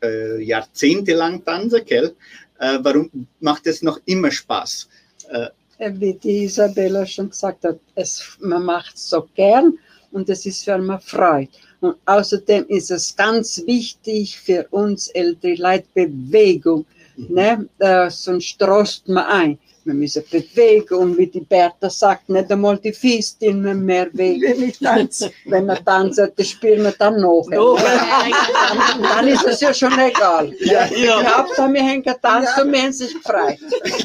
äh, 0.04 0.42
jahrzehntelang 0.42 1.44
tanzen, 1.44 1.84
gell, 1.84 2.14
äh, 2.58 2.78
warum 2.82 3.10
macht 3.40 3.66
es 3.66 3.82
noch 3.82 4.00
immer 4.06 4.30
Spaß? 4.30 4.88
Äh, 5.30 5.48
äh, 5.78 5.92
wie 5.94 6.14
die 6.14 6.44
Isabella 6.44 7.04
schon 7.06 7.30
gesagt 7.30 7.64
hat, 7.64 7.78
es, 7.94 8.36
man 8.40 8.64
macht 8.64 8.94
es 8.94 9.08
so 9.08 9.28
gern 9.34 9.78
und 10.12 10.28
es 10.28 10.46
ist 10.46 10.64
für 10.64 10.74
eine 10.74 11.00
Freude. 11.00 11.50
Und 11.80 11.96
außerdem 12.06 12.66
ist 12.68 12.90
es 12.90 13.14
ganz 13.16 13.62
wichtig 13.66 14.38
für 14.38 14.66
uns 14.70 15.08
ältere 15.08 15.54
Leute 15.56 15.86
Bewegung. 15.94 16.86
Ne? 17.16 17.68
Äh, 17.78 18.10
sonst 18.10 18.58
trost 18.58 19.08
man 19.08 19.24
ein. 19.24 19.58
Wir 19.84 19.92
müssen 19.92 20.24
bewegen 20.30 20.94
und 20.94 21.18
wie 21.18 21.26
die 21.26 21.40
Bertha 21.40 21.90
sagt, 21.90 22.30
nicht 22.30 22.50
einmal 22.50 22.78
die 22.78 22.92
Füße 22.92 23.36
immer 23.40 23.74
mehr 23.74 24.08
weh. 24.14 24.40
Wenn 24.40 24.62
ich 24.62 24.78
tanze. 24.78 25.30
Wenn 25.44 25.66
wir 25.66 25.84
tanzen, 25.84 26.32
das 26.34 26.48
spielen 26.48 26.84
wir 26.84 26.92
dann 26.92 27.20
noch. 27.20 27.46
Noch. 27.50 27.78
Dann, 27.78 29.02
dann 29.02 29.28
ist 29.28 29.44
es 29.44 29.60
ja 29.60 29.74
schon 29.74 29.92
egal. 29.98 30.54
Ja, 30.60 30.86
ja. 30.86 31.36
Hauptsache, 31.36 31.70
wir 31.70 31.82
haben 31.82 32.02
getanzt 32.02 32.58
und 32.62 32.72
wir 32.72 32.82
haben 32.82 32.92
sich 32.94 33.12
gefreut. 33.12 33.58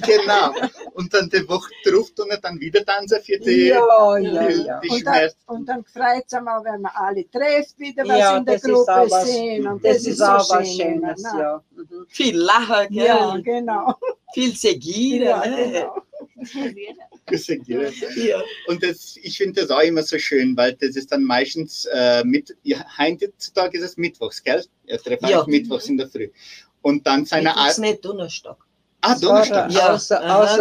genau. 0.06 0.52
Und 1.00 1.14
dann 1.14 1.30
die 1.30 1.48
Woche 1.48 1.72
drauf 1.86 2.12
tun 2.12 2.28
wir 2.30 2.38
dann 2.38 2.60
wieder 2.60 2.84
tanzen 2.86 3.22
für 3.24 3.40
die, 3.40 3.68
Ja, 3.68 4.18
ja, 4.18 4.48
die, 4.50 4.64
ja. 4.64 4.80
die 4.82 4.90
Und 4.90 5.06
dann, 5.06 5.30
und 5.48 5.66
dann 5.70 5.86
freut 5.86 6.26
es 6.28 6.34
auch, 6.34 6.64
wenn 6.66 6.82
man 6.82 6.92
alle 6.94 7.24
trifft, 7.32 7.80
wieder 7.80 8.04
was 8.06 8.20
Ja, 8.20 8.38
in 8.38 8.46
der 8.46 8.56
ist 8.56 8.64
Gruppe 8.66 9.10
sehen. 9.26 9.66
Und 9.68 9.86
Das 9.86 9.98
das, 9.98 10.08
ist 10.08 10.18
so 10.18 10.26
auch 10.26 10.50
was 10.50 10.68
schön 10.68 10.78
Schönes, 11.02 11.24
ne? 11.24 11.40
ja. 11.40 11.64
Mhm. 11.72 12.06
Viel 12.10 12.36
Lachen, 12.38 12.88
gell? 12.94 13.06
Ja, 13.06 13.38
genau. 13.38 13.96
Viel 14.34 14.54
Segieren. 14.56 15.28
Ja, 15.30 15.46
ne? 15.48 15.72
genau. 15.72 16.04
Ja. 18.16 18.42
Und 18.68 18.84
das, 18.84 19.16
ich 19.22 19.38
finde 19.38 19.62
das 19.62 19.70
auch 19.72 19.82
immer 19.82 20.04
so 20.04 20.18
schön, 20.18 20.56
weil 20.58 20.74
das 20.74 20.96
ist 20.98 21.12
dann 21.12 21.24
meistens 21.24 21.86
äh, 21.94 22.24
mit, 22.26 22.56
ja, 22.64 22.84
heutzutage 22.98 23.78
ist 23.78 23.84
es 23.84 23.98
Mittwochs, 23.98 24.44
gell? 24.44 24.66
Er 24.86 25.00
trefft 25.02 25.24
Ja. 25.30 25.46
Mittwochs 25.48 25.88
in 25.88 25.98
der 25.98 26.10
Früh. 26.10 26.30
Und 26.82 27.06
dann 27.08 27.26
seine 27.26 27.50
Mittwochs 27.50 27.78
Ar- 27.78 27.82
nicht 27.82 28.04
Donnerstag. 28.06 28.58
Ah, 29.02 29.14
Es 29.14 29.22
war, 29.24 29.30
Donnerstag. 29.30 29.72
Ja, 29.72 29.94
außer, 29.94 30.22
aha, 30.22 30.58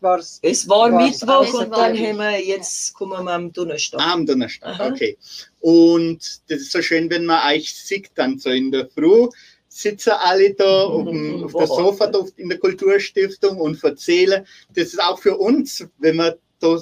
war 0.00 0.18
es. 0.18 0.38
Es 0.42 0.68
war? 0.68 0.90
Mittwoch 0.90 1.52
und 1.54 1.70
dann 1.70 1.96
haben 1.96 2.16
wir, 2.18 2.44
jetzt 2.44 2.94
kommen 2.94 3.24
wir 3.24 3.32
am 3.32 3.52
Donnerstag. 3.52 4.00
Ah, 4.00 4.12
am 4.12 4.24
Donnerstag, 4.24 4.68
Aha. 4.68 4.88
okay. 4.88 5.18
Und 5.60 6.18
das 6.48 6.60
ist 6.60 6.72
so 6.72 6.80
schön, 6.80 7.10
wenn 7.10 7.26
man 7.26 7.40
euch 7.52 7.74
sieht, 7.74 8.10
dann 8.14 8.38
so 8.38 8.50
in 8.50 8.70
der 8.70 8.86
Früh 8.86 9.28
sitzen 9.68 10.12
alle 10.12 10.54
da 10.54 10.84
auf, 10.84 11.04
dem, 11.04 11.44
auf 11.44 11.52
der 11.52 11.66
Sofa 11.66 12.06
da 12.06 12.24
in 12.36 12.48
der 12.48 12.58
Kulturstiftung 12.58 13.58
und 13.58 13.82
erzählen. 13.82 14.46
Das 14.74 14.86
ist 14.86 15.02
auch 15.02 15.18
für 15.18 15.36
uns, 15.36 15.84
wenn 15.98 16.16
man 16.16 16.34
da 16.60 16.80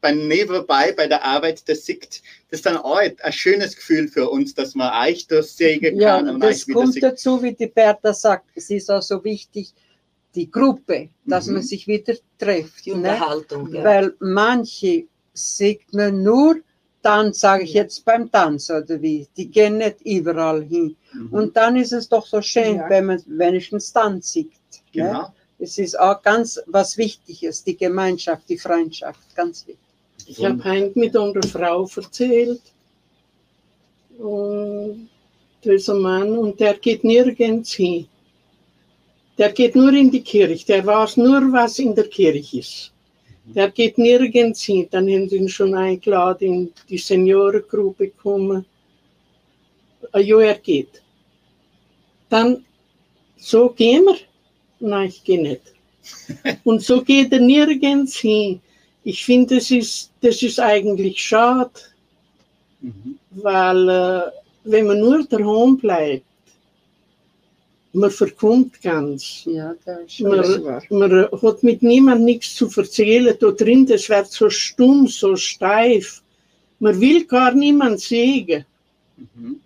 beim 0.00 0.28
Nebenbei 0.28 0.92
bei 0.92 1.06
der 1.06 1.24
Arbeit 1.24 1.66
das 1.66 1.86
sieht, 1.86 2.20
das 2.50 2.58
ist 2.58 2.66
dann 2.66 2.76
auch 2.76 2.98
ein 2.98 3.32
schönes 3.32 3.74
Gefühl 3.74 4.08
für 4.08 4.28
uns, 4.28 4.52
dass 4.54 4.74
man 4.74 4.92
euch 5.08 5.26
das 5.26 5.56
sehen 5.56 5.80
Ja, 5.98 6.18
kann 6.18 6.28
und 6.28 6.40
das 6.40 6.66
kommt 6.66 7.02
dazu, 7.02 7.42
wie 7.42 7.54
die 7.54 7.68
Bertha 7.68 8.12
sagt. 8.12 8.50
Es 8.54 8.68
ist 8.68 8.90
auch 8.90 9.00
so 9.00 9.24
wichtig, 9.24 9.72
die 10.34 10.50
Gruppe, 10.50 11.08
dass 11.24 11.46
Mhm. 11.46 11.54
man 11.54 11.62
sich 11.62 11.86
wieder 11.86 12.14
trifft. 12.38 12.84
Die 12.86 12.90
Ne? 12.90 12.96
Unterhaltung. 12.96 13.72
Ja. 13.72 13.84
Weil 13.84 14.14
manche 14.20 15.04
sieht 15.32 15.92
man 15.92 16.22
nur, 16.22 16.56
dann 17.02 17.32
sage 17.32 17.64
ich 17.64 17.74
jetzt 17.74 18.04
beim 18.04 18.30
Tanz 18.30 18.70
oder 18.70 19.00
wie, 19.02 19.26
die 19.36 19.48
gehen 19.50 19.78
nicht 19.78 20.00
überall 20.04 20.62
hin. 20.64 20.96
Mhm. 21.12 21.32
Und 21.32 21.56
dann 21.56 21.76
ist 21.76 21.92
es 21.92 22.08
doch 22.08 22.26
so 22.26 22.40
schön, 22.40 22.76
Ja. 22.76 22.88
wenn 22.88 23.06
man 23.06 23.22
wenigstens 23.26 23.92
dann 23.92 24.22
sieht. 24.22 24.50
Ne? 24.94 25.02
genau. 25.08 25.32
Es 25.58 25.78
ist 25.78 25.98
auch 25.98 26.20
ganz 26.22 26.60
was 26.66 26.96
Wichtiges, 26.98 27.62
die 27.62 27.76
Gemeinschaft, 27.76 28.48
die 28.48 28.58
Freundschaft, 28.58 29.34
ganz 29.36 29.66
wichtig. 29.66 29.78
Ich 30.26 30.44
habe 30.44 30.62
heint 30.64 30.96
mit 30.96 31.16
einer 31.16 31.42
Frau 31.42 31.88
erzählt. 31.94 32.60
Und 34.18 35.08
da 35.62 35.72
ist 35.72 35.88
ein 35.90 35.98
Mann 35.98 36.36
und 36.38 36.58
der 36.60 36.74
geht 36.74 37.04
nirgends 37.04 37.72
hin. 37.72 38.06
Der 39.38 39.52
geht 39.52 39.74
nur 39.74 39.92
in 39.92 40.10
die 40.10 40.22
Kirche. 40.22 40.64
Der 40.66 40.86
weiß 40.86 41.16
nur, 41.16 41.52
was 41.52 41.78
in 41.78 41.94
der 41.94 42.08
Kirche 42.08 42.58
ist. 42.58 42.92
Der 43.46 43.70
geht 43.70 43.98
nirgends 43.98 44.62
hin. 44.62 44.86
Dann 44.90 45.08
haben 45.08 45.28
sie 45.28 45.36
ihn 45.36 45.48
schon 45.48 45.74
eingeladen 45.74 46.46
in 46.54 46.72
die 46.88 46.98
Seniorengruppe 46.98 48.10
kommen. 48.10 48.64
Ah, 50.12 50.18
Ja, 50.20 50.40
er 50.40 50.54
geht. 50.54 51.02
Dann, 52.28 52.64
so 53.36 53.68
gehen 53.70 54.04
wir. 54.04 54.16
Nein, 54.80 55.08
ich 55.08 55.22
gehe 55.24 55.42
nicht. 55.42 55.62
Und 56.64 56.82
so 56.82 57.02
geht 57.02 57.32
er 57.32 57.40
nirgends 57.40 58.16
hin. 58.16 58.60
Ich 59.02 59.24
finde, 59.24 59.56
das 59.56 59.70
ist, 59.70 60.10
das 60.20 60.42
ist 60.42 60.58
eigentlich 60.60 61.20
schade, 61.22 61.70
Mhm. 62.80 63.18
weil 63.30 63.88
äh, 63.88 64.22
wenn 64.64 64.86
man 64.86 65.00
nur 65.00 65.24
daheim 65.26 65.78
bleibt, 65.78 66.24
man 67.94 68.10
verkommt 68.10 68.82
ganz. 68.82 69.42
Ja, 69.46 69.74
das 69.84 70.00
ist 70.00 70.14
schon 70.14 70.28
Man, 70.28 70.64
wahr. 70.64 70.82
man 70.90 71.28
hat 71.30 71.62
mit 71.62 71.82
niemandem 71.82 72.24
nichts 72.24 72.54
zu 72.54 72.68
erzählen. 72.76 73.34
Da 73.38 73.50
drin, 73.50 73.86
das 73.86 74.08
wird 74.08 74.30
so 74.30 74.50
stumm, 74.50 75.06
so 75.06 75.36
steif. 75.36 76.22
Man 76.80 77.00
will 77.00 77.24
gar 77.24 77.54
niemand 77.54 78.00
sehen. 78.00 78.64
Mhm. 79.16 79.60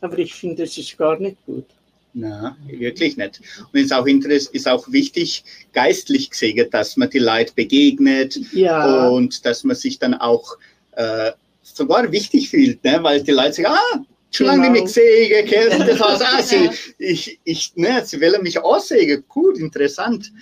Aber 0.00 0.18
ich 0.18 0.34
finde, 0.34 0.64
das 0.64 0.76
ist 0.76 0.96
gar 0.96 1.18
nicht 1.18 1.36
gut. 1.46 1.66
Na, 2.14 2.56
wirklich 2.66 3.16
nicht. 3.16 3.40
Und 3.58 3.80
es 3.80 3.86
ist 3.86 3.92
auch, 3.92 4.06
interess 4.06 4.46
ist 4.46 4.68
auch 4.68 4.90
wichtig, 4.90 5.44
geistlich 5.72 6.30
gesehen, 6.30 6.68
dass 6.70 6.96
man 6.96 7.10
die 7.10 7.18
Leute 7.18 7.52
begegnet 7.54 8.38
Ja, 8.52 9.08
und 9.08 9.44
dass 9.44 9.64
man 9.64 9.74
sich 9.74 9.98
dann 9.98 10.14
auch 10.14 10.56
äh, 10.92 11.32
sogar 11.62 12.10
wichtig 12.12 12.50
fühlt, 12.50 12.84
ne? 12.84 12.98
weil 13.02 13.22
die 13.22 13.32
Leute 13.32 13.54
sagen, 13.54 13.68
ah, 13.68 14.04
schon 14.36 14.46
lange 14.46 14.62
Genau. 14.62 14.72
nicht 14.72 14.86
gesehen, 14.86 15.46
gell? 15.46 15.68
das 15.70 16.00
war's, 16.00 16.20
ah, 16.22 16.42
sie, 16.42 16.70
ich, 16.98 17.38
ich, 17.44 17.72
ne, 17.76 18.02
sie 18.04 18.20
wollen 18.20 18.42
mich 18.42 18.58
aussehen, 18.58 19.24
gut, 19.28 19.58
interessant. 19.58 20.32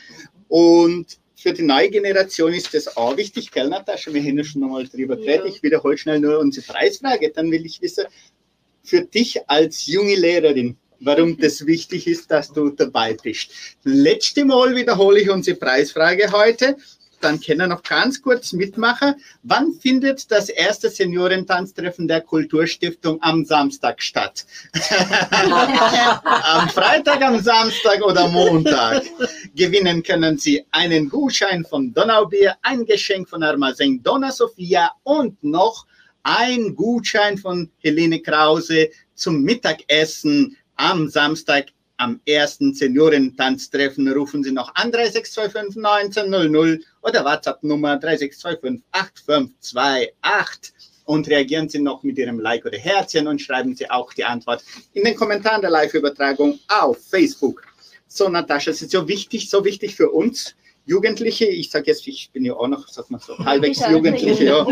Und 0.49 1.18
für 1.36 1.53
die 1.53 1.62
neue 1.62 1.90
Generation 1.90 2.53
ist 2.53 2.72
das 2.72 2.97
auch 2.97 3.16
wichtig, 3.16 3.51
gell, 3.51 3.68
Natascha? 3.68 4.12
Wir 4.12 4.22
haben 4.22 4.38
ja 4.38 4.45
schon 4.45 4.61
nochmal 4.61 4.86
drüber 4.86 5.18
Ja. 5.18 5.24
geredet. 5.38 5.57
Ich 5.57 5.62
wiederhole 5.62 5.99
schnell 5.99 6.20
nur 6.20 6.38
unsere 6.38 6.64
Preisfrage, 6.66 7.30
dann 7.30 7.51
will 7.51 7.66
ich 7.66 7.80
wissen, 7.82 8.05
für 8.84 9.03
dich 9.03 9.40
als 9.49 9.86
junge 9.86 10.16
Lehrerin, 10.16 10.76
warum 11.01 11.36
das 11.38 11.66
wichtig 11.66 12.07
ist, 12.07 12.30
dass 12.30 12.53
du 12.53 12.70
dabei 12.70 13.16
bist. 13.22 13.51
Letzte 13.84 14.45
Mal 14.45 14.74
wiederhole 14.76 15.20
ich 15.20 15.30
unsere 15.30 15.57
Preisfrage 15.57 16.30
heute. 16.32 16.76
Dann 17.23 17.41
können 17.41 17.70
noch 17.70 17.83
ganz 17.83 18.20
kurz 18.20 18.53
mitmachen. 18.53 19.14
Wann 19.43 19.73
findet 19.73 20.31
das 20.31 20.49
erste 20.49 20.91
Seniorentanztreffen 20.91 22.09
der 22.09 22.20
Kulturstiftung 22.20 23.23
am 23.23 23.45
Samstag 23.45 24.03
statt? 24.03 24.45
am 26.20 26.68
Freitag, 26.68 27.23
am 27.23 27.41
Samstag 27.41 28.03
oder 28.03 28.29
Montag? 28.29 29.05
Gewinnen 29.55 30.03
können 30.03 30.37
Sie 30.37 30.64
einen 30.73 31.09
Gutschein 31.09 31.64
von 31.64 31.95
Donaubier, 31.95 32.57
ein 32.62 32.85
Geschenk 32.85 33.29
von 33.29 33.43
Armazeng 33.43 34.03
Donna 34.03 34.33
Sophia 34.33 34.91
und 35.05 35.43
noch 35.45 35.87
ein 36.25 36.75
Gutschein 36.75 37.39
von 37.39 37.70
Helene 37.79 38.20
Krause 38.20 38.91
zum 39.14 39.43
Mittagessen 39.43 40.57
am 40.77 41.09
Samstag 41.09 41.66
am 42.03 42.21
ersten 42.27 42.75
Seniorentanztreffen. 42.75 44.09
Rufen 44.13 44.43
Sie 44.43 44.51
noch 44.51 44.75
an 44.75 44.91
3625 44.91 45.85
1900 45.85 46.81
oder 47.03 47.25
WhatsApp-Nummer 47.25 47.97
3625 47.99 48.85
8528 48.91 50.75
und 51.05 51.29
reagieren 51.29 51.69
Sie 51.69 51.79
noch 51.79 52.03
mit 52.03 52.19
Ihrem 52.19 52.41
Like 52.41 52.65
oder 52.67 52.79
Herzchen 52.79 53.29
und 53.29 53.41
schreiben 53.41 53.77
Sie 53.77 53.89
auch 53.89 54.13
die 54.15 54.25
Antwort 54.25 54.65
in 54.95 55.05
den 55.05 55.15
Kommentaren 55.15 55.61
der 55.61 55.71
Live-Übertragung 55.71 56.59
auf 56.69 56.99
Facebook. 57.09 57.63
So, 58.09 58.29
Natascha, 58.29 58.73
es 58.73 58.83
ist 58.83 58.91
so 58.91 59.07
wichtig, 59.07 59.49
so 59.49 59.65
wichtig 59.65 59.95
für 59.95 60.11
uns 60.11 60.57
Jugendliche. 60.85 61.47
Ich 61.47 61.71
sage 61.71 61.87
jetzt, 61.87 62.07
ich 62.09 62.31
bin 62.33 62.45
ja 62.45 62.55
auch 62.55 62.67
noch, 62.67 62.89
sag 62.89 63.09
mal 63.11 63.21
so, 63.21 63.39
halbwegs. 63.39 63.81
Jugendliche, 63.89 64.45
ja. 64.45 64.67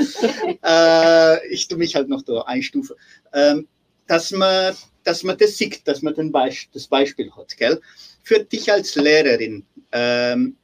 Äh, 0.64 1.48
ich 1.48 1.68
tue 1.68 1.78
mich 1.78 1.94
halt 1.94 2.08
noch 2.08 2.22
da 2.22 2.42
einstufen. 2.42 2.96
Ähm, 3.32 3.68
dass 4.08 4.32
man, 4.32 4.74
dass 5.04 5.22
man 5.22 5.36
das 5.38 5.56
sieht, 5.56 5.86
dass 5.86 6.02
man 6.02 6.14
den 6.14 6.32
Beis 6.32 6.66
das 6.72 6.86
Beispiel 6.86 7.30
hat, 7.32 7.56
gell? 7.56 7.80
Für 8.22 8.40
dich 8.40 8.70
als 8.70 8.94
Lehrerin, 8.96 9.64
ähm, 9.92 10.56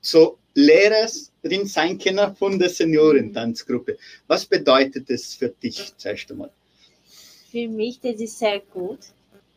so 0.00 0.38
Lehrerin 0.54 1.66
sein 1.66 1.98
können 1.98 2.34
von 2.36 2.58
der 2.58 2.70
Seniorentanzgruppe. 2.70 3.98
Was 4.26 4.46
bedeutet 4.46 5.08
das 5.10 5.34
für 5.34 5.48
dich 5.48 5.92
zuerst 5.96 6.30
einmal? 6.30 6.50
Für 7.50 7.68
mich 7.68 8.00
das 8.00 8.20
ist 8.20 8.38
sehr 8.38 8.60
gut, 8.72 9.00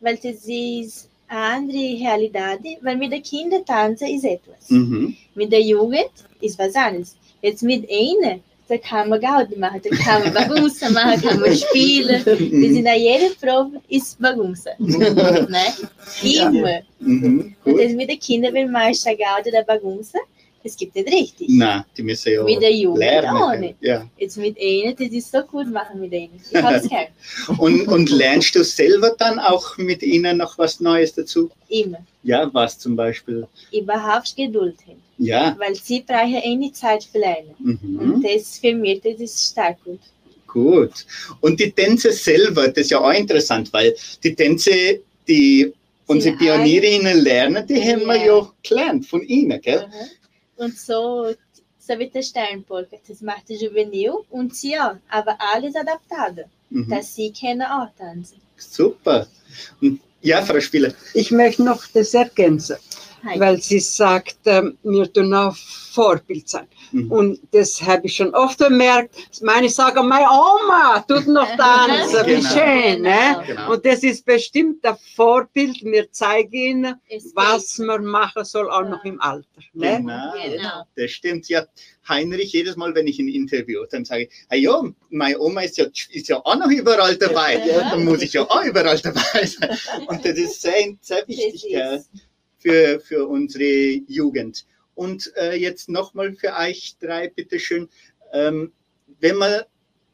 weil 0.00 0.16
das 0.16 0.46
ist 0.46 1.08
eine 1.28 1.40
andere 1.40 1.78
Realidade, 1.78 2.76
weil 2.82 2.96
mit 2.96 3.12
den 3.12 3.22
Kindern 3.22 3.64
tanzen 3.64 4.08
ist 4.08 4.24
etwas. 4.24 4.70
Mhm. 4.70 5.16
Mit 5.34 5.52
der 5.52 5.62
Jugend 5.62 6.12
ist 6.40 6.58
was 6.58 6.74
anderes. 6.74 7.16
Jetzt 7.42 7.62
mit 7.62 7.88
ihnen, 7.90 8.42
da 8.68 8.78
kann 8.78 9.08
man 9.08 9.20
Gaudi 9.20 9.56
machen, 9.56 9.80
da 9.82 9.96
kann 9.96 10.22
man 10.22 10.32
Bagunça 10.32 10.90
machen, 10.90 11.20
kann 11.20 11.40
man 11.40 11.54
spielen. 11.54 12.24
Wir 12.24 12.72
sind 12.72 12.86
an 12.86 12.98
jeder 12.98 13.30
Probe 13.40 13.80
ist 13.88 14.20
Bagunça. 14.20 14.70
ne? 14.78 15.64
Immer. 16.22 16.80
Mhm. 16.98 17.54
Und 17.64 17.72
Gut. 17.72 17.80
das 17.80 17.92
mit 17.92 18.08
den 18.08 18.18
Kindern, 18.18 18.54
wenn 18.54 18.70
man 18.70 18.90
ist 18.90 19.04
Gaudi 19.04 19.50
oder 19.50 19.64
Bagunça, 19.64 20.18
es 20.66 20.76
gibt 20.76 20.94
nicht 20.96 21.06
richtig. 21.12 21.46
Na, 21.50 21.84
die 21.96 22.02
müssen 22.02 22.32
ja 22.32 22.42
Mit 22.42 22.62
der 22.62 22.72
Jugend 22.74 22.98
lernen. 22.98 23.36
auch 23.36 23.56
nicht. 23.56 23.76
Ja. 23.80 24.08
Jetzt 24.16 24.38
mit 24.38 24.58
ihnen, 24.58 24.96
das 24.96 25.08
ist 25.08 25.30
so 25.30 25.42
gut 25.42 25.70
machen 25.70 26.00
mit 26.00 26.12
ihnen. 26.12 26.40
Ich 26.50 26.62
hab's 26.62 26.88
gern. 26.88 27.06
Und, 27.58 27.86
und 27.86 28.10
lernst 28.10 28.54
du 28.54 28.64
selber 28.64 29.14
dann 29.18 29.38
auch 29.38 29.76
mit 29.76 30.02
ihnen 30.02 30.38
noch 30.38 30.56
was 30.58 30.80
Neues 30.80 31.14
dazu? 31.14 31.50
Immer. 31.68 31.98
Ja, 32.22 32.48
was 32.54 32.78
zum 32.78 32.96
Beispiel? 32.96 33.46
Überhaupt 33.72 34.34
Geduld 34.34 34.76
haben. 34.88 35.02
Ja. 35.18 35.54
Weil 35.58 35.74
sie 35.74 36.00
brauchen 36.00 36.40
eine 36.42 36.72
Zeit 36.72 37.04
für 37.04 37.18
Lernen. 37.18 37.54
Mhm. 37.58 37.98
Und 38.14 38.22
das 38.24 38.58
für 38.58 38.74
mich, 38.74 39.00
das 39.02 39.20
ist 39.20 39.50
stark 39.52 39.76
gut. 39.84 40.00
Gut. 40.46 41.06
Und 41.40 41.60
die 41.60 41.70
Tänze 41.72 42.10
selber, 42.12 42.68
das 42.68 42.84
ist 42.84 42.90
ja 42.90 43.00
auch 43.00 43.12
interessant, 43.12 43.72
weil 43.72 43.94
die 44.22 44.34
Tänze, 44.34 45.00
die 45.28 45.72
unsere 46.06 46.36
Pionierinnen 46.36 47.18
lernen, 47.18 47.66
die 47.66 47.80
haben 47.82 48.06
wir 48.06 48.16
Ja. 48.16 48.24
ja 48.38 48.52
gelernt 48.62 49.06
von 49.06 49.22
ihnen, 49.22 49.60
gell? 49.60 49.86
Mhm. 49.86 49.92
Und 50.56 50.78
so, 50.78 51.34
so 51.78 51.98
wie 51.98 52.08
der 52.08 52.22
Sternpolka, 52.22 52.96
das 53.06 53.20
macht 53.20 53.48
der 53.48 53.56
Juvenil 53.56 54.12
und 54.30 54.54
sie 54.54 54.78
auch. 54.78 54.96
Aber 55.10 55.36
alles 55.38 55.74
adaptado, 55.76 56.42
Mhm. 56.70 56.88
dass 56.88 57.14
sie 57.14 57.32
können 57.32 57.62
auch 57.62 57.88
tanzen. 57.98 58.40
Super. 58.56 59.26
Und, 59.80 60.00
ja, 60.22 60.42
Frau 60.42 60.58
Spieler. 60.60 60.92
Ich 61.12 61.30
möchte 61.30 61.62
noch 61.62 61.84
das 61.92 62.14
ergänzen. 62.14 62.76
Weil 63.36 63.60
sie 63.60 63.80
sagt, 63.80 64.36
ähm, 64.46 64.76
wir 64.82 65.12
tun 65.12 65.32
auch 65.34 65.56
Vorbild 65.56 66.48
sein. 66.48 66.66
Mhm. 66.92 67.10
Und 67.12 67.40
das 67.52 67.80
habe 67.82 68.06
ich 68.06 68.16
schon 68.16 68.34
oft 68.34 68.58
bemerkt. 68.58 69.14
Meine 69.42 69.68
sagen, 69.68 70.08
meine 70.08 70.26
Oma 70.26 71.04
tut 71.06 71.26
noch 71.28 71.48
tanzen, 71.56 72.26
wie 72.26 72.34
Genau. 72.36 72.48
schön. 72.50 73.02
Ne? 73.02 73.44
Genau. 73.46 73.72
Und 73.72 73.86
das 73.86 74.02
ist 74.02 74.24
bestimmt 74.26 74.84
ein 74.84 74.96
Vorbild. 75.14 75.82
Wir 75.84 76.10
zeigen 76.10 76.52
ihnen, 76.52 76.94
was 77.34 77.78
man 77.78 78.04
machen 78.04 78.44
soll, 78.44 78.68
auch 78.70 78.88
noch 78.88 79.04
im 79.04 79.20
Alter. 79.20 79.46
Ne? 79.72 79.98
Genau. 79.98 80.32
Genau. 80.44 80.82
Das 80.96 81.10
stimmt. 81.12 81.48
Ja, 81.48 81.64
Heinrich, 82.08 82.52
jedes 82.52 82.76
Mal, 82.76 82.94
wenn 82.94 83.06
ich 83.06 83.18
ihn 83.20 83.28
interview, 83.28 83.84
dann 83.90 84.04
sage 84.04 84.24
ich, 84.24 84.30
ah 84.48 84.56
ja, 84.56 84.82
meine 85.10 85.38
Oma 85.38 85.62
ist 85.62 85.78
ja, 85.78 85.86
ist 86.10 86.28
ja 86.28 86.36
auch 86.44 86.56
noch 86.56 86.70
überall 86.70 87.16
dabei. 87.16 87.62
Ja. 87.66 87.90
Dann 87.90 88.04
muss 88.04 88.20
ich 88.22 88.32
ja 88.32 88.42
auch 88.42 88.64
überall 88.64 88.98
dabei 88.98 89.46
sein. 89.46 89.78
Und 90.08 90.24
das 90.24 90.36
ist 90.36 90.60
sehr, 90.60 90.94
sehr 91.00 91.20
Das 91.20 91.28
wichtig 91.28 91.76
für, 92.64 92.98
für 93.00 93.26
unsere 93.26 94.00
Jugend. 94.08 94.64
Und 94.94 95.32
äh, 95.36 95.54
jetzt 95.56 95.88
nochmal 95.88 96.32
für 96.34 96.52
euch 96.56 96.96
drei, 97.00 97.28
bitteschön. 97.28 97.88
Ähm, 98.32 98.72
wenn 99.20 99.36
man 99.36 99.62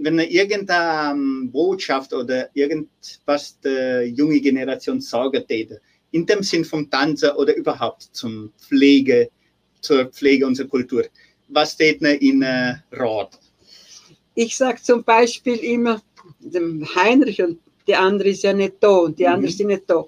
wenn 0.02 0.18
er 0.18 0.30
irgendeine 0.30 1.48
Botschaft 1.52 2.14
oder 2.14 2.48
irgendwas 2.54 3.60
der 3.60 4.08
junge 4.08 4.40
Generation 4.40 4.98
sagen 5.00 5.44
täte, 5.46 5.80
in 6.10 6.24
dem 6.24 6.42
Sinn 6.42 6.64
vom 6.64 6.88
Tanzen 6.88 7.32
oder 7.32 7.54
überhaupt 7.54 8.08
zum 8.12 8.50
Pflege, 8.58 9.28
zur 9.82 10.06
Pflege 10.06 10.46
unserer 10.46 10.68
Kultur, 10.68 11.04
was 11.48 11.76
täte 11.76 12.06
er 12.08 12.22
ihnen 12.22 12.82
raten? 12.92 13.36
Ich 14.34 14.56
sage 14.56 14.80
zum 14.82 15.04
Beispiel 15.04 15.56
immer, 15.56 16.00
dem 16.38 16.88
Heinrich 16.94 17.42
und 17.42 17.58
die 17.86 17.94
andere 17.94 18.30
ist 18.30 18.42
ja 18.42 18.54
nicht 18.54 18.74
da 18.80 18.88
und 18.88 19.18
die 19.18 19.24
Mhm. 19.24 19.32
andere 19.32 19.52
sind 19.52 19.66
nicht 19.66 19.82
da. 19.86 20.04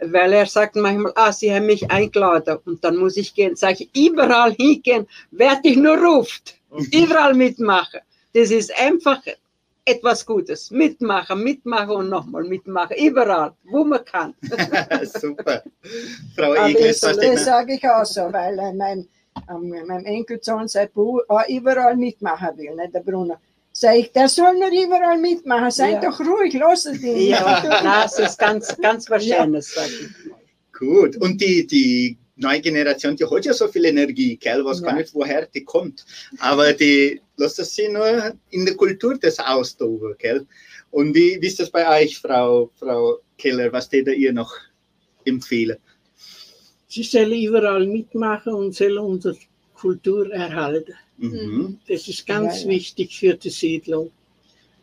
Weil 0.00 0.32
er 0.32 0.46
sagt 0.46 0.76
manchmal, 0.76 1.12
ah, 1.16 1.32
sie 1.32 1.52
haben 1.52 1.66
mich 1.66 1.90
eingeladen 1.90 2.58
und 2.64 2.82
dann 2.84 2.96
muss 2.96 3.16
ich 3.16 3.34
gehen. 3.34 3.56
Sage 3.56 3.88
ich, 3.92 4.08
überall 4.08 4.52
hingehen, 4.52 5.06
wer 5.30 5.56
dich 5.56 5.76
nur 5.76 5.96
ruft, 5.96 6.56
überall 6.92 7.34
mitmachen. 7.34 8.00
Das 8.32 8.50
ist 8.50 8.72
einfach 8.78 9.20
etwas 9.84 10.24
Gutes. 10.24 10.70
Mitmachen, 10.70 11.42
mitmachen 11.42 11.90
und 11.90 12.08
nochmal 12.08 12.44
mitmachen. 12.44 12.96
Überall, 12.96 13.52
wo 13.64 13.84
man 13.84 14.04
kann. 14.04 14.34
Super. 15.04 15.62
Frau 16.36 16.54
Egles, 16.54 17.00
das, 17.00 17.16
das 17.16 17.44
sage 17.44 17.74
ich 17.74 17.88
auch 17.88 18.04
so, 18.04 18.32
weil 18.32 18.58
äh, 18.58 18.72
mein, 18.72 19.06
ähm, 19.48 19.74
mein 19.86 20.04
Enkelsohn 20.04 20.68
sein 20.68 20.88
Bub 20.92 21.22
auch 21.28 21.46
überall 21.48 21.96
mitmachen 21.96 22.56
will, 22.56 22.74
ne, 22.74 22.88
der 22.88 23.00
Bruno. 23.00 23.36
Sag 23.76 23.96
ich, 23.96 24.12
der 24.12 24.28
soll 24.28 24.54
nur 24.56 24.70
überall 24.70 25.18
mitmachen, 25.18 25.70
seid 25.72 26.00
Ja. 26.00 26.08
doch 26.10 26.20
ruhig, 26.20 26.54
lasst 26.54 26.86
ihn. 27.02 27.30
Ja, 27.30 27.60
das 27.82 28.18
ist 28.20 28.38
ganz, 28.38 28.76
ganz 28.80 29.10
was 29.10 29.24
Schönes, 29.26 29.76
ich. 29.76 30.32
Gut. 30.78 31.16
Und 31.16 31.40
die, 31.40 31.66
die 31.66 32.16
neue 32.36 32.60
Generation, 32.60 33.16
die 33.16 33.24
hat 33.24 33.44
ja 33.44 33.52
so 33.52 33.66
viel 33.66 33.84
Energie, 33.86 34.36
gell? 34.36 34.64
Was 34.64 34.78
Ja. 34.80 34.86
gar 34.86 34.94
nicht, 34.96 35.12
woher 35.12 35.46
die 35.46 35.64
kommt. 35.64 36.04
Aber 36.38 36.72
die 36.72 37.20
lässt 37.36 37.58
das 37.58 37.74
sie 37.74 37.88
nur 37.88 38.32
in 38.50 38.64
der 38.64 38.76
Kultur 38.76 39.18
das 39.20 39.40
austoben, 39.40 40.14
gell? 40.18 40.46
Und 40.92 41.12
wie, 41.12 41.38
wie 41.40 41.46
ist 41.48 41.58
das 41.58 41.68
bei 41.70 42.02
euch, 42.02 42.16
Frau, 42.18 42.70
Frau 42.78 43.18
Keller? 43.36 43.72
Was 43.72 43.88
täte 43.88 44.12
ihr 44.12 44.32
noch 44.32 44.52
empfehlen? 45.24 45.78
Sie 46.86 47.02
sollen 47.02 47.32
überall 47.42 47.84
mitmachen 47.88 48.54
und 48.54 48.72
sollen 48.72 48.98
unsere 48.98 49.36
Kultur 49.84 50.32
erhalten. 50.32 50.94
Mhm. 51.18 51.78
Das 51.86 52.08
ist 52.08 52.26
ganz 52.26 52.52
Ja, 52.54 52.62
ja. 52.62 52.68
wichtig 52.76 53.08
für 53.20 53.34
die 53.34 53.50
Siedlung. 53.50 54.10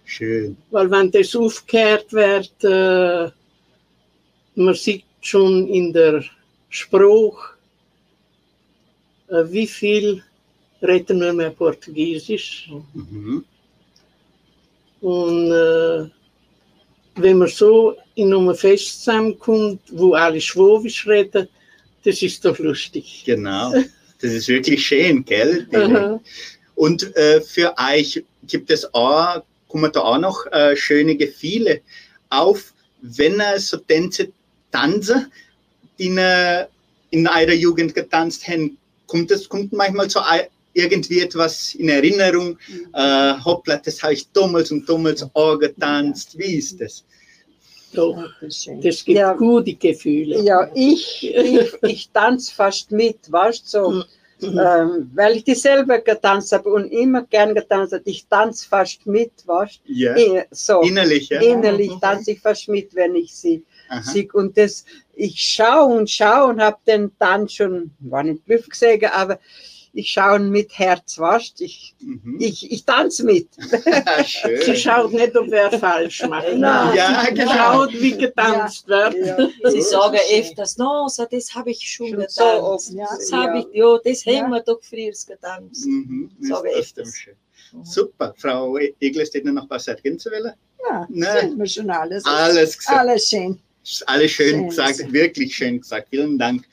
Schön. 0.05 0.55
Weil 0.69 0.91
wenn 0.91 1.09
das 1.09 1.35
aufgekehrt 1.35 2.13
wird, 2.13 2.53
äh, 2.63 3.31
man 4.55 4.75
sieht 4.75 5.05
schon 5.21 5.67
in 5.67 5.91
der 5.91 6.23
Spruch, 6.69 7.37
äh, 9.29 9.43
wie 9.55 9.67
viel 9.67 10.23
reden 10.83 11.19
wir 11.19 11.33
mehr 11.33 11.51
Portugiesisch. 11.51 12.69
Mhm. 12.93 13.43
Und 15.01 15.51
äh, 15.51 15.99
wenn 17.15 17.37
man 17.39 17.47
so 17.47 17.95
in 18.13 18.33
einem 18.33 18.53
Fest 18.55 19.03
zusammenkommt, 19.03 19.81
wo 19.91 20.13
alle 20.13 20.39
Schwobisch 20.39 21.07
reden, 21.07 21.47
das 22.03 22.21
ist 22.21 22.45
doch 22.45 22.57
lustig. 22.59 23.23
Genau. 23.25 23.73
Das 24.21 24.31
ist 24.31 24.47
wirklich 24.47 24.85
schön, 24.85 25.25
gell? 25.25 25.67
Aha. 25.73 26.21
Und 26.75 27.15
äh, 27.15 27.41
für 27.41 27.75
euch 27.77 28.23
gibt 28.47 28.71
es 28.71 28.91
auch, 28.93 29.43
kommen 29.67 29.91
da 29.91 30.01
auch 30.01 30.17
noch 30.17 30.45
äh, 30.51 30.75
schöne 30.75 31.15
Gefühle 31.15 31.81
auf, 32.29 32.73
wenn 33.01 33.39
ihr 33.39 33.59
so 33.59 33.77
Tänze 33.77 34.31
tanzen, 34.71 35.31
die 35.97 36.09
ihr 36.09 36.69
in 37.09 37.27
eurer 37.27 37.53
Jugend 37.53 37.93
getanzt 37.93 38.47
haben. 38.47 38.77
Kommt 39.07 39.31
das 39.31 39.49
kommt 39.49 39.73
manchmal 39.73 40.09
so 40.09 40.21
irgendwie 40.73 41.19
etwas 41.19 41.75
in 41.75 41.89
Erinnerung? 41.89 42.57
Äh, 42.93 43.33
hoppla, 43.43 43.77
das 43.77 44.01
habe 44.01 44.13
ich 44.13 44.27
damals 44.31 44.71
und 44.71 44.87
damals 44.87 45.23
auch 45.33 45.57
getanzt. 45.57 46.37
Wie 46.37 46.55
ist 46.55 46.79
das? 46.79 47.03
Doch, 47.93 48.17
Das 48.41 49.05
gibt 49.05 49.17
Ja. 49.17 49.33
gute 49.33 49.73
Gefühle. 49.73 50.41
Ja, 50.41 50.69
ich, 50.73 51.33
ich, 51.35 51.73
ich 51.83 52.09
tanze 52.11 52.53
fast 52.53 52.91
mit, 52.91 53.31
weißt 53.31 53.65
du, 53.65 53.67
so. 53.67 53.91
Mhm. 53.91 54.03
Ähm, 54.59 55.11
weil 55.13 55.35
ich 55.35 55.43
die 55.43 55.53
selber 55.53 55.99
getanzt 55.99 56.51
habe 56.51 56.67
und 56.69 56.91
immer 56.91 57.21
gern 57.23 57.53
getanzt 57.53 57.93
habe. 57.93 58.01
Ich 58.05 58.25
tanze 58.25 58.67
fast 58.67 59.05
mit, 59.05 59.31
weißt 59.45 59.81
Ja. 59.85 60.15
du? 60.15 60.43
So. 60.49 60.81
Innerlich, 60.81 61.29
ja. 61.29 61.39
Innerlich 61.41 61.91
tanze 62.01 62.31
ich 62.31 62.39
fast 62.39 62.67
mit, 62.67 62.95
wenn 62.95 63.15
ich 63.15 63.35
sie 63.35 63.63
sehe. 64.01 64.27
Und 64.33 64.57
das, 64.57 64.83
ich 65.13 65.39
schaue 65.39 65.93
und 65.95 66.09
schaue 66.09 66.49
und 66.49 66.59
habe 66.61 66.77
den 66.87 67.11
Tanz 67.19 67.53
schon, 67.53 67.91
war 67.99 68.23
nicht 68.23 68.43
Glück 68.45 68.67
gesehen, 68.67 69.05
aber 69.13 69.37
ich 69.93 70.09
schaue 70.09 70.39
mit 70.39 70.77
Herz, 70.77 71.19
weißt 71.19 71.59
du? 71.59 71.63
Ich, 71.65 71.95
Mhm. 71.99 72.37
ich, 72.39 72.71
ich 72.71 72.85
tanze 72.85 73.23
mit. 73.25 73.49
Sie 74.65 74.75
schaut 74.75 75.11
nicht, 75.13 75.35
ob 75.35 75.49
wer 75.51 75.71
falsch 75.71 76.23
macht. 76.29 76.47
Nein. 76.55 76.95
Ja, 76.95 77.25
Sie 77.27 77.33
genau. 77.33 77.51
schaut, 77.51 77.93
wie 77.93 78.17
getanzt 78.17 78.87
wird. 78.87 79.15
Ja. 79.15 79.69
Sie 79.69 79.81
sagen 79.81 80.17
öfters, 80.31 80.77
no, 80.77 81.07
so, 81.07 81.25
das 81.29 81.53
habe 81.53 81.71
ich 81.71 81.79
schon, 81.81 82.07
Schon 82.07 82.17
getanzt. 82.17 82.35
so 82.37 82.43
oft. 82.43 82.89
Ja. 82.91 83.07
Das 83.15 83.31
habe 83.31 83.59
ich, 83.59 83.65
ja, 83.73 83.97
das 84.03 84.23
Ja. 84.25 84.41
haben 84.41 84.51
wir 84.51 84.61
doch 84.61 84.81
früher 84.81 85.11
getanzt. 85.27 85.85
Mhm. 85.85 86.31
Sage 86.41 86.69
schön. 86.83 87.35
Super. 87.83 88.33
Frau 88.37 88.77
Egles, 88.77 89.29
steht 89.29 89.45
noch 89.45 89.69
was 89.69 89.87
ergänzen 89.87 90.31
wollen? 90.31 90.53
Ja, 90.89 91.07
Nein. 91.09 91.49
sind 91.49 91.59
wir 91.59 91.65
schon 91.67 91.89
alles. 91.89 92.25
Alles 92.25 92.77
gesagt. 92.77 92.99
Alles 92.99 93.29
schön. 93.29 93.59
Alles 94.05 94.31
schön 94.31 94.49
Schön. 94.59 94.69
gesagt, 94.69 95.11
wirklich 95.13 95.55
schön 95.55 95.79
gesagt. 95.81 96.07
Vielen 96.09 96.37
Dank. 96.37 96.65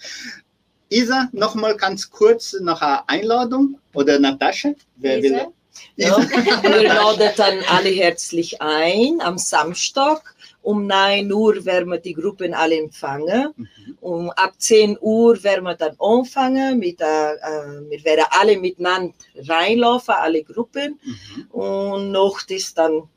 Isa, 0.91 1.28
nochmal 1.32 1.76
ganz 1.76 2.11
kurz 2.11 2.55
noch 2.61 2.80
eine 2.80 3.09
Einladung 3.09 3.78
oder 3.93 4.18
Natascha? 4.18 4.70
Wer 4.97 5.22
will? 5.22 5.32
Isa? 5.32 5.53
Ja, 5.97 6.16
wir 6.62 6.82
laden 6.89 7.30
dann 7.36 7.59
alle 7.68 7.91
herzlich 7.91 8.61
ein 8.61 9.20
am 9.20 9.39
Samstag. 9.39 10.34
Um 10.62 10.86
9 10.86 11.32
Uhr 11.32 11.64
werden 11.64 11.89
wir 11.91 11.99
die 11.99 12.14
Gruppen 12.14 12.53
alle 12.53 12.76
empfangen. 12.76 13.55
Mhm. 13.57 13.99
Um 14.01 14.30
ab 14.30 14.55
10 14.59 14.99
Uhr 15.01 15.43
werden 15.43 15.64
wir 15.64 15.74
dann 15.74 15.97
anfangen. 15.99 16.78
Mit, 16.78 17.01
äh, 17.01 17.32
äh, 17.34 17.89
wir 17.89 18.05
werden 18.05 18.24
alle 18.30 18.59
miteinander 18.59 19.14
reinlaufen, 19.36 20.14
alle 20.14 20.43
Gruppen. 20.43 20.99
Mhm. 21.03 21.47
Und 21.51 22.12
noch 22.12 22.43
das 22.43 22.74
dann 22.74 23.09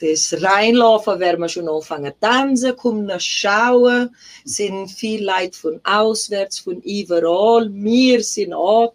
das 0.00 0.34
Reinlaufen 0.42 1.18
werden 1.20 1.40
wir 1.40 1.48
schon 1.48 1.68
anfangen 1.68 2.12
tanzen, 2.20 2.76
kommen 2.76 3.06
noch 3.06 3.20
schauen, 3.20 4.14
sind 4.44 4.90
viel 4.90 5.24
Leute 5.24 5.58
von 5.58 5.80
auswärts, 5.84 6.58
von 6.58 6.80
überall. 6.82 7.70
Wir 7.72 8.22
sind 8.22 8.52
auch 8.52 8.92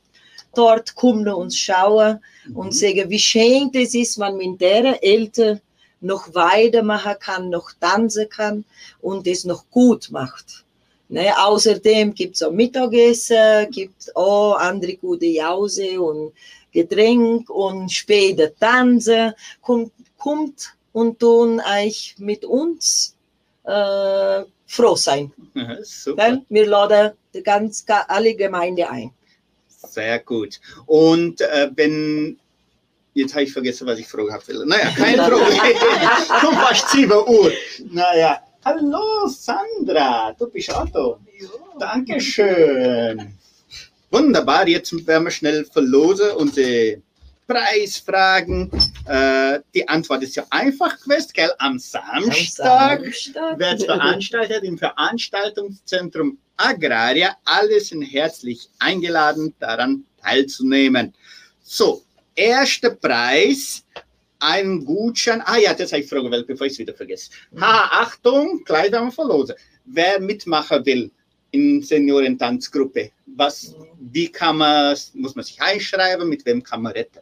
dort, 0.56 0.95
kommen 0.95 1.28
uns 1.28 1.58
schauen 1.58 2.20
und 2.54 2.76
sagen, 2.76 3.10
wie 3.10 3.20
schön 3.20 3.72
das 3.72 3.95
ist, 3.95 4.20
wenn 4.20 4.38
man 4.38 4.52
mit 4.52 4.62
der 4.62 5.04
Eltern 5.04 5.62
noch 6.02 6.34
weitermachen 6.34 7.16
kann, 7.20 7.49
noch 7.49 7.72
tanzen 7.80 8.30
kann 8.30 8.66
und 9.02 9.26
das 9.26 9.45
noch 9.45 9.70
gut 9.70 10.10
macht. 10.12 10.66
Ne, 11.10 11.34
außerdem 11.38 12.14
gibt 12.14 12.36
es 12.36 12.43
auch 12.43 12.52
Mittagessen, 12.52 13.70
gibt 13.70 14.16
auch 14.16 14.56
andere 14.56 14.95
gute 14.95 15.26
Jause 15.26 15.99
und 15.99 16.32
Getränk 16.72 17.49
und 17.49 17.91
später 17.91 18.56
Tanzen. 18.56 19.34
Kommt, 19.62 19.91
kommt 20.18 20.74
und 20.94 21.20
tun 21.20 21.62
euch 21.62 22.16
mit 22.18 22.46
uns 22.46 23.16
äh, 23.64 24.44
froh 24.66 24.96
sein. 24.96 25.32
Super. 25.84 26.42
Wir 26.50 26.66
laden 26.66 27.12
die 27.34 27.44
ganz, 27.44 27.86
alle 28.08 28.36
Gemeinde 28.36 28.89
ein. 28.89 29.12
Sehr 29.68 30.20
gut. 30.20 30.60
Und 30.86 31.42
äh, 31.42 31.70
wenn. 31.76 32.38
Jetzt 33.14 33.34
habe 33.34 33.44
ich 33.44 33.52
vergessen, 33.52 33.86
was 33.88 34.00
ich 34.00 34.08
fragen 34.08 34.30
will. 34.48 34.66
Naja, 34.66 34.89
kein 34.96 35.18
Problem. 35.30 35.76
Komm 36.39 36.56
fast 36.56 36.89
7 36.92 37.12
Uhr. 37.12 37.52
Naja. 37.92 38.42
Hallo 38.64 39.28
Sandra, 39.28 40.34
du 40.38 40.48
bist 40.48 40.72
auch 40.72 40.88
da. 40.89 41.18
Dankeschön. 41.80 43.34
Wunderbar, 44.12 44.68
jetzt 44.68 45.08
werden 45.08 45.24
wir 45.24 45.32
schnell 45.32 45.66
verlosen 45.66 46.30
unsere 46.38 47.02
Preisfragen. 47.52 48.72
Äh, 49.06 49.60
die 49.74 49.88
Antwort 49.88 50.24
ist 50.24 50.38
ja 50.38 50.45
einfach 50.49 50.97
gewesen, 51.02 51.32
gell? 51.34 51.52
Am 51.58 51.78
Samstag 51.80 53.02
Samstag. 53.04 53.60
wird 53.60 53.84
veranstaltet 53.84 54.64
im 54.64 54.78
Veranstaltungszentrum 54.78 56.38
Agraria. 56.56 57.36
Alle 57.43 57.82
sind 57.82 58.04
herzlich 58.04 58.70
eingeladen, 58.80 59.54
daran 59.60 60.06
teilzunehmen. 60.22 61.14
So, 61.62 62.04
erster 62.36 62.91
Preis, 62.91 63.84
ein 64.39 64.86
Gutschein. 64.86 65.41
Ah 65.45 65.58
ja, 65.58 65.74
das 65.74 65.91
habe 65.91 66.04
ich 66.04 66.12
wollen, 66.12 66.45
bevor 66.47 66.68
ich 66.68 66.74
es 66.74 66.80
wieder 66.80 66.93
vergesse. 66.93 67.32
Ha, 67.60 67.89
Achtung, 68.02 68.64
gleich 68.64 68.93
werden 68.93 69.08
wir 69.08 69.12
verlosen. 69.12 69.56
Wer 69.84 70.22
mitmachen 70.22 70.86
will 70.86 71.12
in 71.52 71.82
Seniorentanzgruppe, 71.82 73.12
was, 73.26 73.76
wie 73.99 74.30
kann 74.30 74.58
man, 74.58 74.95
muss 75.14 75.36
man 75.36 75.43
sich 75.43 75.62
einschreiben, 75.62 76.30
mit 76.30 76.45
wem 76.45 76.64
kann 76.64 76.84
man 76.84 76.93
retten? 76.93 77.20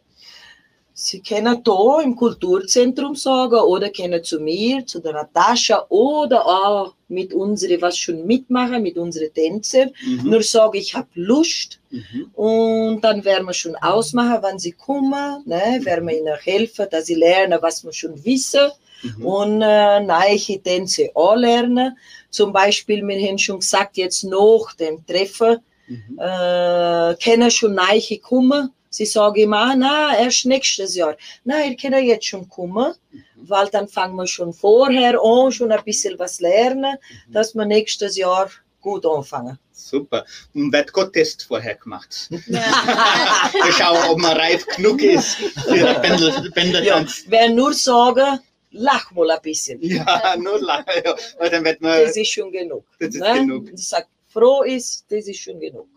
Sie 1.01 1.21
können 1.21 1.63
da 1.63 2.01
im 2.01 2.13
Kulturzentrum 2.13 3.15
sagen 3.15 3.55
oder 3.61 3.89
können 3.89 4.21
zu 4.21 4.41
mir, 4.41 4.85
zu 4.85 4.99
der 4.99 5.13
Natascha 5.13 5.85
oder 5.87 6.45
auch 6.45 6.93
mit 7.07 7.33
unseren, 7.33 7.81
was 7.81 7.97
schon 7.97 8.27
mitmachen, 8.27 8.83
mit 8.83 8.97
unseren 8.97 9.33
Tänzern. 9.33 9.91
Mhm. 10.05 10.29
Nur 10.29 10.43
sagen, 10.43 10.77
ich 10.77 10.93
habe 10.93 11.07
Lust 11.13 11.79
Mhm. 11.91 12.29
und 12.33 13.01
dann 13.01 13.23
werden 13.23 13.47
wir 13.47 13.53
schon 13.53 13.77
ausmachen, 13.77 14.39
wann 14.41 14.59
sie 14.59 14.73
kommen, 14.73 15.41
ne? 15.45 15.79
werden 15.83 16.05
wir 16.07 16.19
ihnen 16.19 16.35
helfen, 16.35 16.85
dass 16.91 17.05
sie 17.05 17.15
lernen, 17.15 17.57
was 17.61 17.81
wir 17.85 17.93
schon 17.93 18.13
wissen 18.25 18.69
Mhm. 19.01 19.25
und 19.25 19.61
äh, 19.61 20.01
neue 20.01 20.61
Tänze 20.61 21.09
auch 21.15 21.35
lernen. 21.37 21.97
Zum 22.29 22.51
Beispiel, 22.51 23.07
wir 23.07 23.25
haben 23.25 23.37
schon 23.37 23.61
gesagt, 23.61 23.95
jetzt 23.95 24.25
nach 24.25 24.73
dem 24.77 25.05
Treffen, 25.07 25.59
Mhm. 25.87 26.19
äh, 26.19 27.15
können 27.23 27.49
schon 27.49 27.73
neue 27.75 28.17
kommen. 28.19 28.71
Sie 28.89 29.05
sagen 29.05 29.35
immer, 29.35 29.75
na, 29.75 30.17
erst 30.17 30.45
nächstes 30.45 30.95
Jahr. 30.95 31.15
Nein, 31.43 31.71
ihr 31.71 31.77
könnt 31.77 32.03
jetzt 32.03 32.25
schon 32.25 32.49
kommen, 32.49 32.93
weil 33.35 33.67
dann 33.67 33.87
fangen 33.87 34.15
wir 34.15 34.27
schon 34.27 34.53
vorher 34.53 35.19
an, 35.21 35.51
schon 35.51 35.71
ein 35.71 35.83
bisschen 35.83 36.17
was 36.17 36.39
lernen, 36.39 36.97
dass 37.27 37.53
wir 37.53 37.65
nächstes 37.65 38.17
Jahr 38.17 38.49
gut 38.81 39.05
anfangen. 39.05 39.59
Super. 39.71 40.25
Und 40.53 40.73
wird 40.73 40.91
Gott-Test 40.91 41.43
vorher 41.43 41.75
gemacht. 41.75 42.29
Ja. 42.47 42.59
Wir 43.63 43.71
schauen, 43.73 44.09
ob 44.09 44.17
man 44.19 44.37
reif 44.37 44.65
genug 44.67 45.01
ist 45.01 45.35
für 45.35 45.77
den 45.77 46.01
Pendel, 46.01 46.51
Pendeltanz. 46.51 47.23
Wer 47.27 47.49
nur 47.49 47.73
sagen, 47.73 48.39
lach 48.71 49.11
mal 49.11 49.31
ein 49.31 49.41
bisschen. 49.41 49.81
Ja, 49.81 50.35
nur 50.37 50.59
lachen. 50.59 50.85
Ja. 51.03 51.15
Weil 51.37 51.49
dann 51.49 51.63
wird 51.63 51.81
man 51.81 52.03
Das 52.03 52.17
ist 52.17 52.31
schon 52.31 52.51
genug. 52.51 52.85
Das 52.99 53.15
ist 53.15 53.21
ne? 53.21 53.33
genug. 53.33 53.69
Ich 53.73 53.87
sag, 53.87 54.07
froh 54.27 54.63
ist, 54.63 55.05
das 55.09 55.27
ist 55.27 55.39
schon 55.39 55.59
genug. 55.59 55.87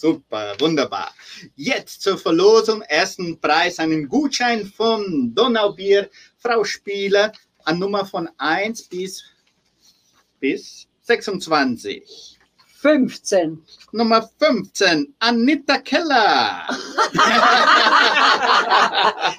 Super, 0.00 0.54
wunderbar. 0.60 1.14
Jetzt 1.54 2.02
zur 2.02 2.18
Verlosung. 2.18 2.82
Ersten 2.82 3.40
Preis 3.40 3.78
einen 3.78 4.08
Gutschein 4.08 4.66
vom 4.66 5.34
Donaubier. 5.34 6.10
Frau 6.38 6.64
Spieler 6.64 7.32
an 7.64 7.78
Nummer 7.78 8.04
von 8.04 8.28
1 8.38 8.88
bis, 8.88 9.24
bis 10.38 10.86
26. 11.02 12.35
15. 12.86 13.58
Nummer 13.90 14.30
15, 14.38 15.12
Anita 15.18 15.78
Keller. 15.78 16.68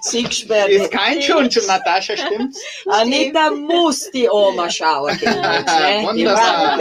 Sie 0.02 0.24
gesperrt. 0.24 0.70
Ist 0.70 0.92
kein 0.92 1.22
Schund 1.22 1.54
schon, 1.54 1.66
Natascha, 1.66 2.18
stimmt's? 2.18 2.60
Anita 2.88 3.52
muss 3.52 4.12
die 4.12 4.28
Oma 4.28 4.70
schauen. 4.70 5.18
ne? 5.22 5.32
Wunderbar. 6.04 6.78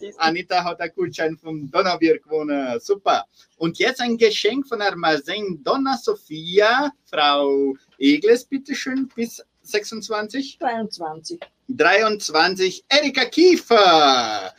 Die 0.00 0.14
Anita 0.16 0.64
hat 0.64 0.80
einen 0.80 0.92
Gutschein 0.94 1.36
vom 1.36 1.70
Donaubier 1.70 2.18
gewonnen. 2.18 2.80
Super. 2.80 3.26
Und 3.58 3.78
jetzt 3.78 4.00
ein 4.00 4.16
Geschenk 4.16 4.66
von 4.66 4.80
Armazen 4.80 5.62
Donna 5.62 5.98
Sophia. 5.98 6.90
Frau 7.10 7.74
Egles, 7.98 8.46
bitteschön, 8.46 9.06
bis 9.14 9.44
26. 9.60 10.58
23. 10.58 11.40
23. 11.68 12.84
Erika 12.88 13.26
Kiefer. 13.26 14.54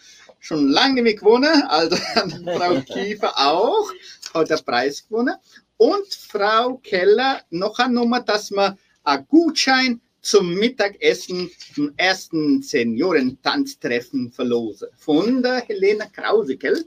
Schon 0.48 0.70
lange 0.70 1.02
nicht 1.02 1.20
gewonnen. 1.20 1.62
Also 1.68 1.98
Frau 2.58 2.80
Kiefer 2.80 3.38
auch. 3.38 3.92
Hat 4.34 4.50
der 4.50 4.56
Preis 4.56 5.06
gewonnen. 5.06 5.36
Und 5.76 6.08
Frau 6.14 6.78
Keller 6.78 7.42
noch 7.50 7.78
eine 7.80 7.96
Nummer, 7.96 8.22
dass 8.22 8.50
man 8.52 8.78
einen 9.04 9.28
Gutschein 9.28 10.00
zum 10.22 10.54
Mittagessen 10.54 11.52
zum 11.76 11.92
ersten 11.98 12.62
Seniorentanztreffen 12.62 14.32
verlosen. 14.32 14.88
Von 14.98 15.44
der 15.44 15.66
Helena 15.68 16.06
Krause, 16.06 16.56
gell? 16.56 16.86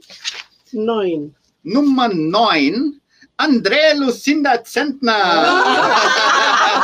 Neun. 0.71 1.35
Nummer 1.61 2.07
9, 2.11 2.99
Andrea 3.37 3.93
Lucinda 3.93 4.63
Zentner. 4.63 5.63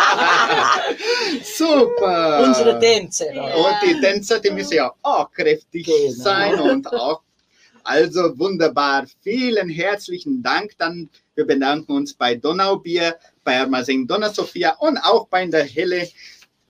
Super. 1.58 2.44
Unsere 2.44 2.80
Tänzer. 2.80 3.28
Und 3.34 3.76
die 3.84 4.00
Tänzer, 4.00 4.40
die 4.40 4.52
müssen 4.52 4.76
ja 4.76 4.94
auch 5.02 5.32
kräftig 5.32 5.86
Genau. 5.86 6.12
sein 6.12 6.60
und 6.60 6.88
auch. 6.94 7.22
Also 7.84 8.38
wunderbar. 8.38 9.06
Vielen 9.24 9.70
herzlichen 9.70 10.44
Dank. 10.44 10.72
Dann 10.78 11.10
wir 11.36 11.46
bedanken 11.46 11.92
uns 11.94 12.14
bei 12.14 12.36
Donaubier, 12.36 13.16
bei 13.44 13.60
Armazing 13.60 14.06
Donna 14.08 14.30
Sophia 14.30 14.76
und 14.80 14.98
auch 14.98 15.28
bei 15.28 15.46
der 15.46 15.64
Helle 15.64 16.10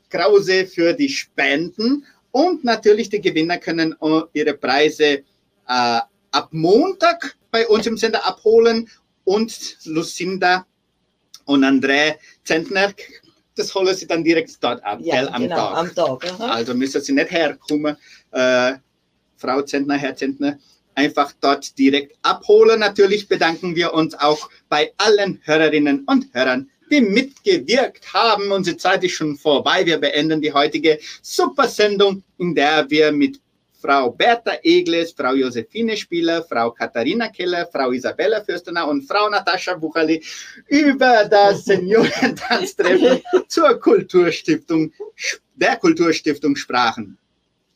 Krause 0.09 0.65
für 0.67 0.93
die 0.93 1.09
Spenden. 1.09 2.05
Und 2.31 2.63
natürlich 2.63 3.09
die 3.09 3.21
Gewinner 3.21 3.57
können 3.57 3.95
ihre 4.33 4.53
Preise 4.53 5.05
äh, 5.05 5.23
ab 5.67 6.49
Montag 6.51 7.35
bei 7.49 7.67
uns 7.67 7.87
im 7.87 7.97
Sender 7.97 8.25
abholen. 8.25 8.89
Und 9.23 9.77
Lucinda 9.85 10.65
und 11.45 11.63
André 11.63 12.15
Zentner, 12.43 12.93
das 13.57 13.73
holen 13.75 13.95
sie 13.95 14.07
dann 14.07 14.23
direkt 14.23 14.51
dort 14.63 14.83
ab, 14.83 14.99
Ja, 15.01 15.15
gell, 15.15 15.29
am 15.29 15.41
genau, 15.43 15.55
Tag. 15.55 15.77
am 15.77 15.95
Tag. 15.95 16.39
Also 16.39 16.73
müssen 16.73 17.01
Sie 17.01 17.13
nicht 17.13 17.31
herkommen, 17.31 17.95
äh, 18.31 18.73
Frau 19.37 19.61
Zentner, 19.61 19.95
Herr 19.95 20.15
Zentner, 20.15 20.57
einfach 20.95 21.31
dort 21.41 21.77
direkt 21.77 22.15
abholen. 22.23 22.79
Natürlich 22.79 23.27
bedanken 23.27 23.75
wir 23.75 23.93
uns 23.93 24.15
auch 24.15 24.49
bei 24.69 24.91
allen 24.97 25.39
Hörerinnen 25.43 26.03
und 26.05 26.33
Hörern, 26.33 26.69
die 26.89 27.01
mitgewirkt 27.01 28.13
haben. 28.13 28.51
Unsere 28.51 28.77
Zeit 28.77 29.03
ist 29.03 29.11
schon 29.13 29.35
vorbei. 29.37 29.85
Wir 29.85 29.97
beenden 29.99 30.41
die 30.41 30.51
heutige 30.53 30.97
Supersendung, 31.21 32.23
in 32.39 32.55
der 32.55 32.89
wir 32.89 33.11
mit 33.11 33.39
Frau 33.87 34.11
Bertha 34.11 34.59
Egles, 34.63 35.13
Frau 35.13 35.33
Josephine 35.33 35.95
Spieler, 35.95 36.43
Frau 36.43 36.71
Katharina 36.71 37.29
Keller, 37.29 37.65
Frau 37.71 37.93
Isabella 37.93 38.43
Fürstener 38.43 38.85
und 38.85 39.03
Frau 39.03 39.29
Natascha 39.29 39.75
Buchali 39.75 40.21
über 40.67 41.23
das 41.23 41.63
Seniorentanztreffen 41.63 43.21
zur 43.47 43.79
Kulturstiftung, 43.79 44.91
der 45.55 45.77
Kulturstiftung 45.77 46.57
sprachen. 46.57 47.17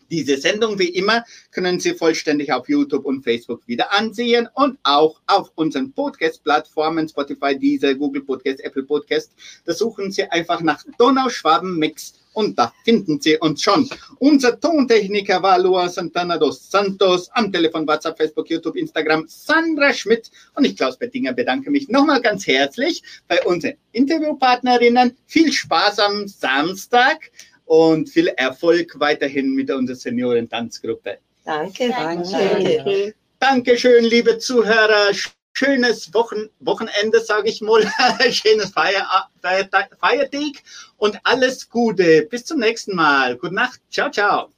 Diese 0.09 0.36
Sendung, 0.36 0.78
wie 0.78 0.89
immer, 0.89 1.24
können 1.49 1.80
Sie 1.80 1.93
vollständig 1.93 2.51
auf 2.51 2.68
YouTube 2.68 3.05
und 3.05 3.24
Facebook 3.24 3.66
wieder 3.66 3.93
ansehen 3.93 4.49
und 4.55 4.80
auch 4.84 5.22
auf 5.28 5.53
unseren 5.55 5.93
Podcast-Plattformen 5.93 7.07
Spotify, 7.07 7.57
Deezer, 7.57 7.95
Google 7.95 8.24
Podcast, 8.24 8.59
Apple 8.66 8.84
Podcast. 8.84 9.32
Da 9.64 9.74
suchen 9.74 10.12
Sie 10.12 10.26
einfach 10.26 10.59
nach 10.59 10.84
Donauschwaben 10.97 11.78
Mix 11.80 12.16
und 12.34 12.57
da 12.57 12.73
finden 12.84 13.19
Sie 13.19 13.38
uns 13.38 13.61
schon. 13.61 13.89
Unser 14.19 14.59
Tontechniker 14.59 15.41
war 15.41 15.59
Lua 15.59 15.89
Santana 15.89 16.38
dos 16.38 16.69
Santos, 16.69 17.29
am 17.34 17.51
Telefon, 17.51 17.88
WhatsApp, 17.88 18.17
Facebook, 18.17 18.49
YouTube, 18.49 18.75
Instagram, 18.75 19.25
Sandra 19.27 19.93
Schmidt 19.93 20.32
und 20.55 20.65
ich, 20.65 20.75
Klaus 20.75 20.97
Bettinger, 20.97 21.34
bedanke 21.34 21.69
mich 21.71 21.89
nochmal 21.89 22.21
ganz 22.21 22.47
herzlich 22.47 23.01
bei 23.27 23.41
unseren 23.43 23.73
Interviewpartnerinnen. 23.91 25.17
Viel 25.25 25.51
Spaß 25.51 25.99
am 25.99 26.27
Samstag 26.27 27.32
und 27.65 28.09
viel 28.09 28.27
Erfolg 28.27 28.99
weiterhin 28.99 29.53
mit 29.53 29.71
unserer 29.71 29.95
Seniorentanzgruppe. 29.95 31.17
Danke, 31.45 31.89
Danke. 31.89 32.29
danke. 32.32 32.77
Danke. 32.77 33.15
Dankeschön, 33.39 34.03
liebe 34.05 34.38
Zuhörer. 34.38 35.11
Schönes 35.54 36.14
Wochen 36.14 36.49
Wochenende, 36.60 37.22
sage 37.22 37.49
ich 37.49 37.62
mal. 37.62 37.84
Schönes 38.32 38.72
Feier 38.72 39.30
Feiertag 39.41 39.97
Feiertag 39.99 40.64
und 40.97 41.20
alles 41.24 41.70
Gute. 41.70 42.24
Bis 42.24 42.45
zum 42.45 42.60
nächsten 42.60 42.95
Mal. 42.95 43.36
Gute 43.38 43.56
Nacht. 43.56 43.82
Ciao, 43.89 44.10
ciao. 44.10 44.49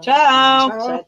Ciao. 0.00 0.68
Ciao. 0.68 1.06